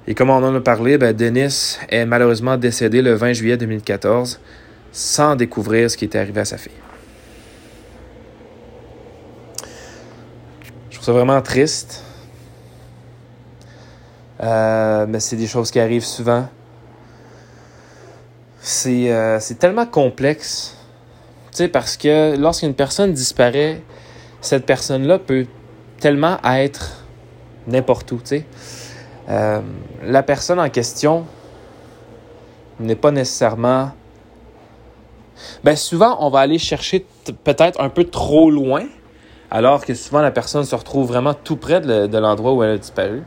Et 0.07 0.13
comme 0.13 0.29
on 0.29 0.35
en 0.35 0.55
a 0.55 0.61
parlé, 0.61 0.99
ben 0.99 1.11
Dennis 1.11 1.79
est 1.89 2.05
malheureusement 2.05 2.55
décédé 2.55 3.01
le 3.01 3.15
20 3.15 3.33
juillet 3.33 3.57
2014 3.57 4.39
sans 4.91 5.35
découvrir 5.35 5.89
ce 5.89 5.97
qui 5.97 6.05
était 6.05 6.19
arrivé 6.19 6.41
à 6.41 6.45
sa 6.45 6.57
fille. 6.57 6.84
Trouve 11.05 11.17
vraiment 11.17 11.41
triste. 11.41 12.03
Euh, 14.41 15.05
mais 15.07 15.19
c'est 15.19 15.35
des 15.35 15.45
choses 15.45 15.69
qui 15.69 15.79
arrivent 15.79 16.05
souvent. 16.05 16.47
C'est 18.59 19.11
euh, 19.11 19.39
tellement 19.59 19.85
complexe. 19.85 20.75
Tu 21.51 21.57
sais, 21.57 21.67
parce 21.67 21.95
que 21.95 22.35
lorsqu'une 22.35 22.73
personne 22.73 23.13
disparaît, 23.13 23.83
cette 24.41 24.65
personne-là 24.65 25.19
peut 25.19 25.45
tellement 25.99 26.39
être 26.43 27.03
n'importe 27.67 28.11
où, 28.11 28.17
tu 28.17 28.25
sais. 28.25 28.45
Euh, 29.29 29.61
la 30.03 30.23
personne 30.23 30.59
en 30.59 30.69
question 30.69 31.25
n'est 32.79 32.95
pas 32.95 33.11
nécessairement... 33.11 33.91
Ben 35.63 35.75
souvent, 35.75 36.17
on 36.19 36.31
va 36.31 36.39
aller 36.39 36.57
chercher 36.57 37.05
peut-être 37.43 37.79
un 37.79 37.89
peu 37.89 38.05
trop 38.05 38.49
loin, 38.49 38.85
alors 39.51 39.85
que 39.85 39.93
souvent 39.93 40.21
la 40.21 40.31
personne 40.31 40.63
se 40.63 40.75
retrouve 40.75 41.07
vraiment 41.07 41.33
tout 41.33 41.55
près 41.55 41.81
de 41.81 42.17
l'endroit 42.17 42.53
où 42.53 42.63
elle 42.63 42.71
a 42.71 42.77
disparu. 42.77 43.23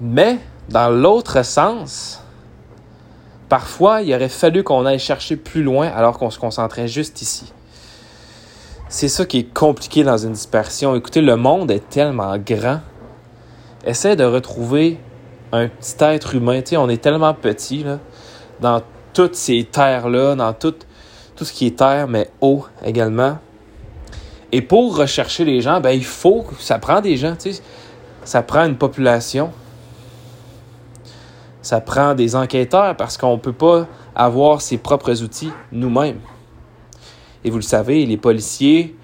Mais, 0.00 0.38
dans 0.68 0.90
l'autre 0.90 1.44
sens, 1.44 2.20
parfois, 3.48 4.02
il 4.02 4.12
aurait 4.14 4.28
fallu 4.28 4.64
qu'on 4.64 4.84
aille 4.84 4.98
chercher 4.98 5.36
plus 5.36 5.62
loin 5.62 5.86
alors 5.86 6.18
qu'on 6.18 6.30
se 6.30 6.38
concentrait 6.38 6.88
juste 6.88 7.22
ici. 7.22 7.52
C'est 8.88 9.08
ça 9.08 9.24
qui 9.24 9.38
est 9.38 9.54
compliqué 9.54 10.02
dans 10.02 10.18
une 10.18 10.32
dispersion. 10.32 10.94
Écoutez, 10.96 11.22
le 11.22 11.36
monde 11.36 11.70
est 11.70 11.88
tellement 11.88 12.36
grand. 12.36 12.80
Essaie 13.86 14.16
de 14.16 14.24
retrouver 14.24 14.98
un 15.52 15.68
petit 15.68 15.94
être 16.00 16.34
humain. 16.34 16.60
On 16.76 16.88
est 16.88 17.00
tellement 17.00 17.32
petit, 17.32 17.84
là, 17.84 18.00
dans 18.60 18.82
toutes 19.14 19.34
ces 19.34 19.64
terres-là, 19.64 20.34
dans 20.34 20.52
tout, 20.52 20.74
tout 21.36 21.44
ce 21.44 21.52
qui 21.52 21.68
est 21.68 21.78
terre, 21.78 22.08
mais 22.08 22.28
eau 22.40 22.66
également. 22.84 23.38
Et 24.52 24.62
pour 24.62 24.96
rechercher 24.96 25.44
les 25.44 25.60
gens, 25.60 25.80
ben, 25.80 25.90
il 25.90 26.04
faut, 26.04 26.44
ça 26.58 26.78
prend 26.78 27.00
des 27.00 27.16
gens, 27.16 27.34
tu 27.34 27.52
sais, 27.52 27.62
ça 28.24 28.42
prend 28.42 28.64
une 28.64 28.76
population 28.76 29.50
ça 31.62 31.80
prend 31.80 32.14
des 32.14 32.34
enquêteurs 32.36 32.96
parce 32.96 33.16
qu'on 33.16 33.34
ne 33.34 33.40
peut 33.40 33.52
pas 33.52 33.86
avoir 34.14 34.60
ses 34.60 34.78
propres 34.78 35.22
outils 35.22 35.52
nous-mêmes. 35.70 36.18
Et 37.44 37.50
vous 37.50 37.56
le 37.56 37.62
savez, 37.62 38.04
les 38.04 38.16
policiers, 38.16 38.96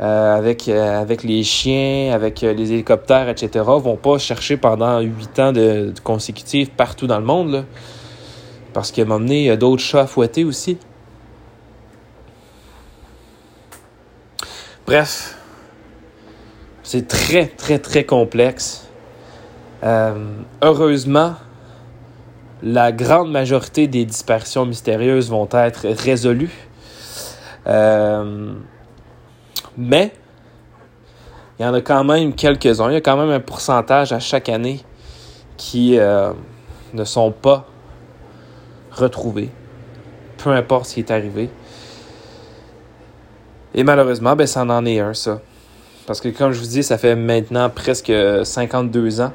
euh, 0.00 0.36
avec, 0.36 0.68
avec 0.68 1.22
les 1.22 1.44
chiens, 1.44 2.12
avec 2.12 2.40
les 2.40 2.72
hélicoptères, 2.72 3.28
etc., 3.28 3.64
vont 3.64 3.96
pas 3.96 4.18
chercher 4.18 4.56
pendant 4.56 5.00
huit 5.00 5.38
ans 5.38 5.52
de, 5.52 5.94
consécutifs 6.02 6.70
partout 6.70 7.06
dans 7.06 7.18
le 7.18 7.24
monde. 7.24 7.64
Parce 8.72 8.92
qu'à 8.92 9.02
un 9.02 9.06
moment 9.06 9.26
y 9.30 9.50
a 9.50 9.56
d'autres 9.56 9.82
chats 9.82 10.02
à 10.02 10.06
fouetter 10.06 10.44
aussi. 10.44 10.78
Bref, 14.90 15.36
c'est 16.82 17.06
très, 17.06 17.46
très, 17.46 17.78
très 17.78 18.02
complexe. 18.02 18.88
heureusement, 19.84 21.36
la 22.64 22.90
grande 22.90 23.30
majorité 23.30 23.86
des 23.86 24.04
disparitions 24.04 24.66
mystérieuses 24.66 25.30
vont 25.30 25.48
être 25.52 25.86
résolues. 25.86 26.68
Euh, 27.68 28.52
mais 29.78 30.12
il 31.60 31.62
y 31.62 31.68
en 31.68 31.74
a 31.74 31.82
quand 31.82 32.02
même 32.02 32.34
quelques-uns. 32.34 32.90
Il 32.90 32.94
y 32.94 32.96
a 32.96 33.00
quand 33.00 33.16
même 33.16 33.30
un 33.30 33.38
pourcentage 33.38 34.12
à 34.12 34.18
chaque 34.18 34.48
année 34.48 34.80
qui 35.56 36.00
euh, 36.00 36.32
ne 36.94 37.04
sont 37.04 37.30
pas 37.30 37.64
retrouvés, 38.90 39.50
peu 40.38 40.50
importe 40.50 40.86
ce 40.86 40.94
qui 40.94 40.98
est 40.98 41.12
arrivé. 41.12 41.48
Et 43.74 43.84
malheureusement, 43.84 44.36
ben, 44.36 44.46
ça 44.46 44.62
en 44.62 44.84
est 44.86 45.00
un, 45.00 45.14
ça. 45.14 45.40
Parce 46.06 46.20
que 46.20 46.28
comme 46.28 46.52
je 46.52 46.60
vous 46.60 46.66
dis, 46.66 46.82
ça 46.82 46.98
fait 46.98 47.14
maintenant 47.14 47.70
presque 47.70 48.12
52 48.42 49.20
ans 49.20 49.32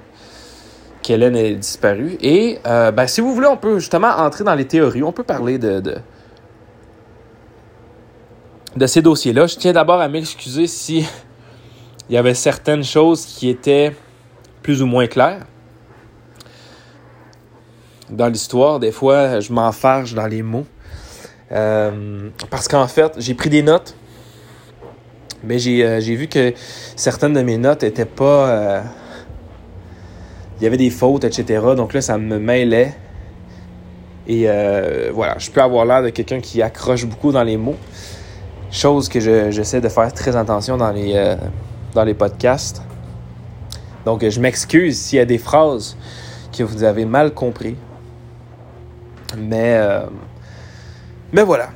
qu'Hélène 1.01 1.35
est 1.35 1.55
disparue. 1.55 2.17
Et 2.19 2.59
euh, 2.65 2.91
ben, 2.91 3.07
si 3.07 3.21
vous 3.21 3.33
voulez, 3.33 3.47
on 3.47 3.57
peut 3.57 3.79
justement 3.79 4.09
entrer 4.09 4.43
dans 4.43 4.55
les 4.55 4.65
théories. 4.65 5.03
On 5.03 5.11
peut 5.11 5.23
parler 5.23 5.57
de, 5.57 5.79
de, 5.79 5.95
de 8.75 8.87
ces 8.87 9.01
dossiers-là. 9.01 9.47
Je 9.47 9.55
tiens 9.55 9.71
d'abord 9.71 10.01
à 10.01 10.07
m'excuser 10.07 10.67
si 10.67 11.05
il 12.09 12.15
y 12.15 12.17
avait 12.17 12.33
certaines 12.33 12.83
choses 12.83 13.25
qui 13.25 13.49
étaient 13.49 13.95
plus 14.61 14.81
ou 14.81 14.87
moins 14.87 15.07
claires. 15.07 15.45
Dans 18.09 18.27
l'histoire, 18.27 18.79
des 18.79 18.91
fois, 18.91 19.39
je 19.39 19.53
m'enfarge 19.53 20.13
dans 20.13 20.27
les 20.27 20.41
mots. 20.41 20.65
Euh, 21.51 22.29
parce 22.49 22.67
qu'en 22.67 22.87
fait, 22.87 23.13
j'ai 23.17 23.35
pris 23.35 23.49
des 23.49 23.61
notes, 23.61 23.95
mais 25.45 25.59
j'ai 25.59 25.85
euh, 25.85 25.99
vu 25.99 26.27
que 26.27 26.53
certaines 26.95 27.33
de 27.33 27.41
mes 27.41 27.57
notes 27.57 27.83
n'étaient 27.83 28.05
pas 28.05 28.83
il 30.59 30.63
y 30.63 30.67
avait 30.67 30.77
des 30.77 30.89
fautes, 30.89 31.23
etc. 31.23 31.61
Donc 31.75 31.93
là, 31.93 32.01
ça 32.01 32.17
me 32.17 32.39
mêlait. 32.39 32.95
Et 34.27 34.45
euh, 34.47 35.11
voilà, 35.13 35.37
je 35.37 35.51
peux 35.51 35.61
avoir 35.61 35.85
l'air 35.85 36.01
de 36.01 36.09
quelqu'un 36.09 36.39
qui 36.39 36.61
accroche 36.61 37.05
beaucoup 37.05 37.31
dans 37.31 37.43
les 37.43 37.57
mots. 37.57 37.75
Chose 38.71 39.07
que 39.09 39.19
j'essaie 39.19 39.81
de 39.81 39.89
faire 39.89 40.11
très 40.13 40.35
attention 40.35 40.77
dans 40.77 40.91
les, 40.91 41.13
euh, 41.15 41.35
dans 41.93 42.03
les 42.03 42.13
podcasts. 42.13 42.81
Donc 44.05 44.27
je 44.27 44.39
m'excuse 44.39 44.99
s'il 44.99 45.17
y 45.17 45.21
a 45.21 45.25
des 45.25 45.37
phrases 45.37 45.95
que 46.55 46.63
vous 46.63 46.83
avez 46.83 47.05
mal 47.05 47.33
compris. 47.33 47.75
Mais, 49.37 49.75
euh, 49.77 50.05
mais 51.31 51.43
voilà. 51.43 51.69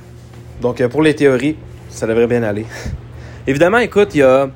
Donc 0.62 0.86
pour 0.88 1.02
les 1.02 1.16
théories, 1.16 1.58
ça 1.90 2.08
devrait 2.08 2.28
bien 2.28 2.44
aller. 2.44 2.66
Évidemment, 3.48 3.80
écoute, 3.80 4.16
il 4.16 4.20
y 4.20 4.24
a. 4.24 4.50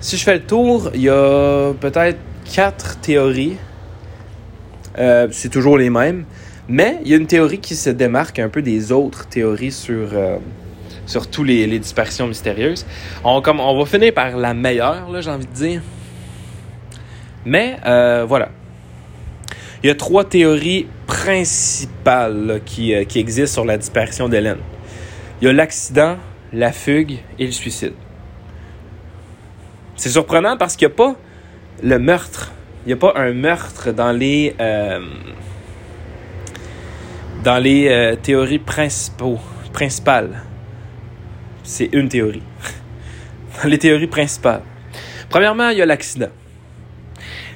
Si 0.00 0.16
je 0.16 0.24
fais 0.24 0.34
le 0.34 0.42
tour, 0.42 0.90
il 0.94 1.02
y 1.02 1.08
a 1.08 1.72
peut-être 1.80 2.18
quatre 2.52 3.00
théories. 3.00 3.56
Euh, 4.98 5.28
c'est 5.30 5.48
toujours 5.48 5.78
les 5.78 5.90
mêmes. 5.90 6.24
Mais 6.68 6.98
il 7.02 7.10
y 7.10 7.14
a 7.14 7.16
une 7.16 7.26
théorie 7.26 7.58
qui 7.58 7.74
se 7.74 7.90
démarque 7.90 8.38
un 8.38 8.48
peu 8.48 8.62
des 8.62 8.92
autres 8.92 9.26
théories 9.26 9.72
sur, 9.72 10.10
euh, 10.12 10.36
sur 11.06 11.28
tous 11.28 11.44
les, 11.44 11.66
les, 11.66 11.78
disparitions 11.78 12.26
mystérieuses. 12.26 12.84
On, 13.24 13.40
comme, 13.40 13.60
on 13.60 13.78
va 13.78 13.86
finir 13.86 14.12
par 14.12 14.36
la 14.36 14.52
meilleure, 14.54 15.08
j'ai 15.22 15.30
envie 15.30 15.46
de 15.46 15.52
dire. 15.52 15.82
Mais 17.46 17.78
euh, 17.86 18.24
voilà. 18.28 18.50
Il 19.82 19.86
y 19.86 19.90
a 19.90 19.94
trois 19.94 20.24
théories 20.24 20.86
principales 21.06 22.60
qui, 22.66 22.92
qui 23.06 23.18
existent 23.18 23.54
sur 23.54 23.64
la 23.64 23.78
disparition 23.78 24.28
d'Hélène. 24.28 24.58
Il 25.40 25.46
y 25.46 25.48
a 25.48 25.52
l'accident, 25.52 26.16
la 26.52 26.72
fugue 26.72 27.18
et 27.38 27.46
le 27.46 27.52
suicide. 27.52 27.94
C'est 29.96 30.10
surprenant 30.10 30.56
parce 30.56 30.76
qu'il 30.76 30.86
n'y 30.86 30.94
a 30.94 30.96
pas 30.96 31.16
le 31.82 31.98
meurtre. 31.98 32.52
Il 32.84 32.88
n'y 32.88 32.92
a 32.92 32.96
pas 32.96 33.12
un 33.16 33.32
meurtre 33.32 33.92
dans 33.92 34.12
les, 34.12 34.54
euh, 34.60 35.00
dans 37.42 37.58
les 37.58 37.88
euh, 37.88 38.16
théories 38.16 38.60
principaux, 38.60 39.38
principales. 39.72 40.42
C'est 41.64 41.90
une 41.92 42.08
théorie. 42.08 42.42
dans 43.62 43.68
les 43.68 43.78
théories 43.78 44.06
principales. 44.06 44.62
Premièrement, 45.28 45.70
il 45.70 45.78
y 45.78 45.82
a 45.82 45.86
l'accident. 45.86 46.30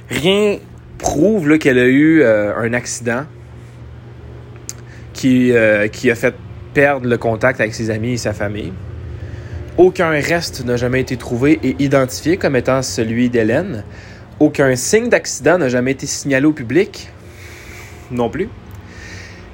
Rien 0.09 0.57
prouve 0.99 1.57
qu'elle 1.57 1.79
a 1.79 1.87
eu 1.87 2.21
euh, 2.21 2.55
un 2.57 2.73
accident 2.73 3.25
qui, 5.13 5.53
qui 5.91 6.11
a 6.11 6.15
fait 6.15 6.35
perdre 6.73 7.07
le 7.07 7.17
contact 7.17 7.59
avec 7.59 7.73
ses 7.73 7.89
amis 7.89 8.13
et 8.13 8.17
sa 8.17 8.33
famille. 8.33 8.73
Aucun 9.77 10.09
reste 10.09 10.65
n'a 10.65 10.77
jamais 10.77 11.01
été 11.01 11.17
trouvé 11.17 11.59
et 11.63 11.75
identifié 11.79 12.37
comme 12.37 12.55
étant 12.55 12.81
celui 12.81 13.29
d'Hélène. 13.29 13.83
Aucun 14.39 14.75
signe 14.75 15.09
d'accident 15.09 15.57
n'a 15.57 15.69
jamais 15.69 15.91
été 15.91 16.05
signalé 16.05 16.45
au 16.45 16.53
public 16.53 17.09
non 18.11 18.29
plus. 18.29 18.49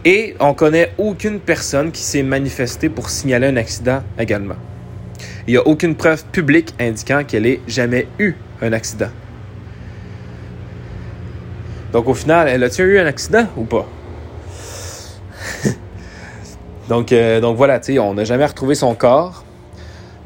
Et 0.06 0.36
on 0.40 0.54
connaît 0.54 0.94
aucune 0.98 1.40
personne 1.40 1.92
qui 1.92 2.02
s'est 2.02 2.24
manifestée 2.24 2.90
pour 2.90 3.10
signaler 3.10 3.48
un 3.48 3.58
accident 3.58 4.02
également. 4.18 4.56
Il 5.48 5.52
n'y 5.52 5.58
a 5.58 5.68
aucune 5.68 5.96
preuve 5.96 6.24
publique 6.26 6.74
indiquant 6.80 7.24
qu'elle 7.26 7.46
ait 7.46 7.60
jamais 7.68 8.08
eu 8.18 8.34
un 8.62 8.72
accident. 8.74 9.10
Donc 11.92 12.08
au 12.08 12.14
final, 12.14 12.48
elle 12.48 12.64
a-t-elle 12.64 12.88
eu 12.88 13.00
un 13.00 13.06
accident 13.06 13.48
ou 13.58 13.64
pas? 13.64 13.88
donc, 16.90 17.14
euh, 17.14 17.40
donc 17.40 17.56
voilà, 17.56 17.80
on 18.00 18.16
n'a 18.16 18.24
jamais 18.24 18.48
retrouvé 18.48 18.74
son 18.74 18.96
corps, 18.96 19.46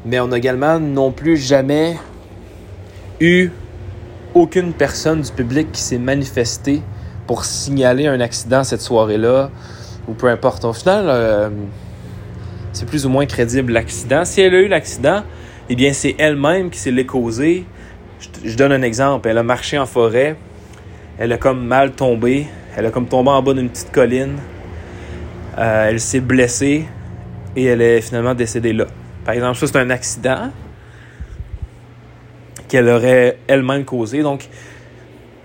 mais 0.06 0.18
on 0.18 0.28
n'a 0.28 0.38
également 0.38 0.80
non 0.80 1.12
plus 1.12 1.36
jamais 1.36 1.96
eu 3.20 3.50
aucune 4.34 4.72
personne 4.72 5.20
du 5.20 5.30
public 5.30 5.70
qui 5.72 5.82
s'est 5.82 5.98
manifestée 5.98 6.80
pour 7.26 7.44
signaler 7.44 8.06
un 8.06 8.18
accident 8.20 8.64
cette 8.64 8.80
soirée-là, 8.80 9.50
ou 10.08 10.14
peu 10.14 10.28
importe. 10.28 10.64
Au 10.64 10.72
final, 10.72 11.04
euh, 11.08 11.50
c'est 12.72 12.86
plus 12.86 13.04
ou 13.04 13.10
moins 13.10 13.26
crédible 13.26 13.72
l'accident. 13.72 14.24
Si 14.24 14.40
elle 14.40 14.54
a 14.54 14.60
eu 14.60 14.68
l'accident, 14.68 15.22
eh 15.68 15.76
bien, 15.76 15.92
c'est 15.92 16.14
elle-même 16.18 16.70
qui 16.70 16.78
s'est 16.78 16.90
l'est 16.90 17.06
causé. 17.06 17.66
Je, 18.42 18.56
donne 18.56 18.72
un 18.72 18.82
exemple. 18.82 19.28
Elle 19.28 19.38
a 19.38 19.42
marché 19.42 19.78
en 19.78 19.86
forêt, 19.86 20.36
elle 21.18 21.32
a 21.32 21.36
comme 21.36 21.66
mal 21.66 21.92
tombé, 21.92 22.46
elle 22.74 22.86
a 22.86 22.90
comme 22.90 23.06
tombé 23.06 23.30
en 23.30 23.42
bas 23.42 23.52
d'une 23.52 23.68
petite 23.68 23.92
colline, 23.92 24.36
euh, 25.58 25.88
elle 25.88 26.00
s'est 26.00 26.20
blessée 26.20 26.84
et 27.56 27.64
elle 27.64 27.82
est 27.82 28.00
finalement 28.00 28.34
décédée 28.34 28.72
là. 28.72 28.86
Par 29.24 29.34
exemple, 29.34 29.58
ça, 29.58 29.66
c'est 29.66 29.78
un 29.78 29.90
accident 29.90 30.50
qu'elle 32.68 32.88
aurait 32.88 33.38
elle-même 33.46 33.84
causé. 33.84 34.22
Donc, 34.22 34.48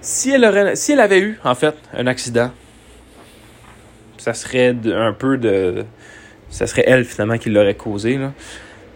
si 0.02 0.32
elle, 0.32 0.44
avait 0.44 1.20
eu, 1.20 1.40
en 1.44 1.56
fait, 1.56 1.76
un 1.94 2.08
accident, 2.08 2.52
ça 4.18 4.34
serait 4.34 4.76
un 4.86 5.14
peu 5.14 5.38
de. 5.38 5.86
Ça 6.50 6.68
serait 6.68 6.84
elle, 6.88 7.06
finalement, 7.06 7.38
qui 7.38 7.50
l'aurait 7.50 7.76
causé. 7.76 8.20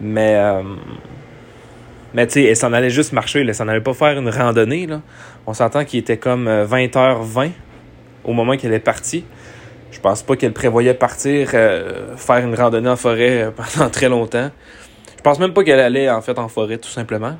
Euh, 0.04 0.64
mais 2.14 2.28
tu 2.28 2.34
sais, 2.34 2.44
elle 2.44 2.56
s'en 2.56 2.74
allait 2.74 2.90
juste 2.90 3.14
marcher, 3.14 3.42
elle 3.42 3.56
s'en 3.56 3.68
allait 3.68 3.82
pas 3.82 3.94
faire 3.94 4.18
une 4.18 4.30
randonnée. 4.30 4.88
Là. 4.88 5.02
On 5.46 5.54
s'entend 5.54 5.86
qu'il 5.86 6.00
était 6.00 6.18
comme 6.18 6.48
20h20 6.48 7.46
euh, 7.46 7.50
au 8.24 8.34
moment 8.34 8.58
qu'elle 8.58 8.74
est 8.74 8.80
partie. 8.80 9.24
Je 9.94 10.00
pense 10.00 10.24
pas 10.24 10.36
qu'elle 10.36 10.54
prévoyait 10.54 10.96
partir 10.96 11.52
euh, 11.54 12.18
faire 12.18 12.40
une 12.40 12.56
randonnée 12.56 12.90
en 12.90 12.96
forêt 12.96 13.54
pendant 13.56 13.90
très 13.90 14.10
longtemps. 14.10 14.50
Je 15.16 15.22
pense 15.22 15.40
même 15.40 15.54
pas 15.54 15.64
qu'elle 15.64 15.80
allait 15.80 16.10
en 16.10 16.22
fait 16.22 16.38
en 16.40 16.48
forêt 16.48 16.80
tout 16.80 16.90
simplement. 16.90 17.38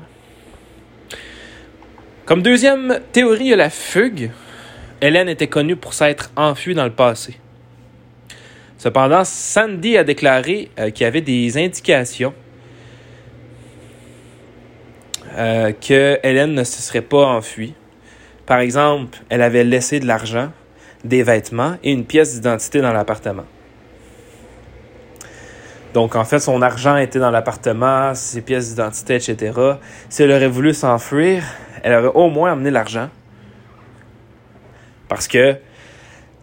Comme 2.24 2.42
deuxième 2.42 3.00
théorie, 3.12 3.52
a 3.52 3.56
la 3.56 3.70
fugue. 3.70 4.30
Hélène 5.02 5.28
était 5.28 5.48
connue 5.48 5.76
pour 5.76 5.92
s'être 5.92 6.30
enfuie 6.36 6.74
dans 6.74 6.84
le 6.84 6.92
passé. 6.92 7.36
Cependant, 8.78 9.24
Sandy 9.24 9.98
a 9.98 10.04
déclaré 10.04 10.70
euh, 10.78 10.90
qu'il 10.90 11.04
y 11.04 11.06
avait 11.06 11.20
des 11.20 11.58
indications 11.58 12.32
euh, 15.36 15.72
que 15.72 16.18
Hélène 16.22 16.54
ne 16.54 16.64
se 16.64 16.80
serait 16.80 17.02
pas 17.02 17.26
enfuie. 17.26 17.74
Par 18.46 18.60
exemple, 18.60 19.18
elle 19.28 19.42
avait 19.42 19.64
laissé 19.64 19.98
de 19.98 20.06
l'argent, 20.06 20.52
des 21.04 21.22
vêtements 21.22 21.76
et 21.82 21.92
une 21.92 22.04
pièce 22.04 22.34
d'identité 22.34 22.80
dans 22.80 22.92
l'appartement. 22.92 23.44
Donc, 25.92 26.16
en 26.16 26.24
fait, 26.24 26.40
son 26.40 26.60
argent 26.60 26.96
était 26.96 27.20
dans 27.20 27.30
l'appartement, 27.30 28.14
ses 28.14 28.40
pièces 28.40 28.70
d'identité, 28.70 29.14
etc. 29.14 29.52
Si 30.08 30.24
elle 30.24 30.32
aurait 30.32 30.48
voulu 30.48 30.74
s'enfuir, 30.74 31.44
elle 31.84 31.94
aurait 31.94 32.12
au 32.14 32.30
moins 32.30 32.52
amené 32.52 32.70
l'argent. 32.72 33.10
Parce 35.08 35.28
que, 35.28 35.56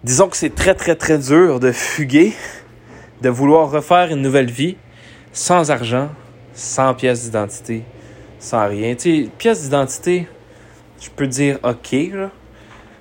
disons 0.06 0.30
que 0.30 0.38
c'est 0.38 0.56
très, 0.56 0.74
très, 0.74 0.95
très 0.95 1.17
dur 1.17 1.60
de 1.60 1.74
fuguer, 1.74 2.34
de 3.21 3.30
vouloir 3.30 3.69
refaire 3.69 4.10
une 4.12 4.21
nouvelle 4.21 4.50
vie 4.50 4.78
sans 5.34 5.69
argent, 5.69 6.10
sans 6.54 6.93
pièce 6.93 7.24
d'identité, 7.24 7.84
sans 8.39 8.67
rien. 8.69 8.95
Tu 8.95 9.26
sais, 9.26 9.30
pièce 9.38 9.63
d'identité, 9.63 10.30
je 11.02 11.10
peux 11.10 11.28
dire 11.28 11.60
OK, 11.63 11.93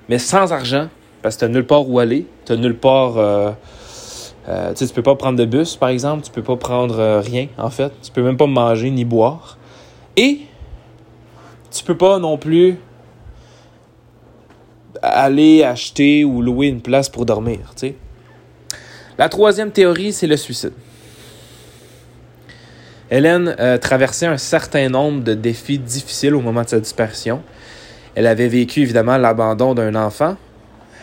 mais 0.08 0.18
sans 0.18 0.52
argent, 0.52 0.88
parce 1.22 1.36
que 1.36 1.46
tu 1.46 1.52
nulle 1.52 1.66
part 1.66 1.88
où 1.88 1.98
aller, 1.98 2.26
tu 2.44 2.56
nulle 2.56 2.76
part. 2.76 3.18
Euh, 3.18 3.52
euh, 4.48 4.72
tu 4.72 4.86
peux 4.88 5.02
pas 5.02 5.14
prendre 5.14 5.38
de 5.38 5.44
bus, 5.44 5.76
par 5.76 5.90
exemple, 5.90 6.24
tu 6.24 6.30
peux 6.30 6.42
pas 6.42 6.56
prendre 6.56 6.98
euh, 6.98 7.20
rien, 7.20 7.48
en 7.58 7.70
fait. 7.70 7.92
Tu 8.02 8.10
peux 8.10 8.22
même 8.22 8.36
pas 8.36 8.46
manger 8.46 8.90
ni 8.90 9.04
boire. 9.04 9.58
Et 10.16 10.40
tu 11.70 11.84
peux 11.84 11.96
pas 11.96 12.18
non 12.18 12.36
plus 12.36 12.76
aller 15.02 15.62
acheter 15.62 16.24
ou 16.24 16.42
louer 16.42 16.68
une 16.68 16.80
place 16.80 17.08
pour 17.08 17.26
dormir. 17.26 17.74
La 19.18 19.28
troisième 19.28 19.70
théorie, 19.70 20.12
c'est 20.12 20.26
le 20.26 20.36
suicide. 20.36 20.72
Hélène 23.10 23.56
euh, 23.58 23.76
traversait 23.76 24.26
un 24.26 24.38
certain 24.38 24.88
nombre 24.88 25.22
de 25.24 25.34
défis 25.34 25.78
difficiles 25.78 26.34
au 26.34 26.40
moment 26.40 26.62
de 26.62 26.68
sa 26.68 26.80
disparition. 26.80 27.42
Elle 28.14 28.26
avait 28.26 28.48
vécu 28.48 28.82
évidemment 28.82 29.16
l'abandon 29.16 29.74
d'un 29.74 29.94
enfant, 29.94 30.36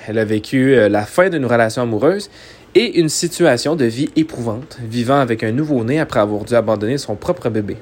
elle 0.08 0.20
a 0.20 0.26
vécu 0.26 0.74
euh, 0.74 0.88
la 0.88 1.06
fin 1.06 1.30
d'une 1.30 1.46
relation 1.46 1.82
amoureuse 1.82 2.30
et 2.76 3.00
une 3.00 3.10
situation 3.10 3.76
de 3.76 3.86
vie 3.86 4.10
éprouvante, 4.16 4.78
vivant 4.82 5.20
avec 5.20 5.44
un 5.44 5.52
nouveau-né 5.52 6.00
après 6.00 6.22
avoir 6.22 6.46
dû 6.46 6.56
abandonner 6.56 6.98
son 6.98 7.16
propre 7.16 7.50
bébé. 7.50 7.78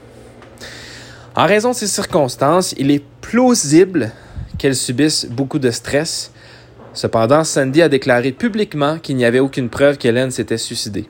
En 1.35 1.45
raison 1.45 1.71
de 1.71 1.75
ces 1.75 1.87
circonstances, 1.87 2.73
il 2.77 2.91
est 2.91 3.03
plausible 3.21 4.11
qu'elle 4.57 4.75
subisse 4.75 5.27
beaucoup 5.29 5.59
de 5.59 5.69
stress. 5.69 6.31
Cependant, 6.93 7.43
Sandy 7.43 7.81
a 7.81 7.89
déclaré 7.89 8.31
publiquement 8.31 8.97
qu'il 8.97 9.17
n'y 9.17 9.25
avait 9.25 9.39
aucune 9.39 9.69
preuve 9.69 9.97
qu'Hélène 9.97 10.31
s'était 10.31 10.57
suicidée. 10.57 11.05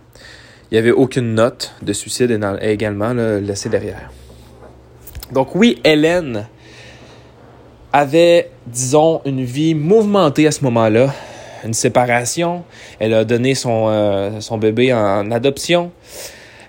Il 0.71 0.73
n'y 0.73 0.80
avait 0.80 0.91
aucune 0.91 1.36
note 1.36 1.73
de 1.82 1.93
suicide 1.93 2.38
également 2.60 3.13
laissée 3.13 3.69
derrière. 3.69 4.12
Donc 5.32 5.56
oui, 5.56 5.80
Hélène 5.84 6.47
avait, 7.96 8.50
disons, 8.68 9.22
une 9.26 9.44
vie 9.44 9.74
mouvementée 9.74 10.48
à 10.48 10.52
ce 10.52 10.64
moment-là. 10.66 11.14
Une 11.64 11.74
séparation. 11.74 12.64
Elle 13.00 13.14
a 13.14 13.24
donné 13.24 13.56
son, 13.56 13.86
euh, 13.88 14.58
bébé 14.60 14.94
en 14.94 15.32
adoption. 15.32 15.92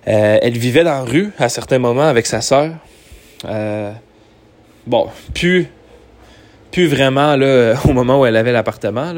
Euh, 0.09 0.39
elle 0.41 0.57
vivait 0.57 0.85
dans 0.85 0.91
la 0.91 1.03
rue 1.03 1.33
à 1.39 1.49
certains 1.49 1.79
moments 1.79 2.07
avec 2.07 2.27
sa 2.27 2.41
sœur. 2.41 2.73
Euh, 3.45 3.93
bon, 4.87 5.09
plus, 5.35 5.67
plus 6.71 6.87
vraiment 6.87 7.35
au 7.85 7.93
moment 7.93 8.21
où 8.21 8.27
elle 8.27 8.37
avait 8.37 8.53
l'appartement. 8.53 9.13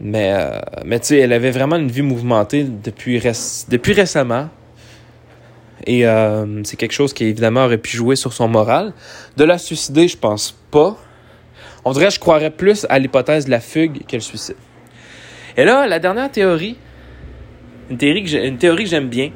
Mais, 0.00 0.32
tu 0.86 0.98
sais, 1.02 1.18
elle 1.18 1.32
avait 1.32 1.50
vraiment 1.50 1.76
une 1.76 1.90
vie 1.90 2.02
mouvementée 2.02 2.64
depuis 2.64 3.18
récemment. 3.18 4.48
Et 5.86 6.04
c'est 6.64 6.76
quelque 6.76 6.92
chose 6.92 7.12
qui, 7.12 7.24
évidemment, 7.24 7.64
aurait 7.64 7.78
pu 7.78 7.96
jouer 7.96 8.16
sur 8.16 8.32
son 8.32 8.48
moral. 8.48 8.92
De 9.36 9.44
la 9.44 9.58
suicider, 9.58 10.08
je 10.08 10.16
pense 10.16 10.56
pas. 10.70 10.96
On 11.84 11.92
dirait 11.92 12.10
je 12.10 12.20
croirais 12.20 12.50
plus 12.50 12.86
à 12.88 12.98
l'hypothèse 12.98 13.46
de 13.46 13.50
la 13.50 13.60
fugue 13.60 14.06
que 14.06 14.16
le 14.16 14.20
suicide. 14.20 14.56
Et 15.56 15.64
là, 15.64 15.86
la 15.86 15.98
dernière 15.98 16.30
théorie, 16.30 16.76
une 17.90 17.98
théorie 17.98 18.22
que, 18.22 18.88
j'aime 18.88 19.08
bien, 19.08 19.30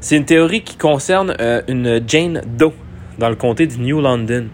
c'est 0.00 0.16
une 0.16 0.24
théorie 0.24 0.62
qui 0.62 0.76
concerne 0.76 1.36
euh, 1.40 1.62
une 1.68 2.02
Jane 2.06 2.42
Doe 2.44 2.72
dans 3.18 3.28
le 3.28 3.36
comté 3.36 3.66
de 3.66 3.76
New 3.76 4.00
London. 4.00 4.48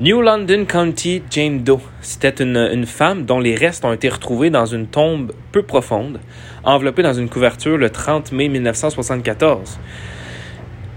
New 0.00 0.20
London 0.20 0.64
County 0.66 1.22
Jane 1.30 1.62
Doe. 1.62 1.80
C'était 2.00 2.42
une, 2.42 2.84
femme 2.84 3.24
dont 3.24 3.38
les 3.38 3.54
restes 3.54 3.84
ont 3.84 3.92
été 3.92 4.08
retrouvés 4.08 4.50
dans 4.50 4.66
une 4.66 4.88
tombe 4.88 5.32
peu 5.52 5.62
profonde, 5.62 6.18
enveloppée 6.64 7.02
dans 7.02 7.12
une 7.12 7.28
couverture 7.28 7.76
le 7.76 7.90
30 7.90 8.32
mai 8.32 8.48
1974. 8.48 9.78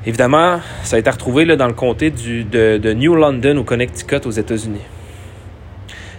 Évidemment, 0.06 0.62
ça 0.84 0.95
a 0.95 0.99
été 0.99 1.10
retrouvé 1.10 1.45
dans 1.58 1.67
le 1.67 1.73
comté 1.73 2.12
de, 2.12 2.93
New 2.93 3.15
London 3.15 3.58
au 3.58 3.63
Connecticut 3.63 4.25
aux 4.25 4.32
États-Unis. 4.32 4.86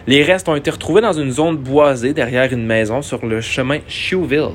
Les 0.06 0.22
restes 0.22 0.48
ont 0.48 0.56
été 0.56 0.70
retrouvés 0.70 1.00
dans 1.00 1.12
une 1.12 1.30
zone 1.30 1.56
boisée 1.56 2.12
derrière 2.12 2.52
une 2.52 2.66
maison 2.66 3.02
sur 3.02 3.24
le 3.24 3.40
chemin 3.40 3.78
Shoeville. 3.88 4.50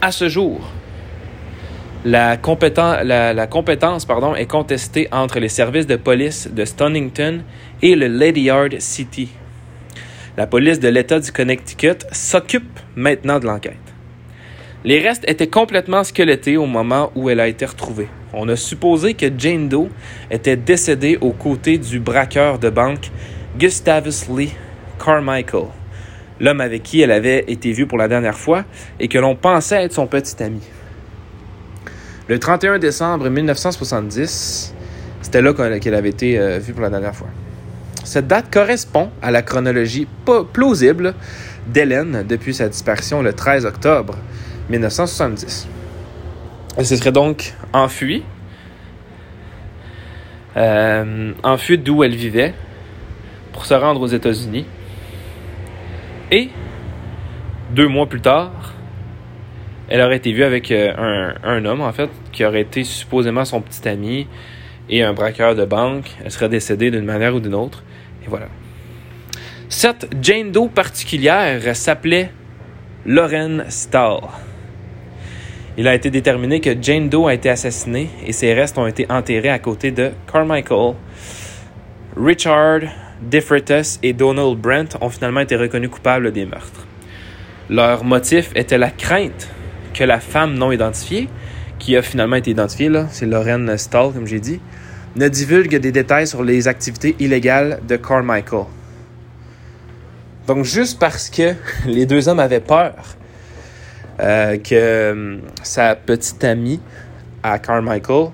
À 0.00 0.12
ce 0.12 0.28
jour, 0.28 0.60
la, 2.04 2.36
compétence 2.36 3.02
est 4.36 4.46
contestée 4.46 5.08
entre 5.10 5.38
les 5.40 5.48
services 5.48 5.86
de 5.86 5.96
police 5.96 6.48
de 6.52 6.64
Stonington 6.64 7.42
et 7.82 7.96
le 7.96 8.08
Lady 8.08 8.42
Yard 8.42 8.78
City. 8.78 9.30
La 10.38 10.46
police 10.46 10.78
de 10.78 10.86
l'État 10.86 11.18
du 11.18 11.32
Connecticut 11.32 12.06
s'occupe 12.12 12.78
maintenant 12.94 13.40
de 13.40 13.46
l'enquête. 13.46 13.74
Les 14.84 15.00
restes 15.00 15.28
étaient 15.28 15.48
complètement 15.48 16.04
squelettés 16.04 16.56
au 16.56 16.66
moment 16.66 17.10
où 17.16 17.28
elle 17.28 17.40
a 17.40 17.48
été 17.48 17.66
retrouvée. 17.66 18.06
On 18.32 18.48
a 18.48 18.54
supposé 18.54 19.14
que 19.14 19.26
Jane 19.36 19.68
Doe 19.68 19.88
était 20.30 20.54
décédée 20.54 21.18
aux 21.20 21.32
côtés 21.32 21.76
du 21.76 21.98
braqueur 21.98 22.60
de 22.60 22.70
banque 22.70 23.10
Gustavus 23.58 24.28
Lee 24.32 24.52
Carmichael, 25.04 25.64
l'homme 26.38 26.60
avec 26.60 26.84
qui 26.84 27.00
elle 27.00 27.10
avait 27.10 27.44
été 27.48 27.72
vue 27.72 27.88
pour 27.88 27.98
la 27.98 28.06
dernière 28.06 28.38
fois 28.38 28.64
et 29.00 29.08
que 29.08 29.18
l'on 29.18 29.34
pensait 29.34 29.82
être 29.82 29.94
son 29.94 30.06
petit 30.06 30.40
ami. 30.40 30.60
Le 32.28 32.38
31 32.38 32.78
décembre 32.78 33.28
1970, 33.28 34.72
c'était 35.20 35.42
là 35.42 35.52
qu'elle 35.80 35.94
avait 35.94 36.10
été 36.10 36.38
euh, 36.38 36.60
vue 36.60 36.74
pour 36.74 36.82
la 36.82 36.90
dernière 36.90 37.16
fois. 37.16 37.26
Cette 38.08 38.26
date 38.26 38.50
correspond 38.50 39.10
à 39.20 39.30
la 39.30 39.42
chronologie 39.42 40.08
plausible 40.54 41.14
d'Hélène 41.66 42.24
depuis 42.26 42.54
sa 42.54 42.66
disparition 42.66 43.20
le 43.20 43.34
13 43.34 43.66
octobre 43.66 44.14
1970. 44.70 45.68
Elle 46.78 46.86
se 46.86 46.96
serait 46.96 47.12
donc 47.12 47.52
enfuie, 47.74 48.22
euh, 50.56 51.32
d'où 51.84 52.02
elle 52.02 52.14
vivait 52.14 52.54
pour 53.52 53.66
se 53.66 53.74
rendre 53.74 54.00
aux 54.00 54.06
États-Unis. 54.06 54.64
Et 56.30 56.48
deux 57.72 57.88
mois 57.88 58.06
plus 58.06 58.22
tard, 58.22 58.72
elle 59.90 60.00
aurait 60.00 60.16
été 60.16 60.32
vue 60.32 60.44
avec 60.44 60.70
euh, 60.70 60.94
un, 60.96 61.34
un, 61.44 61.62
homme, 61.66 61.82
en 61.82 61.92
fait, 61.92 62.08
qui 62.32 62.46
aurait 62.46 62.62
été 62.62 62.84
supposément 62.84 63.44
son 63.44 63.60
petit 63.60 63.86
ami 63.86 64.26
et 64.88 65.02
un 65.02 65.12
braqueur 65.12 65.54
de 65.54 65.66
banque. 65.66 66.16
Elle 66.24 66.30
serait 66.30 66.48
décédée 66.48 66.90
d'une 66.90 67.04
manière 67.04 67.34
ou 67.34 67.40
d'une 67.40 67.54
autre. 67.54 67.82
Voilà. 68.28 68.48
Cette 69.68 70.08
Jane 70.22 70.50
Doe 70.50 70.68
particulière 70.68 71.76
s'appelait 71.76 72.30
Lauren 73.04 73.64
Stahl 73.68 74.20
il 75.78 75.86
a 75.86 75.94
été 75.94 76.10
déterminé 76.10 76.60
que 76.60 76.70
Jane 76.82 77.08
Doe 77.08 77.28
a 77.28 77.34
été 77.34 77.48
assassinée 77.48 78.10
et 78.26 78.32
ses 78.32 78.52
restes 78.52 78.76
ont 78.78 78.88
été 78.88 79.06
enterrés 79.08 79.48
à 79.48 79.60
côté 79.60 79.92
de 79.92 80.10
Carmichael. 80.30 80.94
Richard, 82.16 82.80
DeFritas 83.22 84.00
et 84.02 84.12
Donald 84.12 84.58
Brent 84.58 84.98
ont 85.00 85.08
finalement 85.08 85.38
été 85.38 85.54
reconnus 85.54 85.90
coupables 85.90 86.32
des 86.32 86.46
meurtres. 86.46 86.84
Leur 87.70 88.02
motif 88.02 88.50
était 88.56 88.76
la 88.76 88.90
crainte 88.90 89.48
que 89.94 90.02
la 90.02 90.18
femme 90.18 90.54
non 90.54 90.72
identifiée, 90.72 91.28
qui 91.78 91.96
a 91.96 92.02
finalement 92.02 92.36
été 92.36 92.50
identifiée, 92.50 92.90
c'est 93.10 93.26
Lorraine 93.26 93.78
Stahl, 93.78 94.12
comme 94.12 94.26
j'ai 94.26 94.40
dit, 94.40 94.60
ne 95.16 95.28
divulgue 95.28 95.76
des 95.76 95.92
détails 95.92 96.26
sur 96.26 96.42
les 96.42 96.68
activités 96.68 97.16
illégales 97.18 97.80
de 97.86 97.96
Carmichael. 97.96 98.64
Donc, 100.46 100.64
juste 100.64 100.98
parce 100.98 101.28
que 101.28 101.54
les 101.86 102.06
deux 102.06 102.28
hommes 102.28 102.40
avaient 102.40 102.60
peur 102.60 102.94
euh, 104.20 104.56
que 104.56 104.74
euh, 104.74 105.36
sa 105.62 105.94
petite 105.94 106.42
amie 106.42 106.80
à 107.42 107.58
Carmichael 107.58 108.30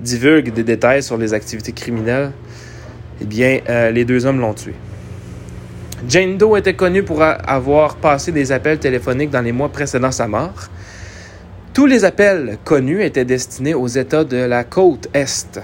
divulgue 0.00 0.52
des 0.52 0.62
détails 0.62 1.02
sur 1.02 1.16
les 1.16 1.34
activités 1.34 1.72
criminelles, 1.72 2.32
eh 3.20 3.24
bien, 3.24 3.60
euh, 3.68 3.90
les 3.90 4.04
deux 4.04 4.26
hommes 4.26 4.40
l'ont 4.40 4.54
tué. 4.54 4.74
Jane 6.08 6.36
Doe 6.36 6.58
était 6.58 6.74
connue 6.74 7.02
pour 7.02 7.22
avoir 7.22 7.96
passé 7.96 8.30
des 8.30 8.52
appels 8.52 8.78
téléphoniques 8.78 9.30
dans 9.30 9.40
les 9.40 9.52
mois 9.52 9.70
précédant 9.70 10.12
sa 10.12 10.28
mort. 10.28 10.68
Tous 11.72 11.86
les 11.86 12.04
appels 12.04 12.58
connus 12.64 13.02
étaient 13.02 13.24
destinés 13.24 13.74
aux 13.74 13.88
États 13.88 14.24
de 14.24 14.36
la 14.36 14.64
côte 14.64 15.08
Est. 15.14 15.60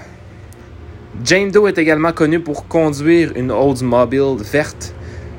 Jane 1.21 1.51
Doe 1.51 1.67
est 1.67 1.77
également 1.77 2.11
connue 2.11 2.39
pour 2.39 2.67
conduire 2.67 3.33
une 3.35 3.51
Oldsmobile 3.51 4.35
verte 4.39 4.95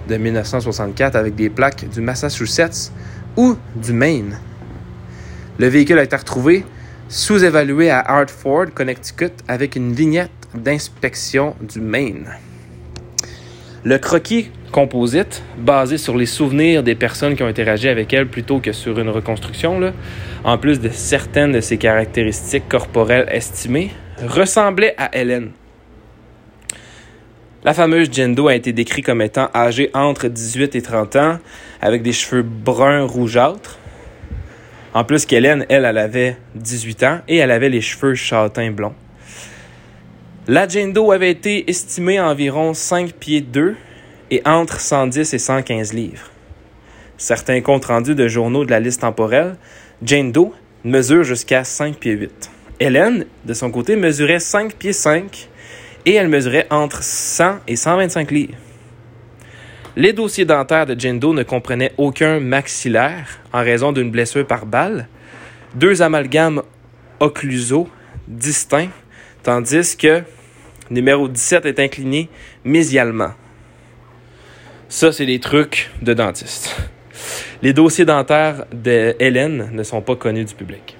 de 0.09 0.17
1964 0.17 1.17
avec 1.17 1.35
des 1.35 1.51
plaques 1.51 1.89
du 1.89 2.01
Massachusetts 2.01 2.93
ou 3.37 3.57
du 3.75 3.93
Maine. 3.93 4.39
Le 5.59 5.67
véhicule 5.67 5.99
a 5.99 6.05
été 6.05 6.15
retrouvé 6.15 6.65
sous-évalué 7.09 7.91
à 7.91 8.01
Hartford, 8.01 8.67
Connecticut, 8.73 9.33
avec 9.49 9.75
une 9.75 9.93
vignette 9.93 10.31
d'inspection 10.55 11.57
du 11.61 11.81
Maine. 11.81 12.29
Le 13.83 13.99
croquis 13.99 14.51
composite, 14.71 15.43
basé 15.59 15.99
sur 15.99 16.17
les 16.17 16.27
souvenirs 16.27 16.83
des 16.83 16.95
personnes 16.95 17.35
qui 17.35 17.43
ont 17.43 17.49
interagi 17.49 17.89
avec 17.89 18.13
elle 18.13 18.29
plutôt 18.29 18.61
que 18.61 18.73
sur 18.73 18.99
une 18.99 19.09
reconstruction, 19.09 19.93
en 20.45 20.59
plus 20.59 20.81
de 20.81 20.89
certaines 20.89 21.53
de 21.53 21.61
ses 21.61 21.79
caractéristiques 21.79 22.69
corporelles 22.69 23.29
estimées, 23.31 23.91
ressemblait 24.27 24.95
à 24.99 25.17
Hélène. 25.17 25.51
La 27.65 27.73
fameuse 27.73 28.13
Jendo 28.13 28.49
a 28.49 28.55
été 28.55 28.75
décrite 28.75 29.07
comme 29.07 29.23
étant 29.23 29.49
âgée 29.55 29.89
entre 29.95 30.29
18 30.29 30.77
et 30.77 30.83
30 30.83 31.17
ans, 31.17 31.39
avec 31.81 32.03
des 32.03 32.13
cheveux 32.13 32.43
bruns 32.43 33.07
rougeâtres, 33.07 33.79
En 34.93 35.03
plus 35.03 35.25
qu'Hélène, 35.25 35.65
elle, 35.71 35.87
elle 35.87 35.99
avait 35.99 36.37
18 36.55 37.03
ans 37.03 37.21
et 37.27 37.39
elle 37.39 37.51
avait 37.51 37.71
les 37.71 37.81
cheveux 37.81 38.15
châtains 38.15 38.71
blonds. 38.71 38.95
La 40.47 40.69
Jane 40.69 40.93
Doe 40.93 41.11
avait 41.11 41.31
été 41.31 41.69
estimée 41.69 42.19
à 42.19 42.29
environ 42.29 42.75
5 42.75 43.13
pieds 43.15 43.41
2 43.41 43.75
et 44.31 44.43
entre 44.45 44.79
110 44.79 45.33
et 45.33 45.39
115 45.39 45.95
livres. 45.95 46.31
Certains 47.17 47.63
comptes 47.63 47.87
rendus 47.87 48.15
de 48.15 48.29
journaux 48.29 48.67
de 48.67 48.71
la 48.71 48.79
liste 48.79 49.01
temporelle, 49.01 49.57
Jane 50.03 50.33
Doe 50.33 50.53
mesure 50.85 51.25
jusqu'à 51.25 51.65
5 51.65 51.97
pieds 51.97 52.13
8. 52.13 52.51
Hélène, 52.79 53.25
de 53.47 53.55
son 53.55 53.71
côté, 53.71 53.97
mesurait 53.97 54.39
5 54.39 54.75
pieds 54.75 54.93
5 54.93 55.49
et 56.07 56.15
elle 56.15 56.29
mesurait 56.29 56.67
entre 56.71 57.03
100 57.03 57.61
et 57.67 57.77
125 57.77 58.31
livres. 58.31 58.55
Les 59.97 60.13
dossiers 60.13 60.45
dentaires 60.45 60.87
de 60.87 60.99
Jane 60.99 61.21
Doe 61.21 61.35
ne 61.35 61.45
comprenaient 61.45 61.93
aucun 61.99 62.41
maxillaire 62.41 63.41
en 63.53 63.61
raison 63.61 63.93
d'une 63.93 64.11
blessure 64.11 64.47
par 64.47 64.67
balle, 64.67 65.09
deux 65.75 66.03
amalgames 66.03 66.63
occlusaux 67.21 67.89
distincts, 68.27 68.91
tandis 69.43 69.97
que 69.97 70.23
numéro 70.91 71.29
17 71.29 71.67
est 71.67 71.79
incliné 71.79 72.29
mésialement. 72.65 73.33
Ça, 74.89 75.13
c'est 75.13 75.27
des 75.27 75.41
trucs 75.41 75.91
de 76.03 76.13
dentiste. 76.13 76.75
Les 77.63 77.73
dossiers 77.73 78.05
dentaires 78.05 78.65
de 78.73 79.15
Hélène 79.19 79.71
ne 79.73 79.83
sont 79.83 80.03
pas 80.03 80.17
connus 80.17 80.45
du 80.45 80.55
public. 80.55 80.94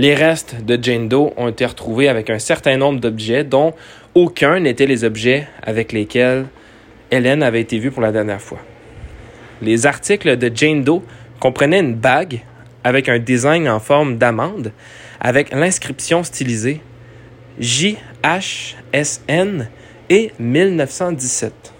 Les 0.00 0.14
restes 0.14 0.56
de 0.64 0.82
Jane 0.82 1.08
Doe 1.08 1.30
ont 1.36 1.48
été 1.48 1.66
retrouvés 1.66 2.08
avec 2.08 2.30
un 2.30 2.38
certain 2.38 2.78
nombre 2.78 3.00
d'objets 3.00 3.44
dont 3.44 3.74
aucun 4.14 4.58
n'était 4.58 4.86
les 4.86 5.04
objets 5.04 5.46
avec 5.62 5.92
lesquels 5.92 6.46
Hélène 7.10 7.42
avait 7.42 7.60
été 7.60 7.78
vue 7.78 7.90
pour 7.90 8.00
la 8.00 8.10
dernière 8.10 8.40
fois. 8.40 8.60
Les 9.60 9.84
articles 9.84 10.38
de 10.38 10.50
Jane 10.54 10.84
Doe 10.84 11.02
comprenaient 11.38 11.80
une 11.80 11.96
bague 11.96 12.40
avec 12.82 13.10
un 13.10 13.18
design 13.18 13.68
en 13.68 13.78
forme 13.78 14.16
d'amande 14.16 14.72
avec 15.20 15.52
l'inscription 15.52 16.22
stylisée 16.22 16.80
JHSN 17.58 17.98
et 20.08 20.32
1917. 20.38 21.74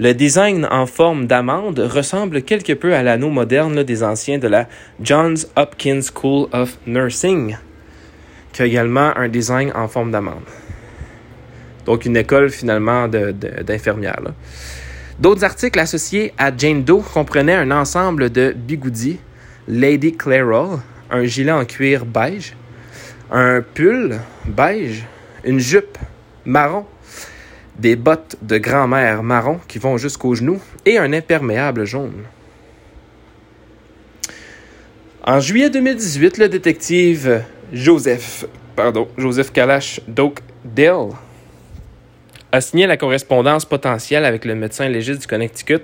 Le 0.00 0.14
design 0.14 0.64
en 0.70 0.86
forme 0.86 1.26
d'amande 1.26 1.80
ressemble 1.80 2.42
quelque 2.42 2.72
peu 2.72 2.94
à 2.94 3.02
l'anneau 3.02 3.30
moderne 3.30 3.82
des 3.82 4.04
anciens 4.04 4.38
de 4.38 4.46
la 4.46 4.68
Johns 5.02 5.38
Hopkins 5.56 6.02
School 6.02 6.48
of 6.52 6.78
Nursing, 6.86 7.56
qui 8.52 8.62
a 8.62 8.66
également 8.66 9.10
un 9.16 9.28
design 9.28 9.72
en 9.74 9.88
forme 9.88 10.12
d'amande. 10.12 10.44
Donc 11.84 12.04
une 12.04 12.16
école 12.16 12.50
finalement 12.50 13.08
d'infirmières. 13.08 14.20
D'autres 15.18 15.42
articles 15.42 15.80
associés 15.80 16.32
à 16.38 16.56
Jane 16.56 16.84
Doe 16.84 17.02
comprenaient 17.02 17.56
un 17.56 17.72
ensemble 17.72 18.30
de 18.30 18.54
bigoudis, 18.56 19.18
Lady 19.66 20.12
Clairol, 20.12 20.78
un 21.10 21.24
gilet 21.24 21.50
en 21.50 21.64
cuir 21.64 22.06
beige, 22.06 22.54
un 23.32 23.62
pull 23.62 24.20
beige, 24.46 25.04
une 25.42 25.58
jupe 25.58 25.98
marron, 26.44 26.86
des 27.78 27.96
bottes 27.96 28.36
de 28.42 28.58
grand-mère 28.58 29.22
marron 29.22 29.60
qui 29.68 29.78
vont 29.78 29.96
jusqu'aux 29.96 30.34
genoux 30.34 30.60
et 30.84 30.98
un 30.98 31.12
imperméable 31.12 31.84
jaune. 31.84 32.24
En 35.24 35.40
juillet 35.40 35.70
2018, 35.70 36.38
le 36.38 36.48
détective 36.48 37.42
Joseph, 37.72 38.46
pardon, 38.74 39.08
Joseph 39.18 39.52
Kalash 39.52 40.00
Dale 40.08 41.10
a 42.50 42.60
signé 42.60 42.86
la 42.86 42.96
correspondance 42.96 43.64
potentielle 43.66 44.24
avec 44.24 44.44
le 44.44 44.54
médecin 44.54 44.88
légiste 44.88 45.20
du 45.20 45.26
Connecticut 45.26 45.82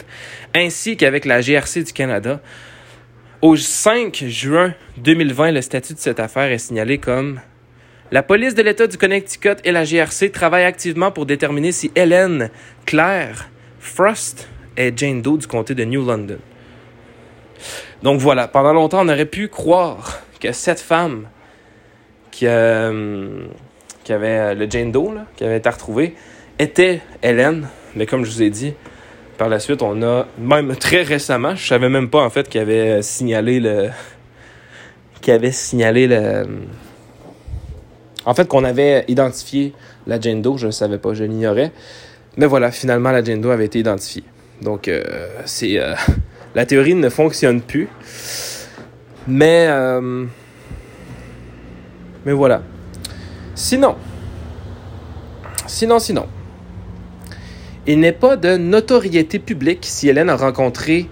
ainsi 0.55 0.97
qu'avec 0.97 1.27
la 1.27 1.43
GRC 1.43 1.83
du 1.85 1.93
Canada. 1.93 2.41
Au 3.43 3.57
5 3.57 4.25
juin 4.27 4.73
2020, 4.97 5.53
le 5.53 5.61
statut 5.61 5.93
de 5.93 5.99
cette 5.99 6.21
affaire 6.21 6.51
est 6.51 6.59
signalé 6.59 6.97
comme 6.97 7.41
la 8.13 8.23
police 8.23 8.55
de 8.55 8.63
l'État 8.63 8.87
du 8.87 8.99
Connecticut 8.99 9.57
et 9.65 9.73
la 9.73 9.85
GRC 9.85 10.31
travaillent 10.31 10.65
activement 10.65 11.11
pour 11.11 11.27
déterminer 11.27 11.73
si 11.73 11.91
Hélène 11.97 12.51
Claire 12.85 13.49
Frost 13.81 14.49
est 14.77 14.97
Jane 14.99 15.23
Doe 15.23 15.39
du 15.39 15.47
comté 15.47 15.75
de 15.75 15.85
New 15.85 16.05
London. 16.05 16.39
Donc 18.03 18.21
voilà, 18.21 18.47
pendant 18.49 18.73
longtemps, 18.73 19.01
on 19.05 19.09
aurait 19.09 19.25
pu 19.25 19.49
croire 19.49 20.21
que 20.39 20.53
cette 20.53 20.81
femme 20.81 21.29
qui, 22.31 22.47
euh, 22.47 23.47
avait 24.09 24.29
euh, 24.29 24.55
le 24.55 24.69
Jane 24.69 24.93
Doe, 24.93 25.21
qui 25.37 25.45
avait 25.45 25.57
été 25.57 25.69
retrouvée, 25.71 26.15
était 26.59 27.01
Hélène. 27.23 27.69
Mais 27.95 28.07
comme 28.07 28.25
je 28.25 28.31
vous 28.31 28.43
ai 28.43 28.51
dit, 28.51 28.75
par 29.39 29.49
la 29.49 29.59
suite, 29.59 29.83
on 29.83 30.03
a, 30.03 30.27
même 30.39 30.77
très 30.77 31.03
récemment, 31.03 31.55
je 31.55 31.67
savais 31.67 31.89
même 31.89 32.11
pas 32.11 32.23
en 32.23 32.31
fait 32.31 32.49
qu'il 32.49 32.61
avait 32.61 33.03
signalé 33.03 33.61
le. 33.61 33.89
qu'il 35.21 35.33
avait 35.33 35.53
signalé 35.53 36.07
le 36.07 36.45
en 38.27 38.35
fait, 38.35 38.49
qu'on 38.49 38.65
avait 38.65 39.05
identifié 39.09 39.73
la 40.07 40.21
Jane 40.21 40.43
Doe, 40.43 40.57
je 40.57 40.67
ne 40.67 40.73
savais 40.73 40.99
pas, 40.99 41.15
je 41.15 41.25
l'ignorais. 41.25 41.73
Mais 42.37 42.47
voilà, 42.47 42.71
finalement, 42.71 43.11
la 43.11 43.23
Jane 43.23 43.41
Doe 43.41 43.51
avait 43.51 43.67
été 43.67 43.79
identifiée. 43.79 44.25
Donc, 44.63 44.89
euh, 44.89 45.03
euh, 45.63 45.95
la 46.55 46.67
théorie 46.67 46.95
ne 46.95 47.09
fonctionne 47.09 47.61
plus. 47.61 47.89
Mais, 49.27 49.67
euh, 49.69 50.25
mais 52.25 52.33
voilà. 52.33 52.63
Sinon, 53.55 53.97
sinon, 55.67 55.99
sinon, 55.99 56.27
il 57.87 58.01
n'est 58.01 58.13
pas 58.13 58.37
de 58.37 58.57
notoriété 58.57 59.39
publique 59.39 59.81
si 59.83 60.09
Hélène 60.09 60.31
a 60.31 60.37
rencontré 60.37 61.09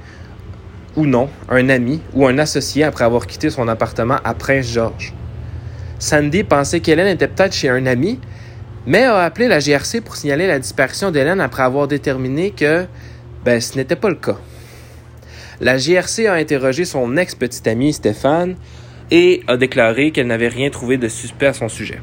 ou 0.96 1.06
non 1.06 1.28
un 1.48 1.68
ami 1.68 2.00
ou 2.14 2.26
un 2.26 2.38
associé 2.38 2.84
après 2.84 3.04
avoir 3.04 3.26
quitté 3.26 3.50
son 3.50 3.68
appartement 3.68 4.18
à 4.24 4.34
Prince-Georges. 4.34 5.14
Sandy 6.02 6.42
pensait 6.42 6.80
qu'Hélène 6.80 7.06
était 7.06 7.28
peut-être 7.28 7.54
chez 7.54 7.68
un 7.68 7.86
ami, 7.86 8.18
mais 8.86 9.04
a 9.04 9.20
appelé 9.20 9.46
la 9.46 9.60
GRC 9.60 10.00
pour 10.00 10.16
signaler 10.16 10.48
la 10.48 10.58
disparition 10.58 11.12
d'Hélène 11.12 11.40
après 11.40 11.62
avoir 11.62 11.86
déterminé 11.86 12.50
que 12.50 12.86
ben, 13.44 13.60
ce 13.60 13.76
n'était 13.76 13.94
pas 13.94 14.08
le 14.08 14.16
cas. 14.16 14.36
La 15.60 15.76
GRC 15.76 16.26
a 16.26 16.34
interrogé 16.34 16.84
son 16.84 17.16
ex-petit 17.16 17.68
ami 17.68 17.92
Stéphane 17.92 18.56
et 19.12 19.44
a 19.46 19.56
déclaré 19.56 20.10
qu'elle 20.10 20.26
n'avait 20.26 20.48
rien 20.48 20.70
trouvé 20.70 20.96
de 20.96 21.06
suspect 21.06 21.46
à 21.46 21.52
son 21.52 21.68
sujet. 21.68 22.00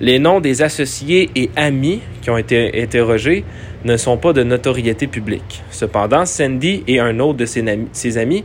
Les 0.00 0.18
noms 0.18 0.40
des 0.40 0.62
associés 0.62 1.30
et 1.36 1.50
amis 1.54 2.00
qui 2.20 2.30
ont 2.30 2.36
été 2.36 2.82
interrogés 2.82 3.44
ne 3.84 3.96
sont 3.96 4.16
pas 4.16 4.32
de 4.32 4.42
notoriété 4.42 5.06
publique. 5.06 5.62
Cependant, 5.70 6.26
Sandy 6.26 6.82
et 6.88 6.98
un 6.98 7.20
autre 7.20 7.38
de 7.38 7.46
ses 7.46 8.18
amis, 8.18 8.44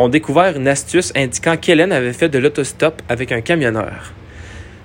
ont 0.00 0.08
découvert 0.08 0.56
une 0.56 0.66
astuce 0.66 1.12
indiquant 1.14 1.58
qu'Hélène 1.58 1.92
avait 1.92 2.14
fait 2.14 2.30
de 2.30 2.38
l'autostop 2.38 3.02
avec 3.10 3.32
un 3.32 3.42
camionneur. 3.42 4.14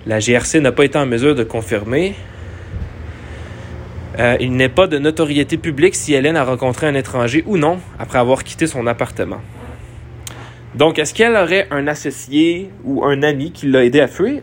La 0.06 0.20
GRC 0.20 0.60
n'a 0.60 0.74
pas 0.74 0.84
été 0.84 0.98
en 0.98 1.06
mesure 1.06 1.36
de 1.36 1.44
confirmer. 1.44 2.16
Euh, 4.20 4.36
il 4.42 4.52
n'est 4.52 4.70
pas 4.70 4.88
de 4.88 4.98
notoriété 4.98 5.58
publique 5.58 5.96
si 5.96 6.14
Hélène 6.14 6.36
a 6.36 6.44
rencontré 6.44 6.88
un 6.88 6.96
étranger 6.96 7.44
ou 7.48 7.58
non 7.58 7.80
après 7.98 8.20
avoir 8.20 8.44
quitté 8.44 8.68
son 8.68 8.88
appartement. 8.88 9.40
Donc, 10.76 11.00
est-ce 11.00 11.14
qu'elle 11.14 11.36
aurait 11.36 11.68
un 11.72 11.88
associé 11.88 12.70
ou 12.84 13.06
un 13.06 13.24
ami 13.24 13.54
qui 13.54 13.68
l'a 13.68 13.86
aidé 13.86 14.02
à 14.02 14.10
fuir? 14.10 14.42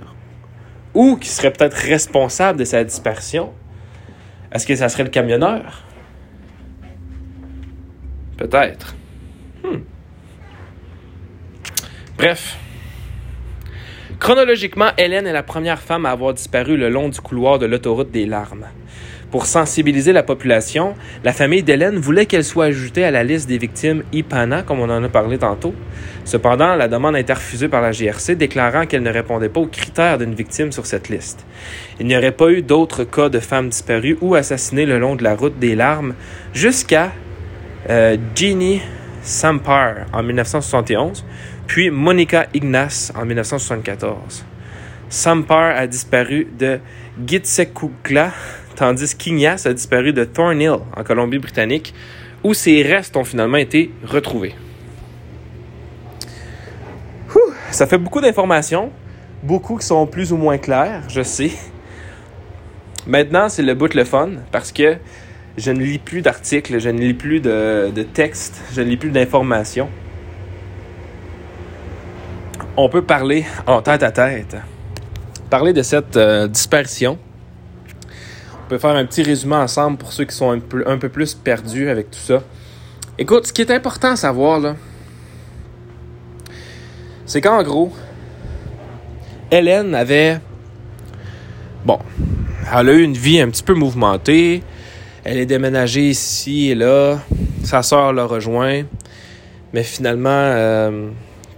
Ou 0.95 1.17
qui 1.17 1.29
serait 1.29 1.53
peut-être 1.53 1.77
responsable 1.77 2.59
de 2.59 2.65
sa 2.65 2.83
disparition? 2.83 3.53
Est-ce 4.51 4.67
que 4.67 4.75
ça 4.75 4.89
serait 4.89 5.05
le 5.05 5.11
camionneur? 5.11 5.83
Peut-être. 8.39 8.95
Hmm. 9.63 9.81
Bref. 12.23 12.57
Chronologiquement, 14.21 14.91
Hélène 14.97 15.27
est 15.27 15.33
la 15.33 15.43
première 15.43 15.81
femme 15.81 16.07
à 16.07 16.11
avoir 16.11 16.33
disparu 16.33 16.77
le 16.77 16.89
long 16.89 17.09
du 17.09 17.21
couloir 17.21 17.59
de 17.59 17.67
l'autoroute 17.67 18.13
des 18.13 18.27
larmes. 18.27 18.67
Pour 19.33 19.45
sensibiliser 19.45 20.13
la 20.13 20.23
population, 20.23 20.95
la 21.25 21.33
famille 21.33 21.65
d'Hélène 21.65 21.97
voulait 21.97 22.27
qu'elle 22.27 22.45
soit 22.45 22.67
ajoutée 22.67 23.03
à 23.03 23.11
la 23.11 23.25
liste 23.25 23.49
des 23.49 23.59
victimes 23.59 24.05
IPANA, 24.13 24.63
comme 24.63 24.79
on 24.79 24.89
en 24.89 25.03
a 25.03 25.09
parlé 25.09 25.37
tantôt. 25.37 25.75
Cependant, 26.25 26.77
la 26.77 26.87
demande 26.87 27.17
a 27.17 27.19
été 27.19 27.33
refusée 27.33 27.67
par 27.67 27.83
la 27.83 27.91
GRC, 27.91 28.37
déclarant 28.37 28.87
qu'elle 28.87 29.03
ne 29.03 29.11
répondait 29.11 29.49
pas 29.49 29.59
aux 29.59 29.67
critères 29.67 30.19
d'une 30.19 30.35
victime 30.35 30.71
sur 30.71 30.87
cette 30.87 31.09
liste. 31.09 31.45
Il 31.99 32.07
n'y 32.07 32.17
aurait 32.17 32.31
pas 32.31 32.51
eu 32.51 32.63
d'autres 32.63 33.03
cas 33.03 33.31
de 33.31 33.41
femmes 33.41 33.71
disparues 33.71 34.17
ou 34.21 34.37
assassinées 34.37 34.87
le 34.87 35.01
long 35.01 35.17
de 35.17 35.25
la 35.25 35.35
route 35.35 35.59
des 35.59 35.75
larmes 35.75 36.15
jusqu'à 36.55 37.11
euh, 37.91 38.17
Jeannie 38.37 38.81
Sampar 39.23 40.07
en 40.13 40.23
1971, 40.23 41.25
puis 41.67 41.91
Monica 41.91 42.47
Ignace 42.55 43.13
en 43.17 43.25
1974. 43.25 44.45
Sampar 45.09 45.77
a 45.77 45.87
disparu 45.87 46.49
de 46.59 46.81
Gitsekukla, 47.27 48.33
tandis 48.77 49.15
qu'Ignace 49.15 49.67
a 49.67 49.73
disparu 49.73 50.13
de 50.13 50.25
Thornhill, 50.25 50.79
en 50.97 51.03
Colombie-Britannique, 51.05 51.95
où 52.43 52.55
ses 52.55 52.83
restes 52.83 53.17
ont 53.17 53.25
finalement 53.25 53.59
été 53.59 53.93
retrouvés. 54.05 54.55
ça 57.71 57.87
fait 57.87 57.99
beaucoup 57.99 58.21
d'informations, 58.21 58.91
beaucoup 59.43 59.77
qui 59.77 59.87
sont 59.87 60.07
plus 60.07 60.33
ou 60.33 60.37
moins 60.37 60.59
claires, 60.59 61.03
je 61.09 61.23
sais. 61.23 61.53
Maintenant, 63.07 63.49
c'est 63.49 63.63
le 63.63 63.75
bout 63.75 63.93
le 63.95 64.05
fun, 64.05 64.31
parce 64.53 64.71
que 64.73 64.97
je 65.57 65.71
ne 65.71 65.81
lis 65.81 65.99
plus 65.99 66.23
d'articles, 66.23 66.79
je 66.79 66.89
ne 66.89 67.01
lis 67.01 67.15
plus 67.15 67.41
de, 67.41 67.91
de 67.95 68.03
textes, 68.03 68.61
je 68.73 68.81
ne 68.81 68.89
lis 68.89 68.97
plus 68.97 69.11
d'informations. 69.11 69.89
On 72.77 72.89
peut 72.89 73.03
parler 73.03 73.45
en 73.67 73.83
tête 73.83 74.03
à 74.03 74.11
tête. 74.11 74.57
Parler 75.51 75.73
de 75.73 75.83
cette 75.83 76.17
euh, 76.17 76.49
disparition. 76.49 77.19
On 78.65 78.69
peut 78.69 78.79
faire 78.79 78.97
un 78.97 79.05
petit 79.05 79.23
résumé 79.23 79.57
ensemble 79.57 79.99
pour 79.99 80.13
ceux 80.13 80.25
qui 80.25 80.35
sont 80.35 80.51
un 80.51 80.99
peu, 80.99 81.09
plus 81.09 81.35
perdus 81.35 81.91
avec 81.91 82.11
tout 82.11 82.19
ça. 82.19 82.43
Écoute, 83.19 83.47
ce 83.47 83.53
qui 83.53 83.61
est 83.61 83.71
important 83.71 84.13
à 84.13 84.17
savoir, 84.17 84.59
là, 84.59 84.77
c'est 87.27 87.43
qu'en 87.43 87.63
gros, 87.63 87.93
Hélène 89.51 89.95
avait. 89.95 90.41
Bon, 91.85 91.99
elle 92.75 92.89
a 92.89 92.93
eu 92.93 93.03
une 93.03 93.17
vie 93.17 93.41
un 93.41 93.51
petit 93.51 93.63
peu 93.63 93.75
mouvementée. 93.75 94.63
Elle 95.25 95.39
est 95.39 95.47
déménagée 95.47 96.09
ici 96.09 96.71
et 96.71 96.75
là. 96.75 97.19
Sa 97.65 97.83
sœur 97.83 98.13
l'a 98.13 98.25
rejoint. 98.25 98.83
Mais 99.75 99.83
finalement, 99.83 100.31
euh, 100.31 101.11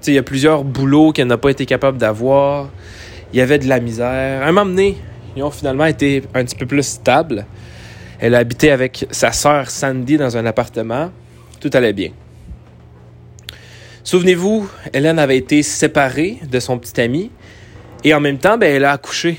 il 0.06 0.14
y 0.14 0.18
a 0.18 0.22
plusieurs 0.22 0.64
boulots 0.64 1.12
qu'elle 1.12 1.26
n'a 1.26 1.38
pas 1.38 1.50
été 1.50 1.66
capable 1.66 1.98
d'avoir. 1.98 2.70
Il 3.32 3.38
y 3.38 3.42
avait 3.42 3.58
de 3.58 3.68
la 3.68 3.80
misère. 3.80 4.42
À 4.42 4.46
un 4.46 4.52
moment 4.52 4.66
donné, 4.66 4.96
ils 5.36 5.42
ont 5.42 5.50
finalement 5.50 5.86
été 5.86 6.22
un 6.34 6.44
petit 6.44 6.56
peu 6.56 6.66
plus 6.66 6.86
stables. 6.86 7.46
Elle 8.20 8.34
a 8.34 8.38
habité 8.38 8.70
avec 8.70 9.06
sa 9.10 9.32
sœur 9.32 9.70
Sandy 9.70 10.16
dans 10.16 10.36
un 10.36 10.46
appartement. 10.46 11.10
Tout 11.60 11.70
allait 11.72 11.92
bien. 11.92 12.10
Souvenez-vous, 14.02 14.68
Hélène 14.92 15.18
avait 15.18 15.38
été 15.38 15.62
séparée 15.62 16.38
de 16.48 16.60
son 16.60 16.78
petit 16.78 17.00
ami 17.00 17.30
et 18.04 18.12
en 18.12 18.20
même 18.20 18.36
temps, 18.36 18.58
ben, 18.58 18.74
elle 18.74 18.84
a 18.84 18.92
accouché 18.92 19.38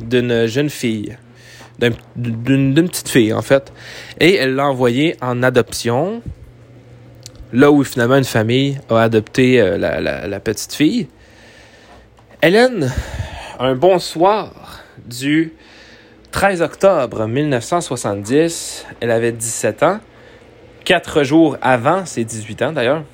d'une 0.00 0.46
jeune 0.46 0.70
fille, 0.70 1.16
d'une 2.16 2.88
petite 2.88 3.10
fille 3.10 3.32
en 3.34 3.42
fait. 3.42 3.72
Et 4.18 4.34
elle 4.36 4.54
l'a 4.54 4.66
envoyée 4.66 5.16
en 5.20 5.42
adoption, 5.42 6.22
là 7.52 7.70
où 7.70 7.84
finalement 7.84 8.16
une 8.16 8.24
famille 8.24 8.78
a 8.90 9.00
adopté 9.00 9.60
euh, 9.60 9.78
la, 9.78 10.40
petite 10.40 10.72
fille. 10.72 11.08
Hélène, 12.42 12.92
un 13.58 13.74
bon 13.74 13.98
soir 13.98 14.82
du 15.04 15.52
13 16.32 16.62
octobre 16.62 17.26
1970, 17.26 18.86
elle 19.00 19.10
avait 19.10 19.32
17 19.32 19.82
ans, 19.82 20.00
quatre 20.84 21.22
jours 21.22 21.56
avant 21.62 22.04
ses 22.04 22.24
18 22.24 22.62
ans 22.62 22.72
d'ailleurs. 22.72 23.04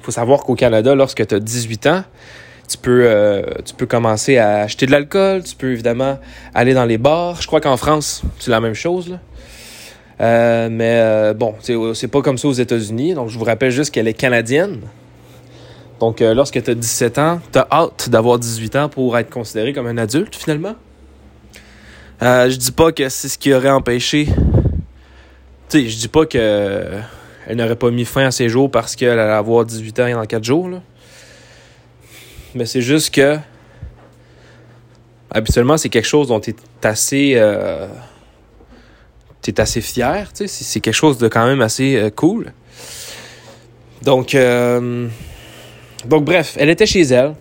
Il 0.00 0.04
faut 0.04 0.12
savoir 0.12 0.40
qu'au 0.44 0.54
Canada, 0.54 0.94
lorsque 0.94 1.26
tu 1.26 1.34
as 1.34 1.40
18 1.40 1.86
ans, 1.88 2.04
tu 2.68 2.78
peux, 2.78 3.04
euh, 3.04 3.42
tu 3.64 3.74
peux 3.74 3.86
commencer 3.86 4.38
à 4.38 4.60
acheter 4.60 4.86
de 4.86 4.92
l'alcool, 4.92 5.42
tu 5.42 5.54
peux 5.54 5.72
évidemment 5.72 6.18
aller 6.54 6.74
dans 6.74 6.84
les 6.84 6.98
bars. 6.98 7.40
Je 7.40 7.46
crois 7.46 7.60
qu'en 7.60 7.76
France, 7.76 8.22
c'est 8.38 8.50
la 8.50 8.60
même 8.60 8.74
chose. 8.74 9.18
Euh, 10.20 10.68
mais 10.70 11.00
euh, 11.00 11.34
bon, 11.34 11.54
c'est 11.60 12.08
pas 12.08 12.22
comme 12.22 12.38
ça 12.38 12.48
aux 12.48 12.52
États-Unis. 12.52 13.14
Donc, 13.14 13.28
je 13.28 13.38
vous 13.38 13.44
rappelle 13.44 13.70
juste 13.70 13.92
qu'elle 13.92 14.08
est 14.08 14.14
canadienne. 14.14 14.80
Donc, 16.00 16.20
lorsque 16.20 16.62
tu 16.62 16.70
as 16.70 16.74
17 16.74 17.18
ans, 17.18 17.40
tu 17.52 17.58
as 17.58 17.66
hâte 17.70 18.10
d'avoir 18.10 18.38
18 18.38 18.76
ans 18.76 18.88
pour 18.88 19.16
être 19.16 19.30
considéré 19.30 19.72
comme 19.72 19.86
un 19.86 19.96
adulte, 19.96 20.36
finalement. 20.36 20.74
je 22.20 22.54
dis 22.54 22.72
pas 22.72 22.92
que 22.92 23.08
c'est 23.08 23.28
ce 23.28 23.38
qui 23.38 23.54
aurait 23.54 23.70
empêché. 23.70 24.26
Tu 25.68 25.80
sais, 25.80 25.88
je 25.88 25.96
dis 25.96 26.08
pas 26.08 26.26
que 26.26 26.84
elle 27.48 27.56
n'aurait 27.56 27.76
pas 27.76 27.90
mis 27.90 28.04
fin 28.04 28.26
à 28.26 28.30
ses 28.30 28.48
jours 28.48 28.70
parce 28.70 28.94
qu'elle 28.94 29.18
allait 29.18 29.32
avoir 29.32 29.64
18 29.64 30.00
ans 30.00 30.10
dans 30.16 30.26
4 30.26 30.44
jours. 30.44 30.68
Là 30.68 30.82
mais 32.56 32.66
c'est 32.66 32.80
juste 32.80 33.14
que 33.14 33.38
habituellement, 35.30 35.76
c'est 35.76 35.90
quelque 35.90 36.06
chose 36.06 36.28
dont 36.28 36.40
tu 36.40 36.50
es 36.50 36.86
assez. 36.86 37.34
Euh, 37.36 37.86
assez 39.58 39.80
fier, 39.80 40.32
tu 40.32 40.46
sais. 40.46 40.64
C'est 40.64 40.80
quelque 40.80 40.94
chose 40.94 41.18
de 41.18 41.28
quand 41.28 41.46
même 41.46 41.62
assez 41.62 41.96
euh, 41.96 42.10
cool. 42.10 42.52
Donc, 44.02 44.34
euh, 44.34 45.08
donc, 46.04 46.24
bref, 46.24 46.56
elle 46.58 46.68
était 46.68 46.86
chez 46.86 47.02
elle. 47.02 47.34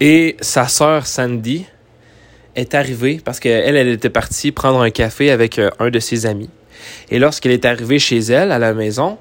Et 0.00 0.36
sa 0.40 0.68
sœur 0.68 1.06
Sandy 1.06 1.64
est 2.54 2.74
arrivée 2.74 3.20
parce 3.24 3.40
qu'elle, 3.40 3.76
elle 3.76 3.88
était 3.88 4.10
partie 4.10 4.52
prendre 4.52 4.80
un 4.80 4.90
café 4.90 5.30
avec 5.30 5.58
un 5.58 5.90
de 5.90 5.98
ses 6.00 6.26
amis. 6.26 6.50
Et 7.10 7.18
lorsqu'elle 7.18 7.52
est 7.52 7.64
arrivée 7.64 7.98
chez 7.98 8.18
elle, 8.18 8.52
à 8.52 8.58
la 8.58 8.74
maison, 8.74 9.18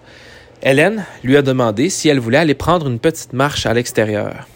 Hélène 0.61 1.05
lui 1.23 1.37
a 1.37 1.41
demandé 1.41 1.89
si 1.89 2.09
elle 2.09 2.19
voulait 2.19 2.39
aller 2.39 2.55
prendre 2.55 2.87
une 2.87 2.99
petite 2.99 3.33
marche 3.33 3.65
à 3.65 3.73
l'extérieur. 3.73 4.47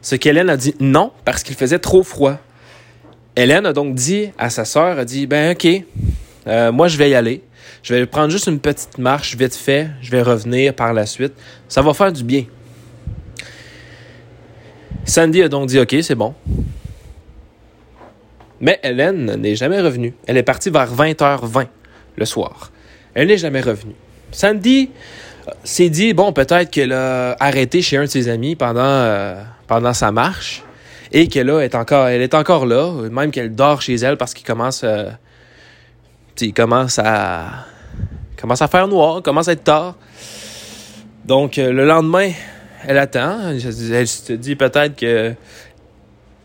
Ce 0.00 0.14
qu'Hélène 0.14 0.50
a 0.50 0.56
dit 0.56 0.74
non 0.80 1.12
parce 1.24 1.42
qu'il 1.42 1.56
faisait 1.56 1.78
trop 1.78 2.02
froid. 2.02 2.38
Hélène 3.36 3.66
a 3.66 3.72
donc 3.72 3.94
dit 3.94 4.30
à 4.38 4.50
sa 4.50 4.64
sœur, 4.64 4.98
a 4.98 5.04
dit, 5.04 5.26
ben 5.26 5.52
ok, 5.52 5.66
euh, 6.46 6.72
moi 6.72 6.88
je 6.88 6.96
vais 6.96 7.10
y 7.10 7.14
aller. 7.14 7.42
Je 7.82 7.94
vais 7.94 8.06
prendre 8.06 8.30
juste 8.30 8.46
une 8.46 8.60
petite 8.60 8.98
marche 8.98 9.36
vite 9.36 9.54
fait. 9.54 9.88
Je 10.00 10.10
vais 10.10 10.22
revenir 10.22 10.74
par 10.74 10.94
la 10.94 11.06
suite. 11.06 11.34
Ça 11.68 11.82
va 11.82 11.92
faire 11.92 12.12
du 12.12 12.24
bien. 12.24 12.44
Sandy 15.04 15.42
a 15.42 15.48
donc 15.48 15.68
dit 15.68 15.78
ok, 15.78 15.96
c'est 16.02 16.14
bon. 16.14 16.34
Mais 18.60 18.80
Hélène 18.82 19.36
n'est 19.36 19.56
jamais 19.56 19.80
revenue. 19.80 20.14
Elle 20.26 20.38
est 20.38 20.42
partie 20.42 20.70
vers 20.70 20.94
20h20 20.94 21.66
le 22.16 22.24
soir. 22.24 22.70
Elle 23.12 23.28
n'est 23.28 23.36
jamais 23.36 23.60
revenue. 23.60 23.94
Sandy 24.30 24.90
s'est 25.62 25.90
dit, 25.90 26.14
bon, 26.14 26.32
peut-être 26.32 26.70
qu'elle 26.70 26.92
a 26.92 27.36
arrêté 27.38 27.82
chez 27.82 27.96
un 27.98 28.04
de 28.04 28.08
ses 28.08 28.28
amis 28.28 28.56
pendant, 28.56 28.80
euh, 28.82 29.42
pendant 29.66 29.92
sa 29.92 30.10
marche 30.10 30.62
et 31.14 31.28
qu'elle 31.28 31.48
est 31.48 31.74
encore, 31.76 32.08
elle 32.08 32.22
est 32.22 32.34
encore 32.34 32.66
là, 32.66 32.92
même 33.08 33.30
qu'elle 33.30 33.54
dort 33.54 33.80
chez 33.80 33.94
elle 33.94 34.16
parce 34.16 34.34
qu'il 34.34 34.44
commence, 34.44 34.82
euh, 34.82 35.10
commence 36.54 36.98
à, 36.98 37.66
commence 38.36 38.60
à 38.60 38.66
faire 38.66 38.88
noir, 38.88 39.22
commence 39.22 39.46
à 39.46 39.52
être 39.52 39.62
tard. 39.62 39.94
Donc, 41.24 41.56
euh, 41.56 41.72
le 41.72 41.86
lendemain, 41.86 42.32
elle 42.84 42.98
attend. 42.98 43.50
Elle 43.50 44.08
se 44.08 44.32
dit 44.32 44.56
peut-être 44.56 44.96
que 44.96 45.34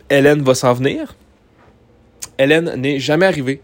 Hélène 0.08 0.44
va 0.44 0.54
s'en 0.54 0.74
venir. 0.74 1.16
Hélène 2.38 2.76
n'est 2.76 3.00
jamais 3.00 3.26
arrivée. 3.26 3.62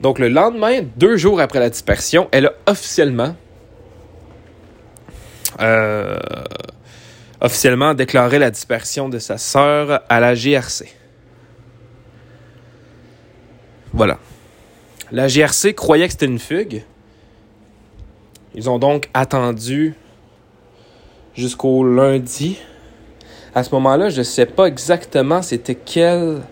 Donc 0.00 0.18
le 0.18 0.28
lendemain, 0.28 0.80
deux 0.96 1.16
jours 1.16 1.40
après 1.40 1.60
la 1.60 1.70
dispersion, 1.70 2.28
elle 2.32 2.46
a 2.46 2.52
officiellement 2.66 3.36
euh, 5.60 6.18
officiellement 7.42 7.92
déclaré 7.92 8.38
la 8.38 8.50
dispersion 8.50 9.08
de 9.08 9.18
sa 9.18 9.36
sœur 9.36 10.02
à 10.08 10.20
la 10.20 10.34
GRC. 10.34 10.94
Voilà. 13.92 14.18
La 15.10 15.26
GRC 15.26 15.74
croyait 15.74 16.06
que 16.06 16.12
c'était 16.12 16.26
une 16.26 16.38
fugue. 16.38 16.84
Ils 18.54 18.70
ont 18.70 18.78
donc 18.78 19.10
attendu 19.12 19.94
jusqu'au 21.34 21.84
lundi. 21.84 22.58
À 23.54 23.64
ce 23.64 23.74
moment-là, 23.74 24.08
je 24.08 24.18
ne 24.18 24.24
sais 24.24 24.46
pas 24.46 24.66
exactement 24.66 25.42
c'était 25.42 25.74
quel 25.74 26.42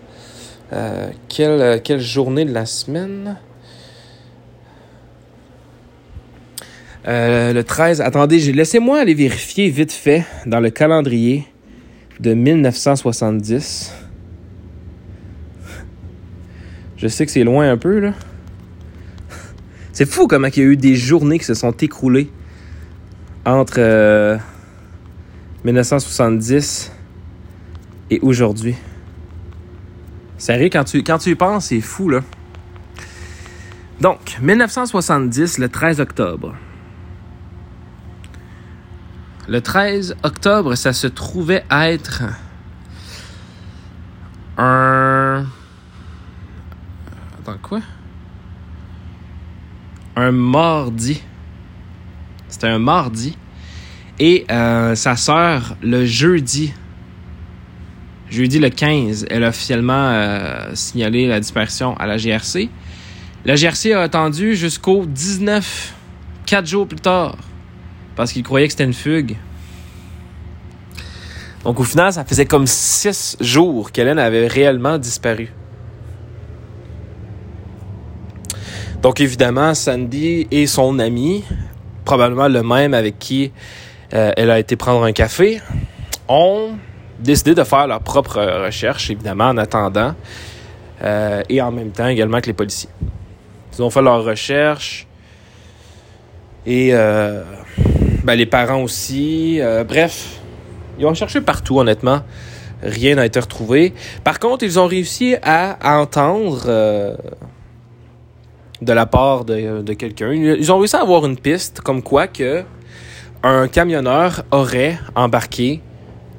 euh, 0.73 1.11
quelle, 1.29 1.83
quelle, 1.83 2.01
journée 2.01 2.45
de 2.45 2.53
la 2.53 2.67
semaine? 2.67 3.39
Euh, 7.11 7.53
le 7.53 7.65
13. 7.65 8.01
Attendez, 8.03 8.39
laissez-moi 8.53 9.01
aller 9.01 9.15
vérifier 9.15 9.69
vite 9.69 9.91
fait 9.91 10.25
dans 10.47 10.61
le 10.61 10.71
calendrier 10.71 11.45
de 12.21 12.35
1970. 12.35 13.93
Je 16.97 17.09
sais 17.09 17.27
que 17.27 17.33
c'est 17.33 17.43
loin 17.43 17.69
un 17.69 17.77
peu, 17.77 17.99
là. 17.99 18.13
C'est 19.93 20.09
fou 20.09 20.29
comment 20.29 20.47
il 20.47 20.57
y 20.57 20.61
a 20.61 20.65
eu 20.65 20.77
des 20.77 20.95
journées 20.95 21.41
qui 21.41 21.47
se 21.47 21.55
sont 21.55 21.73
écroulées 21.73 22.31
entre 23.45 24.39
1970 25.65 26.93
euh, 26.93 28.15
et 28.15 28.21
aujourd'hui. 28.23 28.77
Sérieux, 30.39 30.71
quand 30.73 30.85
quand 31.05 31.19
tu 31.19 31.31
y 31.31 31.35
penses, 31.35 31.67
c'est 31.67 31.81
fou, 31.81 32.09
là. 32.09 32.21
Donc, 34.01 34.39
1970, 34.41 35.59
le 35.59 35.69
13 35.69 35.99
octobre. 35.99 36.55
Le 39.51 39.61
13 39.61 40.15
octobre, 40.23 40.77
ça 40.77 40.93
se 40.93 41.09
trouvait 41.09 41.65
être 41.73 42.23
un... 44.57 45.45
Attends, 47.37 47.59
quoi? 47.61 47.81
Un 50.15 50.31
mardi. 50.31 51.21
C'était 52.49 52.69
un 52.69 52.79
mardi. 52.79 53.37
Et 54.21 54.47
euh, 54.53 54.95
sa 54.95 55.17
sœur, 55.17 55.75
le 55.83 56.07
jeudi, 56.07 56.73
Jeudi 58.31 58.61
le 58.61 58.71
15, 58.71 59.27
elle 59.31 59.43
a 59.43 59.49
officiellement 59.49 60.11
euh, 60.13 60.71
signalé 60.75 61.27
la 61.27 61.41
dispersion 61.41 61.97
à 61.97 62.07
la 62.07 62.19
GRC. 62.19 62.69
La 63.45 63.57
GRC 63.57 63.95
a 63.95 64.03
attendu 64.03 64.55
jusqu'au 64.55 65.07
19, 65.07 65.93
quatre 66.47 66.69
jours 66.69 66.87
plus 66.87 67.01
tard, 67.01 67.37
parce 68.17 68.33
qu'il 68.33 68.43
croyait 68.43 68.67
que 68.67 68.73
c'était 68.73 68.85
une 68.85 68.95
fugue. 68.95 69.37
Donc 71.65 71.79
au 71.79 71.85
final, 71.85 72.13
ça 72.13 72.25
faisait 72.25 72.47
comme 72.47 72.67
six 72.67 73.37
jours 73.41 73.93
qu'Hélène 73.93 74.19
avait 74.19 74.47
réellement 74.47 74.99
disparu. 74.99 75.53
Donc 79.03 79.21
évidemment, 79.21 79.75
Sandy 79.75 80.47
et 80.51 80.67
son 80.67 80.99
ami, 80.99 81.45
probablement 82.05 82.49
le 82.49 82.63
même 82.63 82.95
avec 82.95 83.19
qui 83.19 83.53
euh, 84.13 84.33
elle 84.37 84.51
a 84.51 84.59
été 84.59 84.77
prendre 84.77 85.05
un 85.05 85.13
café, 85.13 85.61
ont 86.29 86.73
décidé 87.19 87.55
de 87.55 87.65
faire 87.65 87.87
leur 87.87 88.01
propre 88.01 88.41
recherche, 88.65 89.11
évidemment, 89.11 89.49
en 89.49 89.57
attendant, 89.57 90.15
euh, 91.03 91.43
et 91.49 91.61
en 91.63 91.71
même 91.71 91.93
temps 91.93 92.09
également 92.09 92.41
que 92.41 92.47
les 92.47 92.53
policiers. 92.53 92.91
Ils 93.73 93.83
ont 93.83 93.91
fait 93.91 94.03
leur 94.03 94.25
recherche, 94.25 95.07
et 96.67 96.91
euh, 96.93 97.43
ben, 98.31 98.37
les 98.37 98.47
parents 98.47 98.83
aussi. 98.83 99.61
bref, 99.89 100.41
ils 100.99 101.05
ont 101.05 101.15
cherché 101.15 101.41
partout, 101.41 101.81
honnêtement. 101.81 102.21
Rien 102.81 103.17
n'a 103.17 103.27
été 103.27 103.41
retrouvé. 103.41 103.93
Par 104.23 104.39
contre, 104.39 104.65
ils 104.65 104.79
ont 104.79 104.87
réussi 104.87 105.35
à, 105.43 105.77
entendre 106.01 107.17
de 108.81 108.93
la 108.93 109.07
part 109.07 109.45
de, 109.45 109.83
de 109.83 109.93
quelqu'un. 109.95 110.33
Ils 110.33 110.71
ont 110.71 110.79
réussi 110.79 110.95
à 110.95 111.01
avoir 111.01 111.27
une 111.27 111.37
piste 111.37 111.81
comme 111.81 112.03
quoi 112.03 112.29
que 112.29 112.63
un 113.43 113.67
camionneur 113.67 114.45
aurait 114.53 114.99
embarqué 115.17 115.81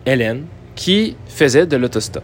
Hélène 0.06 0.46
qui 0.76 1.18
faisait 1.28 1.66
de 1.66 1.76
l'autostop. 1.76 2.24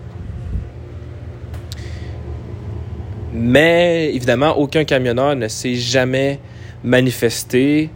Mais 3.34 4.11
évidemment, 4.13 4.57
aucun 4.57 4.86
camionneur 4.86 5.36
ne 5.36 5.49
s'est 5.49 5.76
jamais 5.76 6.39
manifesté 6.84 7.89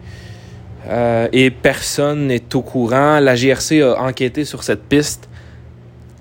euh, 0.87 1.27
et 1.31 1.51
personne 1.51 2.27
n'est 2.27 2.55
au 2.55 2.61
courant. 2.61 3.19
La 3.19 3.35
GRC 3.35 3.81
a 3.81 4.01
enquêté 4.01 4.45
sur 4.45 4.63
cette 4.63 4.83
piste 4.83 5.29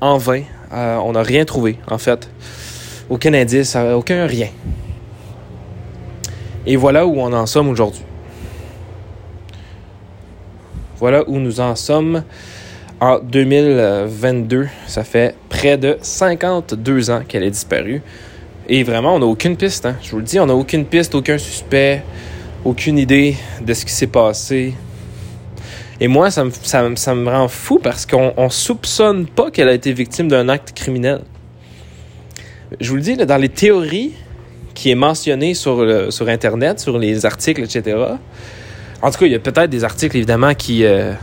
en 0.00 0.18
vain. 0.18 0.42
Euh, 0.72 0.96
on 0.96 1.12
n'a 1.12 1.22
rien 1.22 1.44
trouvé, 1.44 1.78
en 1.88 1.98
fait. 1.98 2.28
Aucun 3.08 3.34
indice, 3.34 3.76
aucun 3.76 4.26
rien. 4.26 4.48
Et 6.66 6.76
voilà 6.76 7.06
où 7.06 7.18
on 7.18 7.32
en 7.32 7.46
sommes 7.46 7.68
aujourd'hui. 7.68 8.02
Voilà 10.98 11.26
où 11.26 11.38
nous 11.38 11.60
en 11.60 11.74
sommes 11.74 12.22
en 13.00 13.18
2022. 13.18 14.68
Ça 14.86 15.02
fait 15.02 15.34
près 15.48 15.78
de 15.78 15.96
52 16.02 17.10
ans 17.10 17.22
qu'elle 17.26 17.42
est 17.42 17.50
disparue. 17.50 18.02
Et 18.68 18.84
vraiment, 18.84 19.16
on 19.16 19.18
n'a 19.18 19.26
aucune 19.26 19.56
piste. 19.56 19.86
Hein. 19.86 19.96
Je 20.02 20.10
vous 20.10 20.18
le 20.18 20.22
dis, 20.22 20.38
on 20.38 20.46
n'a 20.46 20.54
aucune 20.54 20.84
piste, 20.84 21.14
aucun 21.14 21.38
suspect, 21.38 22.02
aucune 22.64 22.98
idée 22.98 23.36
de 23.64 23.74
ce 23.74 23.84
qui 23.84 23.92
s'est 23.92 24.06
passé. 24.06 24.74
Et 26.00 26.08
moi, 26.08 26.30
ça 26.30 26.44
me, 26.44 26.50
ça, 26.50 27.14
me 27.14 27.28
rend 27.28 27.48
fou 27.48 27.78
parce 27.78 28.06
qu'on 28.06 28.32
ne 28.36 28.48
soupçonne 28.48 29.26
pas 29.26 29.50
qu'elle 29.50 29.68
a 29.68 29.74
été 29.74 29.92
victime 29.92 30.28
d'un 30.28 30.48
acte 30.48 30.72
criminel. 30.72 31.22
Je 32.80 32.88
vous 32.90 32.96
le 32.96 33.02
dis, 33.02 33.16
dans 33.16 33.36
les 33.36 33.48
théories 33.48 34.12
qui 34.74 34.90
est 34.90 34.94
mentionnées 34.94 35.54
sur, 35.54 36.12
sur 36.12 36.28
Internet, 36.28 36.80
sur 36.80 36.98
les 36.98 37.26
articles, 37.26 37.62
etc., 37.62 37.96
en 39.02 39.10
tout 39.10 39.18
cas, 39.18 39.26
il 39.26 39.32
y 39.32 39.34
a 39.34 39.38
peut-être 39.38 39.70
des 39.70 39.82
articles, 39.82 40.16
évidemment, 40.16 40.54
qui, 40.54 40.84
euh, 40.84 41.14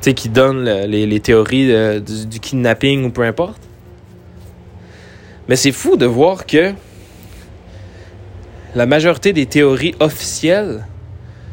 qui 0.00 0.28
donnent 0.28 0.64
les, 0.64 1.20
théories 1.20 2.00
du, 2.00 2.40
kidnapping 2.40 3.04
ou 3.04 3.10
peu 3.10 3.22
importe. 3.22 3.60
Mais 5.48 5.56
c'est 5.56 5.72
fou 5.72 5.96
de 5.96 6.06
voir 6.06 6.46
que 6.46 6.72
la 8.74 8.86
majorité 8.86 9.32
des 9.32 9.46
théories 9.46 9.94
officielles 10.00 10.86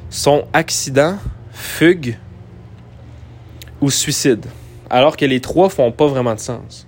sont 0.09 0.45
accident, 0.53 1.17
fugue 1.51 2.17
ou 3.81 3.89
suicide. 3.89 4.45
Alors 4.89 5.17
que 5.17 5.25
les 5.25 5.39
trois 5.39 5.69
font 5.69 5.91
pas 5.91 6.07
vraiment 6.07 6.35
de 6.35 6.39
sens. 6.39 6.87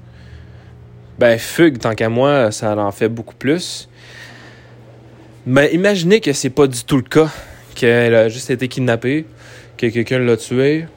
Ben, 1.18 1.40
fugue, 1.40 1.80
tant 1.80 1.96
qu'à 1.96 2.10
moi, 2.10 2.52
ça 2.52 2.78
en 2.78 2.92
fait 2.92 3.10
beaucoup 3.10 3.36
plus. 3.36 3.90
Mais 5.46 5.74
imaginez 5.74 6.20
que 6.20 6.34
c'est 6.34 6.50
pas 6.50 6.68
du 6.68 6.84
tout 6.84 6.98
le 6.98 7.04
cas 7.04 7.30
qu'elle 7.74 8.14
a 8.14 8.30
juste 8.30 8.50
été 8.50 8.68
kidnappée, 8.68 9.26
que 9.78 9.88
quelqu'un 9.88 10.20
l'a 10.20 10.38
tuée, 10.38 10.88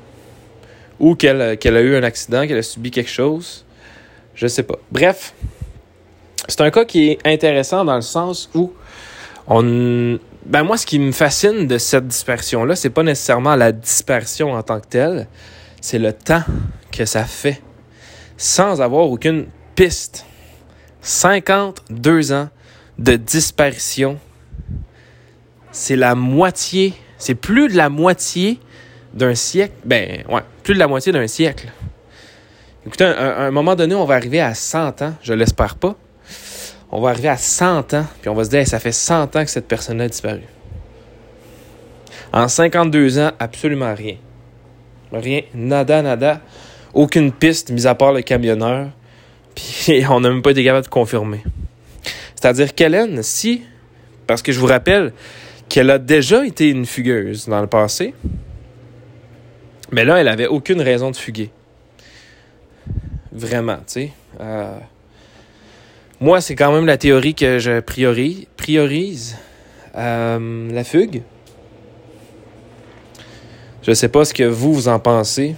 ou 0.99 1.14
qu'elle 1.14 1.41
a 1.41 1.81
eu 1.81 1.97
un 1.97 2.03
accident, 2.03 2.47
qu'elle 2.47 2.59
a 2.59 2.62
subi 2.62 2.91
quelque 2.91 3.11
chose. 3.11 3.64
Je 4.35 4.47
sais 4.47 4.62
pas. 4.62 4.76
Bref, 4.91 5.35
c'est 6.49 6.61
un 6.61 6.70
cas 6.70 6.85
qui 6.85 7.11
est 7.11 7.18
intéressant 7.24 7.85
dans 7.85 7.97
le 7.97 8.03
sens 8.03 8.51
où 8.55 8.72
on. 9.47 10.18
Ben 10.47 10.62
moi, 10.62 10.76
ce 10.76 10.86
qui 10.86 10.99
me 10.99 11.12
fascine 11.12 11.66
de 11.66 11.78
cette 11.78 12.09
dispersion-là, 12.09 12.74
c'est 12.74 12.91
pas 12.91 13.03
nécessairement 13.03 13.57
la 13.57 13.72
dispersion 13.72 14.53
en 14.53 14.62
tant 14.62 14.80
que 14.80 14.86
telle, 14.86 15.28
c'est 15.80 15.99
le 15.99 16.12
temps 16.12 16.43
que 16.91 17.05
ça 17.05 17.24
fait 17.24 17.61
sans 18.36 18.80
avoir 18.80 19.11
aucune 19.11 19.47
piste. 19.74 20.24
52 21.03 22.32
ans 22.32 22.49
de 22.99 23.16
disparition 23.16 24.18
c'est 25.72 25.97
la 25.97 26.14
moitié, 26.14 26.95
c'est 27.18 27.34
plus 27.34 27.68
de 27.68 27.76
la 27.76 27.88
moitié 27.88 28.59
d'un 29.14 29.34
siècle. 29.34 29.74
Ben, 29.84 30.24
ouais, 30.28 30.43
plus 30.62 30.74
de 30.74 30.78
la 30.78 30.88
moitié 30.88 31.12
d'un 31.12 31.26
siècle. 31.26 31.68
Écoutez, 32.86 33.05
à 33.05 33.43
un, 33.43 33.51
moment 33.51 33.76
donné, 33.76 33.95
on 33.95 34.05
va 34.05 34.14
arriver 34.14 34.41
à 34.41 34.55
100 34.55 35.03
ans, 35.03 35.14
je 35.22 35.32
l'espère 35.32 35.76
pas. 35.76 35.97
On 36.93 37.01
va 37.01 37.11
arriver 37.11 37.28
à 37.28 37.36
100 37.36 37.95
ans, 37.95 38.07
puis 38.20 38.28
on 38.28 38.34
va 38.34 38.45
se 38.45 38.51
dire, 38.51 38.66
ça 38.66 38.80
fait 38.80 38.93
100 38.93 39.36
ans 39.36 39.45
que 39.45 39.51
cette 39.51 39.68
personne 39.68 40.01
a 40.01 40.09
disparu. 40.09 40.43
En 42.32 42.49
52 42.49 43.18
ans, 43.18 43.32
absolument 43.38 43.95
rien. 43.95 44.16
Rien, 45.12 45.43
nada, 45.55 46.03
nada. 46.03 46.41
Aucune 46.95 47.32
piste, 47.32 47.70
mis 47.70 47.86
à 47.86 47.95
part 47.95 48.12
le 48.12 48.22
camionneur. 48.22 48.91
Puis 49.55 50.05
on 50.09 50.20
n'a 50.20 50.30
même 50.30 50.43
pas 50.43 50.51
été 50.51 50.64
capable 50.64 50.86
de 50.86 50.91
confirmer. 50.91 51.43
C'est-à-dire 52.34 52.74
qu'Hélène, 52.74 53.22
si, 53.22 53.62
parce 54.26 54.43
que 54.43 54.53
je 54.53 54.61
vous 54.61 54.66
rappelle, 54.66 55.12
qu'elle 55.68 55.91
a 55.91 55.99
déjà 55.99 56.45
été 56.45 56.68
une 56.70 56.86
fugueuse 56.86 57.47
dans 57.49 57.61
le 57.61 57.66
passé. 57.66 58.14
Mais 59.93 60.05
là, 60.05 60.20
elle 60.20 60.28
avait 60.28 60.47
aucune 60.47 60.80
raison 60.80 61.11
de 61.11 61.16
fuguer. 61.16 61.51
Vraiment, 63.32 63.76
tu 63.76 63.82
sais. 63.86 64.12
Euh, 64.41 64.78
moi, 66.21 66.43
c'est 66.43 66.55
quand 66.55 66.71
même 66.73 66.87
la 66.87 66.99
théorie 66.99 67.35
que 67.35 67.59
je 67.59 67.81
priorise. 67.81 69.37
euh, 69.97 70.71
la 70.71 70.85
fugue. 70.85 71.23
Je 73.83 73.93
sais 73.93 74.09
pas 74.09 74.27
ce 74.27 74.35
que 74.35 74.45
vous, 74.45 74.75
vous 74.75 74.89
en 74.89 74.99
pensez. 74.99 75.57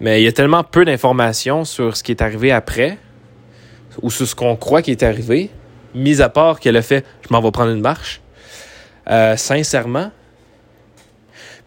Mais 0.00 0.22
il 0.22 0.24
y 0.24 0.28
a 0.28 0.32
tellement 0.32 0.64
peu 0.64 0.84
d'informations 0.84 1.64
sur 1.64 1.96
ce 1.96 2.02
qui 2.02 2.12
est 2.12 2.22
arrivé 2.22 2.52
après, 2.52 2.98
ou 4.00 4.10
sur 4.10 4.26
ce 4.26 4.34
qu'on 4.34 4.56
croit 4.56 4.80
qui 4.80 4.92
est 4.92 5.02
arrivé, 5.02 5.50
mis 5.94 6.22
à 6.22 6.28
part 6.28 6.58
qu'elle 6.60 6.76
a 6.76 6.82
fait 6.82 7.04
je 7.22 7.32
m'en 7.32 7.42
vais 7.42 7.50
prendre 7.50 7.72
une 7.72 7.80
marche. 7.80 8.22
Euh, 9.10 9.36
sincèrement. 9.36 10.10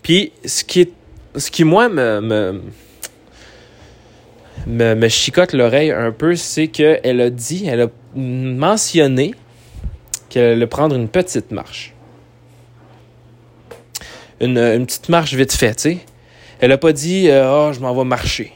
Puis, 0.01 0.31
ce 0.45 0.63
qui, 0.63 0.89
ce 1.35 1.51
qui 1.51 1.63
moi, 1.63 1.89
me, 1.89 2.61
me, 4.67 5.07
chicote 5.07 5.53
l'oreille 5.53 5.91
un 5.91 6.11
peu, 6.11 6.35
c'est 6.35 6.67
qu'elle 6.67 7.21
a 7.21 7.29
dit, 7.29 7.65
elle 7.67 7.81
a 7.81 7.87
mentionné 8.15 9.33
qu'elle 10.29 10.53
allait 10.53 10.67
prendre 10.67 10.95
une 10.95 11.07
petite 11.07 11.51
marche. 11.51 11.93
Une, 14.39 14.85
petite 14.85 15.09
marche 15.09 15.33
vite 15.33 15.53
faite, 15.53 15.77
tu 15.77 15.81
sais. 15.81 15.97
Elle 16.59 16.71
a 16.71 16.77
pas 16.77 16.93
dit 16.93 17.29
euh, 17.29 17.67
«oh, 17.69 17.73
je 17.73 17.79
m'en 17.79 17.93
vais 17.95 18.03
marcher». 18.03 18.53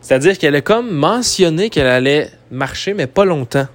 C'est-à-dire 0.00 0.36
qu'elle 0.38 0.54
a 0.54 0.60
comme 0.60 0.90
mentionné 0.90 1.70
qu'elle 1.70 1.86
allait 1.86 2.30
marcher, 2.50 2.92
mais 2.92 3.06
pas 3.06 3.24
longtemps. 3.24 3.68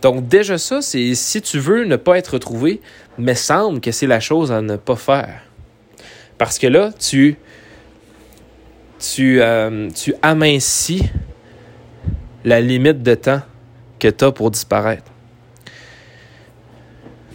Donc 0.00 0.28
déjà 0.28 0.56
ça, 0.58 0.80
c'est 0.80 1.14
si 1.14 1.42
tu 1.42 1.58
veux 1.58 1.84
ne 1.84 1.96
pas 1.96 2.18
être 2.18 2.34
retrouvé, 2.34 2.80
mais 3.18 3.34
semble 3.34 3.80
que 3.80 3.90
c'est 3.90 4.06
la 4.06 4.20
chose 4.20 4.52
à 4.52 4.62
ne 4.62 4.76
pas 4.76 4.96
faire. 4.96 5.42
Parce 6.38 6.58
que 6.58 6.66
là, 6.66 6.90
tu, 6.98 7.36
tu, 8.98 9.40
euh, 9.40 9.88
tu 9.90 10.14
amincis 10.22 11.04
la 12.44 12.60
limite 12.60 13.02
de 13.02 13.14
temps 13.14 13.42
que 13.98 14.08
tu 14.08 14.24
as 14.24 14.32
pour 14.32 14.50
disparaître. 14.50 15.10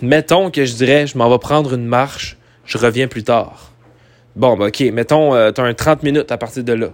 Mettons 0.02 0.52
que 0.52 0.66
je 0.66 0.74
dirais, 0.74 1.08
je 1.08 1.18
m'en 1.18 1.30
vais 1.30 1.40
prendre 1.40 1.74
une 1.74 1.86
marche, 1.86 2.38
je 2.66 2.78
reviens 2.78 3.08
plus 3.08 3.24
tard. 3.24 3.72
Bon, 4.36 4.58
ben, 4.58 4.68
OK, 4.68 4.82
mettons, 4.92 5.34
euh, 5.34 5.52
tu 5.52 5.62
as 5.62 5.64
un 5.64 5.74
30 5.74 6.04
minutes 6.04 6.32
à 6.32 6.38
partir 6.38 6.64
de 6.64 6.74
là. 6.74 6.90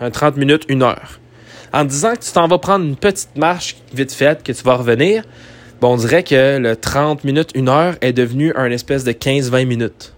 Un 0.00 0.10
30 0.10 0.36
minutes, 0.36 0.64
une 0.68 0.82
heure 0.82 1.18
en 1.76 1.84
disant 1.84 2.14
que 2.14 2.20
tu 2.20 2.32
t'en 2.32 2.48
vas 2.48 2.58
prendre 2.58 2.84
une 2.84 2.96
petite 2.96 3.36
marche 3.36 3.76
vite 3.92 4.12
faite, 4.12 4.42
que 4.42 4.52
tu 4.52 4.62
vas 4.62 4.76
revenir, 4.76 5.24
bon, 5.80 5.92
on 5.92 5.96
dirait 5.96 6.22
que 6.22 6.58
le 6.58 6.74
30 6.74 7.24
minutes, 7.24 7.50
une 7.54 7.68
heure 7.68 7.96
est 8.00 8.12
devenu 8.12 8.52
un 8.56 8.70
espèce 8.70 9.04
de 9.04 9.12
15-20 9.12 9.66
minutes. 9.66 10.14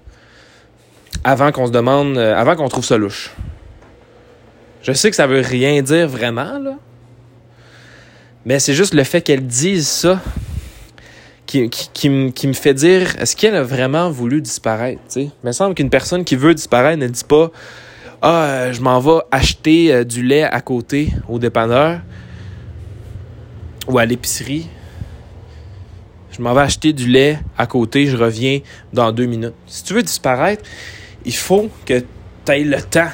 Avant 1.25 1.53
qu'on 1.53 1.67
se 1.67 1.73
demande, 1.73 2.17
euh, 2.17 2.35
avant 2.35 2.57
qu'on 2.57 2.69
trouve 2.69 2.85
ça 2.85 2.97
louche. 2.97 3.31
Je 4.83 4.93
sais 4.93 5.11
que 5.11 5.17
ça 5.17 5.27
veut 5.27 5.41
rien 5.41 5.83
dire 5.83 6.09
vraiment, 6.09 6.59
là. 6.59 6.77
Mais 8.47 8.59
c'est 8.59 8.75
juste 8.75 8.95
le 8.95 9.05
fait 9.05 9.21
qu'elle 9.21 9.47
dise 9.47 9.87
ça 9.87 10.21
qui, 11.45 11.69
qui, 11.69 12.09
me 12.09 12.53
fait 12.53 12.75
dire 12.75 13.15
est-ce 13.19 13.35
qu'elle 13.35 13.55
a 13.55 13.63
vraiment 13.63 14.11
voulu 14.11 14.41
disparaître? 14.41 15.01
Il 15.17 15.31
me 15.43 15.53
semble 15.53 15.75
qu'une 15.75 15.91
personne 15.91 16.25
qui 16.25 16.37
veut 16.37 16.55
disparaître 16.55 16.99
ne 16.99 17.09
dit 17.09 17.25
pas 17.25 17.51
ah, 18.21 18.45
euh, 18.45 18.73
je 18.73 18.81
m'en 18.81 18.99
vais 18.99 19.21
acheter 19.31 19.95
euh, 19.95 20.05
du 20.05 20.23
lait 20.25 20.43
à 20.43 20.61
côté 20.61 21.13
au 21.29 21.39
dépanneur 21.39 22.01
ou 23.87 23.99
à 23.99 24.05
l'épicerie. 24.05 24.67
Je 26.33 26.43
m'en 26.43 26.53
vais 26.53 26.63
acheter 26.63 26.93
du 26.93 27.09
lait 27.09 27.39
à 27.57 27.67
côté, 27.67 28.07
je 28.07 28.17
reviens 28.17 28.61
dans 28.93 29.13
deux 29.13 29.27
minutes. 29.27 29.55
Si 29.67 29.85
tu 29.85 29.95
veux 29.95 30.03
disparaître, 30.03 30.65
il 31.25 31.35
faut 31.35 31.71
que 31.85 32.01
tu 32.45 32.53
aies 32.53 32.65
le 32.65 32.81
temps. 32.81 33.11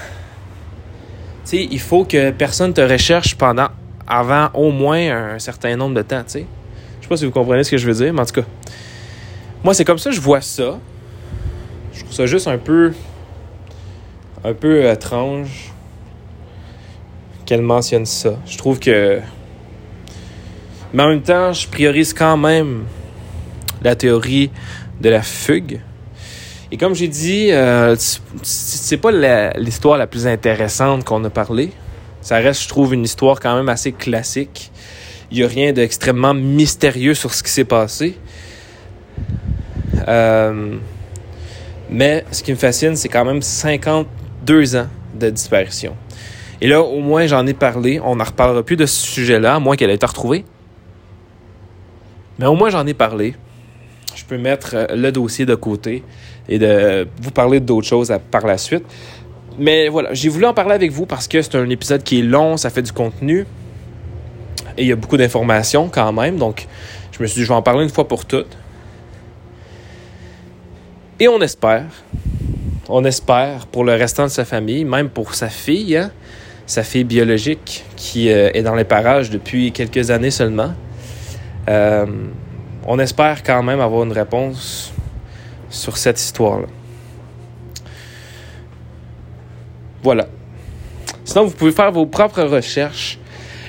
Il 1.53 1.81
faut 1.81 2.05
que 2.05 2.31
personne 2.31 2.73
te 2.73 2.81
recherche 2.81 3.35
pendant 3.37 3.69
avant 4.07 4.51
au 4.55 4.71
moins 4.71 5.35
un 5.35 5.39
certain 5.39 5.77
nombre 5.77 5.95
de 5.95 6.03
temps. 6.03 6.23
Je 6.27 6.33
sais 6.33 6.47
pas 7.09 7.17
si 7.17 7.25
vous 7.25 7.31
comprenez 7.31 7.65
ce 7.65 7.71
que 7.71 7.77
je 7.77 7.87
veux 7.87 7.95
dire, 7.95 8.13
mais 8.13 8.21
en 8.21 8.27
tout 8.27 8.41
cas, 8.41 8.47
moi, 9.63 9.73
c'est 9.73 9.85
comme 9.85 9.99
ça 9.99 10.11
que 10.11 10.17
je 10.17 10.21
vois 10.21 10.41
ça. 10.41 10.79
Je 11.95 12.01
trouve 12.01 12.13
ça 12.13 12.27
juste 12.27 12.49
un 12.49 12.59
peu. 12.59 12.93
un 14.45 14.53
peu 14.53 14.85
étrange 14.85 15.73
qu'elle 17.47 17.63
mentionne 17.63 18.07
ça. 18.07 18.35
Je 18.47 18.59
trouve 18.59 18.79
que. 18.79 19.21
Mais 20.93 21.03
en 21.03 21.09
même 21.09 21.23
temps, 21.23 21.53
je 21.53 21.67
priorise 21.69 22.15
quand 22.15 22.37
même 22.37 22.85
la 23.83 23.97
théorie 23.97 24.51
de 25.01 25.09
la 25.09 25.23
fugue. 25.23 25.81
Et 26.73 26.77
comme 26.77 26.95
j'ai 26.95 27.09
dit, 27.09 27.53
euh, 27.53 27.95
c'est 28.43 28.97
pas 28.97 29.11
l'histoire 29.57 29.99
la, 29.99 30.07
plus 30.07 30.27
intéressante 30.27 31.05
qu'on 31.05 31.23
a 31.25 31.31
parlé. 31.31 31.71
Ça 32.21 32.37
reste, 32.37 32.63
je 32.63 32.69
trouve, 32.69 32.95
une 32.95 33.05
histoire 33.05 33.39
quand 33.39 33.55
même 33.55 33.69
assez 33.69 33.93
classique. 33.93 34.73
Il 35.31 35.39
n'y 35.39 35.45
a 35.45 35.49
rien 35.49 35.73
d'extrêmement 35.73 36.35
mystérieux 36.35 37.15
sur 37.15 37.35
ce 37.35 37.43
qui 37.43 37.51
s'est 37.51 37.65
passé. 37.65 38.19
Euh, 40.09 40.77
mais 41.91 42.25
ce 42.31 42.43
qui 42.43 42.51
me 42.51 42.57
fascine, 42.57 42.97
c'est 42.97 43.09
quand 43.09 43.25
même 43.25 43.43
52 43.43 44.77
ans 44.77 44.89
de 45.15 45.31
disparition. 45.31 45.97
Et 46.61 46.69
là, 46.69 46.83
au 46.83 47.01
moins, 47.01 47.27
j'en 47.27 47.47
ai 47.47 47.55
parlé. 47.55 48.01
On 48.03 48.17
n'en 48.17 48.25
reparlera 48.25 48.63
plus 48.63 48.77
de 48.77 48.87
ce 48.87 49.07
sujet-là, 49.07 49.57
à 49.57 49.59
moins 49.59 49.77
qu'elle 49.77 49.91
ait 49.91 49.97
été 49.97 50.07
retrouvée. 50.07 50.45
Mais 52.39 52.47
au 52.47 52.55
moins, 52.55 52.71
j'en 52.71 52.87
ai 52.87 52.95
parlé. 52.95 53.35
Je 54.15 54.25
peux 54.25 54.39
mettre 54.39 54.71
euh, 54.75 54.87
le 54.95 55.13
dossier 55.13 55.47
de 55.47 55.55
côté 55.55 56.03
et 56.49 56.59
de 56.59 57.07
vous 57.21 57.31
parler 57.31 57.61
d'autres 57.61 57.87
choses 57.87 58.13
par 58.31 58.47
la 58.47 58.59
suite. 58.59 58.85
Mais 59.59 59.89
voilà, 59.89 60.13
j'ai 60.13 60.29
voulu 60.29 60.47
en 60.47 60.55
parler 60.55 60.75
avec 60.75 60.91
vous 60.91 61.07
parce 61.07 61.29
que 61.29 61.41
c'est 61.41 61.55
un 61.55 61.69
épisode 61.71 62.03
qui 62.03 62.21
est 62.21 62.23
long, 62.23 62.57
ça 62.57 62.71
fait 62.71 62.83
du 62.83 62.93
contenu. 62.93 63.47
Et 64.77 64.83
il 64.83 64.89
y 64.89 64.93
a 64.93 64.97
beaucoup 64.97 65.17
d'informations 65.17 65.89
quand 65.89 66.13
même. 66.13 66.37
Donc, 66.37 66.67
je 67.13 67.23
me 67.23 67.27
suis 67.27 67.41
dit, 67.41 67.45
je 67.45 67.49
vais 67.49 67.55
en 67.55 67.63
parler 67.63 67.85
une 67.85 67.91
fois 67.91 68.09
pour 68.09 68.25
toutes. 68.25 68.57
Et 71.21 71.29
on 71.29 71.41
espère, 71.41 71.85
on 72.89 73.05
espère 73.05 73.67
pour 73.69 73.85
le 73.85 73.93
restant 73.93 74.25
de 74.25 74.31
sa 74.31 74.45
famille, 74.45 74.85
même 74.85 75.09
pour 75.09 75.35
sa 75.35 75.49
fille, 75.49 75.97
hein, 75.97 76.11
sa 76.67 76.83
fille 76.83 77.05
biologique 77.05 77.85
qui 77.95 78.31
euh, 78.31 78.51
est 78.53 78.63
dans 78.63 78.75
les 78.75 78.85
parages 78.85 79.31
depuis 79.31 79.71
quelques 79.71 80.11
années 80.11 80.33
seulement. 80.33 80.73
Euh, 81.69 82.07
on 82.87 82.99
espère 82.99 83.43
quand 83.43 83.63
même 83.63 83.81
avoir 83.81 84.05
une 84.05 84.13
réponse 84.13 84.93
sur 85.71 85.97
cette 85.97 86.21
histoire-là. 86.21 86.67
Voilà. 90.03 90.27
Sinon, 91.25 91.47
vous 91.47 91.55
pouvez 91.55 91.73
faire 91.73 91.91
vos 91.91 92.07
propres 92.07 92.43
recherches. 92.43 93.19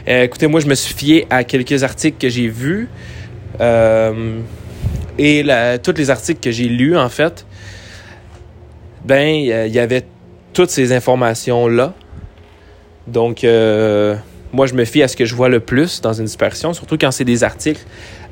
Euh, 0.08 0.24
écoutez, 0.24 0.48
moi, 0.48 0.60
je 0.60 0.68
me 0.68 0.76
suis 0.76 0.94
fié 0.94 1.28
à 1.30 1.44
quelques 1.44 1.84
articles 1.84 2.18
que 2.20 2.30
j'ai 2.30 2.48
vus. 2.48 2.90
Et 5.18 5.46
tous 5.82 5.94
les 5.96 6.10
articles 6.10 6.42
que 6.42 6.52
j'ai 6.52 6.68
lus, 6.68 6.98
en 6.98 7.08
fait, 7.08 7.46
ben, 9.06 9.28
il 9.28 9.74
y 9.74 9.80
avait 9.80 10.06
toutes 10.54 10.70
ces 10.70 10.92
informations-là. 10.94 11.94
Donc, 13.08 13.44
euh, 13.44 14.16
moi, 14.52 14.66
je 14.66 14.74
me 14.74 14.84
fie 14.86 15.04
à 15.04 15.08
ce 15.08 15.16
que 15.16 15.26
je 15.26 15.36
vois 15.36 15.50
le 15.50 15.60
plus 15.60 16.02
dans 16.02 16.14
une 16.14 16.26
dispersion, 16.26 16.74
surtout 16.74 16.98
quand 16.98 17.12
c'est 17.12 17.26
des 17.26 17.44
articles 17.44 17.86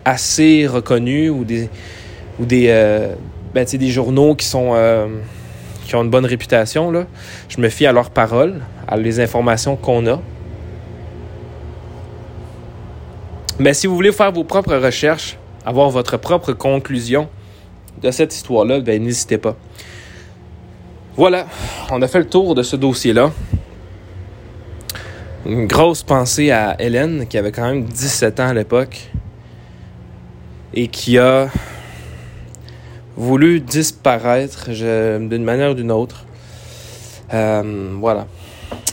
assez 0.06 0.68
reconnus 0.68 1.32
ou 1.32 1.44
des, 1.44 1.70
ou 2.40 2.46
des, 2.46 2.68
euh, 2.70 3.14
ben, 3.54 3.66
des 3.66 3.90
journaux 3.90 4.36
qui 4.36 4.46
sont 4.46 4.72
euh, 4.74 5.08
qui 5.86 5.96
ont 5.96 6.04
une 6.04 6.10
bonne 6.10 6.26
réputation. 6.26 6.92
Là. 6.92 7.06
Je 7.50 7.60
me 7.62 7.70
fie 7.70 7.86
à 7.86 7.92
leurs 7.92 8.10
paroles, 8.10 8.62
à 8.88 8.98
les 8.98 9.20
informations 9.20 9.76
qu'on 9.76 10.08
a. 10.08 10.20
Mais 13.60 13.74
si 13.74 13.88
vous 13.88 13.96
voulez 13.96 14.12
faire 14.12 14.32
vos 14.32 14.44
propres 14.44 14.76
recherches, 14.76 15.38
avoir 15.66 15.90
votre 15.90 16.18
propre 16.18 16.54
conclusion 16.54 17.28
de 18.02 18.12
cette 18.12 18.34
histoire-là, 18.34 18.80
ben, 18.80 19.02
n'hésitez 19.04 19.38
pas. 19.38 19.56
Voilà, 21.16 21.46
on 21.92 22.02
a 22.02 22.08
fait 22.08 22.20
le 22.20 22.28
tour 22.28 22.56
de 22.56 22.64
ce 22.64 22.76
dossier-là. 22.76 23.32
Une 25.46 25.68
grosse 25.68 26.02
pensée 26.02 26.50
à 26.50 26.76
Hélène, 26.80 27.28
qui 27.28 27.38
avait 27.38 27.52
quand 27.52 27.66
même 27.66 27.84
17 27.84 28.40
ans 28.40 28.48
à 28.48 28.54
l'époque, 28.54 29.12
et 30.74 30.88
qui 30.88 31.18
a 31.18 31.50
voulu 33.16 33.60
disparaître 33.60 34.70
d'une 34.70 35.44
manière 35.44 35.72
ou 35.72 35.74
d'une 35.74 35.92
autre. 35.92 36.26
Euh, 37.34 37.94
voilà. 38.00 38.28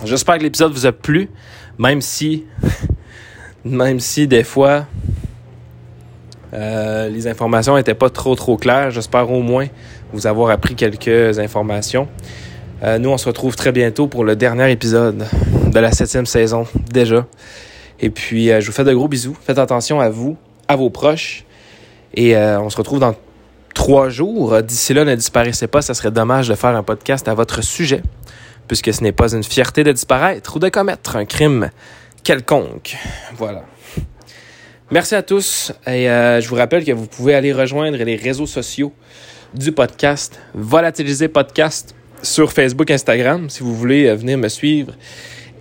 J'espère 0.05 0.39
que 0.39 0.43
l'épisode 0.43 0.73
vous 0.73 0.87
a 0.87 0.93
plu, 0.93 1.31
même 1.79 2.01
si, 2.01 2.45
même 3.65 4.01
si 4.01 4.27
des 4.27 4.45
fois, 4.45 4.87
euh, 6.53 7.09
les 7.09 7.27
informations 7.27 7.77
n'étaient 7.77 7.95
pas 7.95 8.11
trop 8.11 8.35
trop 8.35 8.57
claires. 8.57 8.91
J'espère 8.91 9.31
au 9.31 9.43
moins 9.43 9.67
vous 10.13 10.27
avoir 10.27 10.51
appris 10.51 10.75
quelques 10.75 11.39
informations. 11.39 12.09
Euh, 12.83 12.99
nous, 12.99 13.11
on 13.11 13.19
se 13.19 13.27
retrouve 13.27 13.57
très 13.57 13.73
bientôt 13.73 14.07
pour 14.07 14.25
le 14.25 14.37
dernier 14.37 14.71
épisode 14.71 15.27
de 15.73 15.79
la 15.79 15.93
septième 15.93 16.27
saison 16.27 16.67
déjà. 16.91 17.27
Et 18.01 18.09
puis, 18.09 18.47
je 18.47 18.67
vous 18.67 18.73
fais 18.73 18.85
de 18.85 18.95
gros 18.95 19.09
bisous. 19.09 19.37
Faites 19.43 19.59
attention 19.59 20.01
à 20.01 20.09
vous, 20.09 20.37
à 20.69 20.77
vos 20.77 20.89
proches. 20.89 21.45
Et 22.15 22.37
on 22.37 22.69
se 22.71 22.77
retrouve 22.77 22.99
dans 22.99 23.15
trois 23.75 24.09
jours. 24.09 24.63
D'ici 24.63 24.95
là, 24.95 25.05
ne 25.05 25.15
disparaissez 25.15 25.67
pas. 25.67 25.83
Ça 25.83 25.95
serait 25.95 26.11
dommage 26.11 26.49
de 26.49 26.55
faire 26.55 26.75
un 26.77 26.83
podcast 26.83 27.29
à 27.29 27.35
votre 27.35 27.63
sujet, 27.63 28.03
puisque 28.69 28.93
ce 28.93 29.03
n'est 29.03 29.13
pas 29.13 29.33
une 29.33 29.45
fierté 29.45 29.85
de 29.85 29.93
disparaître 29.93 30.57
ou 30.57 30.59
de 30.59 30.69
commettre 30.69 31.17
un 31.17 31.25
crime 31.25 31.71
quelconque. 32.23 32.97
Voilà. 33.37 33.65
Merci 34.91 35.15
à 35.15 35.23
tous 35.23 35.73
et 35.87 36.11
euh, 36.11 36.41
je 36.41 36.49
vous 36.49 36.57
rappelle 36.57 36.85
que 36.85 36.91
vous 36.91 37.07
pouvez 37.07 37.37
aller 37.37 37.53
rejoindre 37.53 37.97
les 37.99 38.17
réseaux 38.17 38.47
sociaux 38.47 38.93
du 39.55 39.71
podcast 39.71 40.41
Volatiliser 40.53 41.29
Podcast 41.29 41.95
sur 42.23 42.53
Facebook, 42.53 42.91
Instagram, 42.91 43.49
si 43.49 43.63
vous 43.63 43.73
voulez 43.73 44.09
euh, 44.09 44.17
venir 44.17 44.37
me 44.37 44.49
suivre 44.49 44.95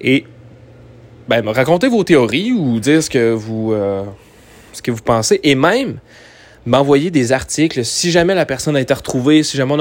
et 0.02 0.26
ben, 1.28 1.44
me 1.44 1.52
raconter 1.52 1.90
vos 1.90 2.04
théories 2.04 2.54
ou 2.54 2.80
dire 2.80 3.04
ce 3.04 3.10
que 3.12 3.32
vous, 3.32 3.72
euh, 3.72 4.04
ce 4.74 4.82
que 4.82 4.90
vous 4.90 5.04
pensez 5.04 5.40
et 5.44 5.54
même 5.54 6.00
m'envoyer 6.70 7.12
des 7.12 7.32
articles 7.32 7.84
si 7.84 8.12
jamais 8.12 8.36
la 8.36 8.46
personne 8.46 8.76
a 8.76 8.82
été 8.82 8.94
retrouvée, 8.94 9.44
si 9.44 9.58
jamais 9.58 9.76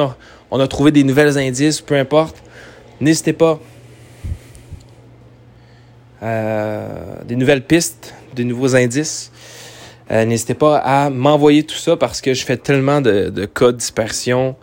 on 0.51 0.61
a, 0.61 0.69
trouvé 0.69 0.91
des 0.91 1.05
nouvelles 1.05 1.39
indices, 1.39 1.81
peu 1.81 1.97
importe, 1.97 2.37
n'hésitez 3.01 3.33
pas. 3.33 3.61
des 6.23 7.37
nouvelles 7.37 7.65
pistes, 7.65 8.15
des 8.35 8.45
nouveaux 8.45 8.75
indices. 8.75 9.31
Euh, 10.11 10.25
n'hésitez 10.25 10.55
pas 10.55 10.79
à 10.79 11.11
m'envoyer 11.11 11.65
tout 11.65 11.77
ça 11.77 11.97
parce 11.97 12.21
que 12.21 12.33
je 12.33 12.45
fais 12.45 12.57
tellement 12.57 13.01
de, 13.01 13.45
cas 13.47 13.73
de 13.73 13.77
dispersion, 13.77 14.57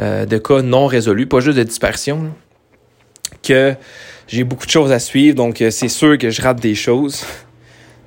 euh, 0.00 0.24
de 0.24 0.38
cas 0.38 0.62
non 0.62 0.86
résolus, 0.86 1.26
pas 1.26 1.40
juste 1.40 1.58
de 1.58 1.62
dispersion, 1.62 2.32
que 3.42 3.74
j'ai 4.26 4.44
beaucoup 4.44 4.64
de 4.64 4.70
choses 4.70 4.92
à 4.92 4.98
suivre. 4.98 5.36
Donc, 5.36 5.60
euh, 5.60 5.70
c'est 5.70 5.88
sûr 5.88 6.16
que 6.16 6.30
je 6.30 6.40
rate 6.40 6.60
des 6.60 6.74
choses. 6.74 7.24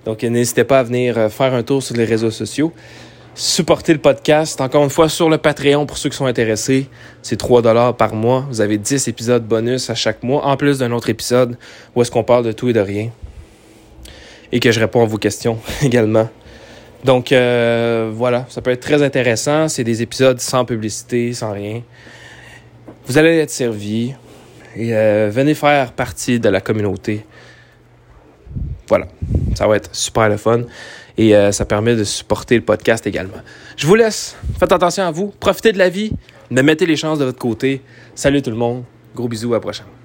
Donc, 0.05 0.23
n'hésitez 0.23 0.63
pas 0.63 0.79
à 0.79 0.83
venir 0.83 1.29
faire 1.29 1.53
un 1.53 1.61
tour 1.61 1.83
sur 1.83 1.95
les 1.95 2.05
réseaux 2.05 2.31
sociaux. 2.31 2.73
Supporter 3.41 3.93
le 3.93 3.99
podcast, 3.99 4.59
encore 4.59 4.83
une 4.83 4.89
fois, 4.89 5.07
sur 5.07 5.29
le 5.29 5.37
Patreon 5.37 5.85
pour 5.85 5.97
ceux 5.97 6.09
qui 6.09 6.17
sont 6.17 6.25
intéressés. 6.25 6.89
C'est 7.21 7.37
3 7.37 7.61
dollars 7.61 7.95
par 7.95 8.13
mois. 8.13 8.45
Vous 8.49 8.59
avez 8.59 8.77
10 8.77 9.07
épisodes 9.07 9.47
bonus 9.47 9.89
à 9.89 9.95
chaque 9.95 10.23
mois, 10.23 10.45
en 10.45 10.57
plus 10.57 10.79
d'un 10.79 10.91
autre 10.91 11.09
épisode 11.09 11.57
où 11.95 12.01
est-ce 12.01 12.11
qu'on 12.11 12.25
parle 12.25 12.43
de 12.43 12.51
tout 12.51 12.67
et 12.67 12.73
de 12.73 12.81
rien. 12.81 13.11
Et 14.51 14.59
que 14.59 14.73
je 14.73 14.79
réponds 14.81 15.03
à 15.03 15.05
vos 15.05 15.17
questions 15.17 15.57
également. 15.81 16.27
Donc 17.05 17.31
euh, 17.31 18.11
voilà, 18.13 18.45
ça 18.49 18.61
peut 18.61 18.71
être 18.71 18.81
très 18.81 19.01
intéressant. 19.03 19.69
C'est 19.69 19.85
des 19.85 20.01
épisodes 20.01 20.41
sans 20.41 20.65
publicité, 20.65 21.31
sans 21.31 21.53
rien. 21.53 21.81
Vous 23.05 23.17
allez 23.17 23.37
être 23.37 23.51
servi 23.51 24.15
et 24.75 24.93
euh, 24.93 25.29
venez 25.31 25.53
faire 25.53 25.93
partie 25.93 26.41
de 26.41 26.49
la 26.49 26.59
communauté. 26.59 27.25
Voilà, 28.89 29.07
ça 29.55 29.65
va 29.65 29.77
être 29.77 29.95
super 29.95 30.27
le 30.27 30.35
fun 30.35 30.63
et 31.19 31.35
euh, 31.35 31.51
ça 31.51 31.65
permet 31.65 31.97
de 31.97 32.05
supporter 32.05 32.55
le 32.55 32.61
podcast 32.61 33.05
également. 33.05 33.41
Je 33.75 33.85
vous 33.85 33.95
laisse. 33.95 34.37
Faites 34.57 34.71
attention 34.71 35.03
à 35.03 35.11
vous. 35.11 35.33
Profitez 35.37 35.73
de 35.73 35.77
la 35.77 35.89
vie. 35.89 36.11
Ne 36.49 36.61
mettez 36.61 36.85
les 36.85 36.95
chances 36.95 37.19
de 37.19 37.25
votre 37.25 37.37
côté. 37.37 37.81
Salut 38.15 38.41
tout 38.41 38.51
le 38.51 38.55
monde. 38.55 38.85
Gros 39.13 39.27
bisous. 39.27 39.51
À 39.53 39.57
la 39.57 39.59
prochaine. 39.59 39.98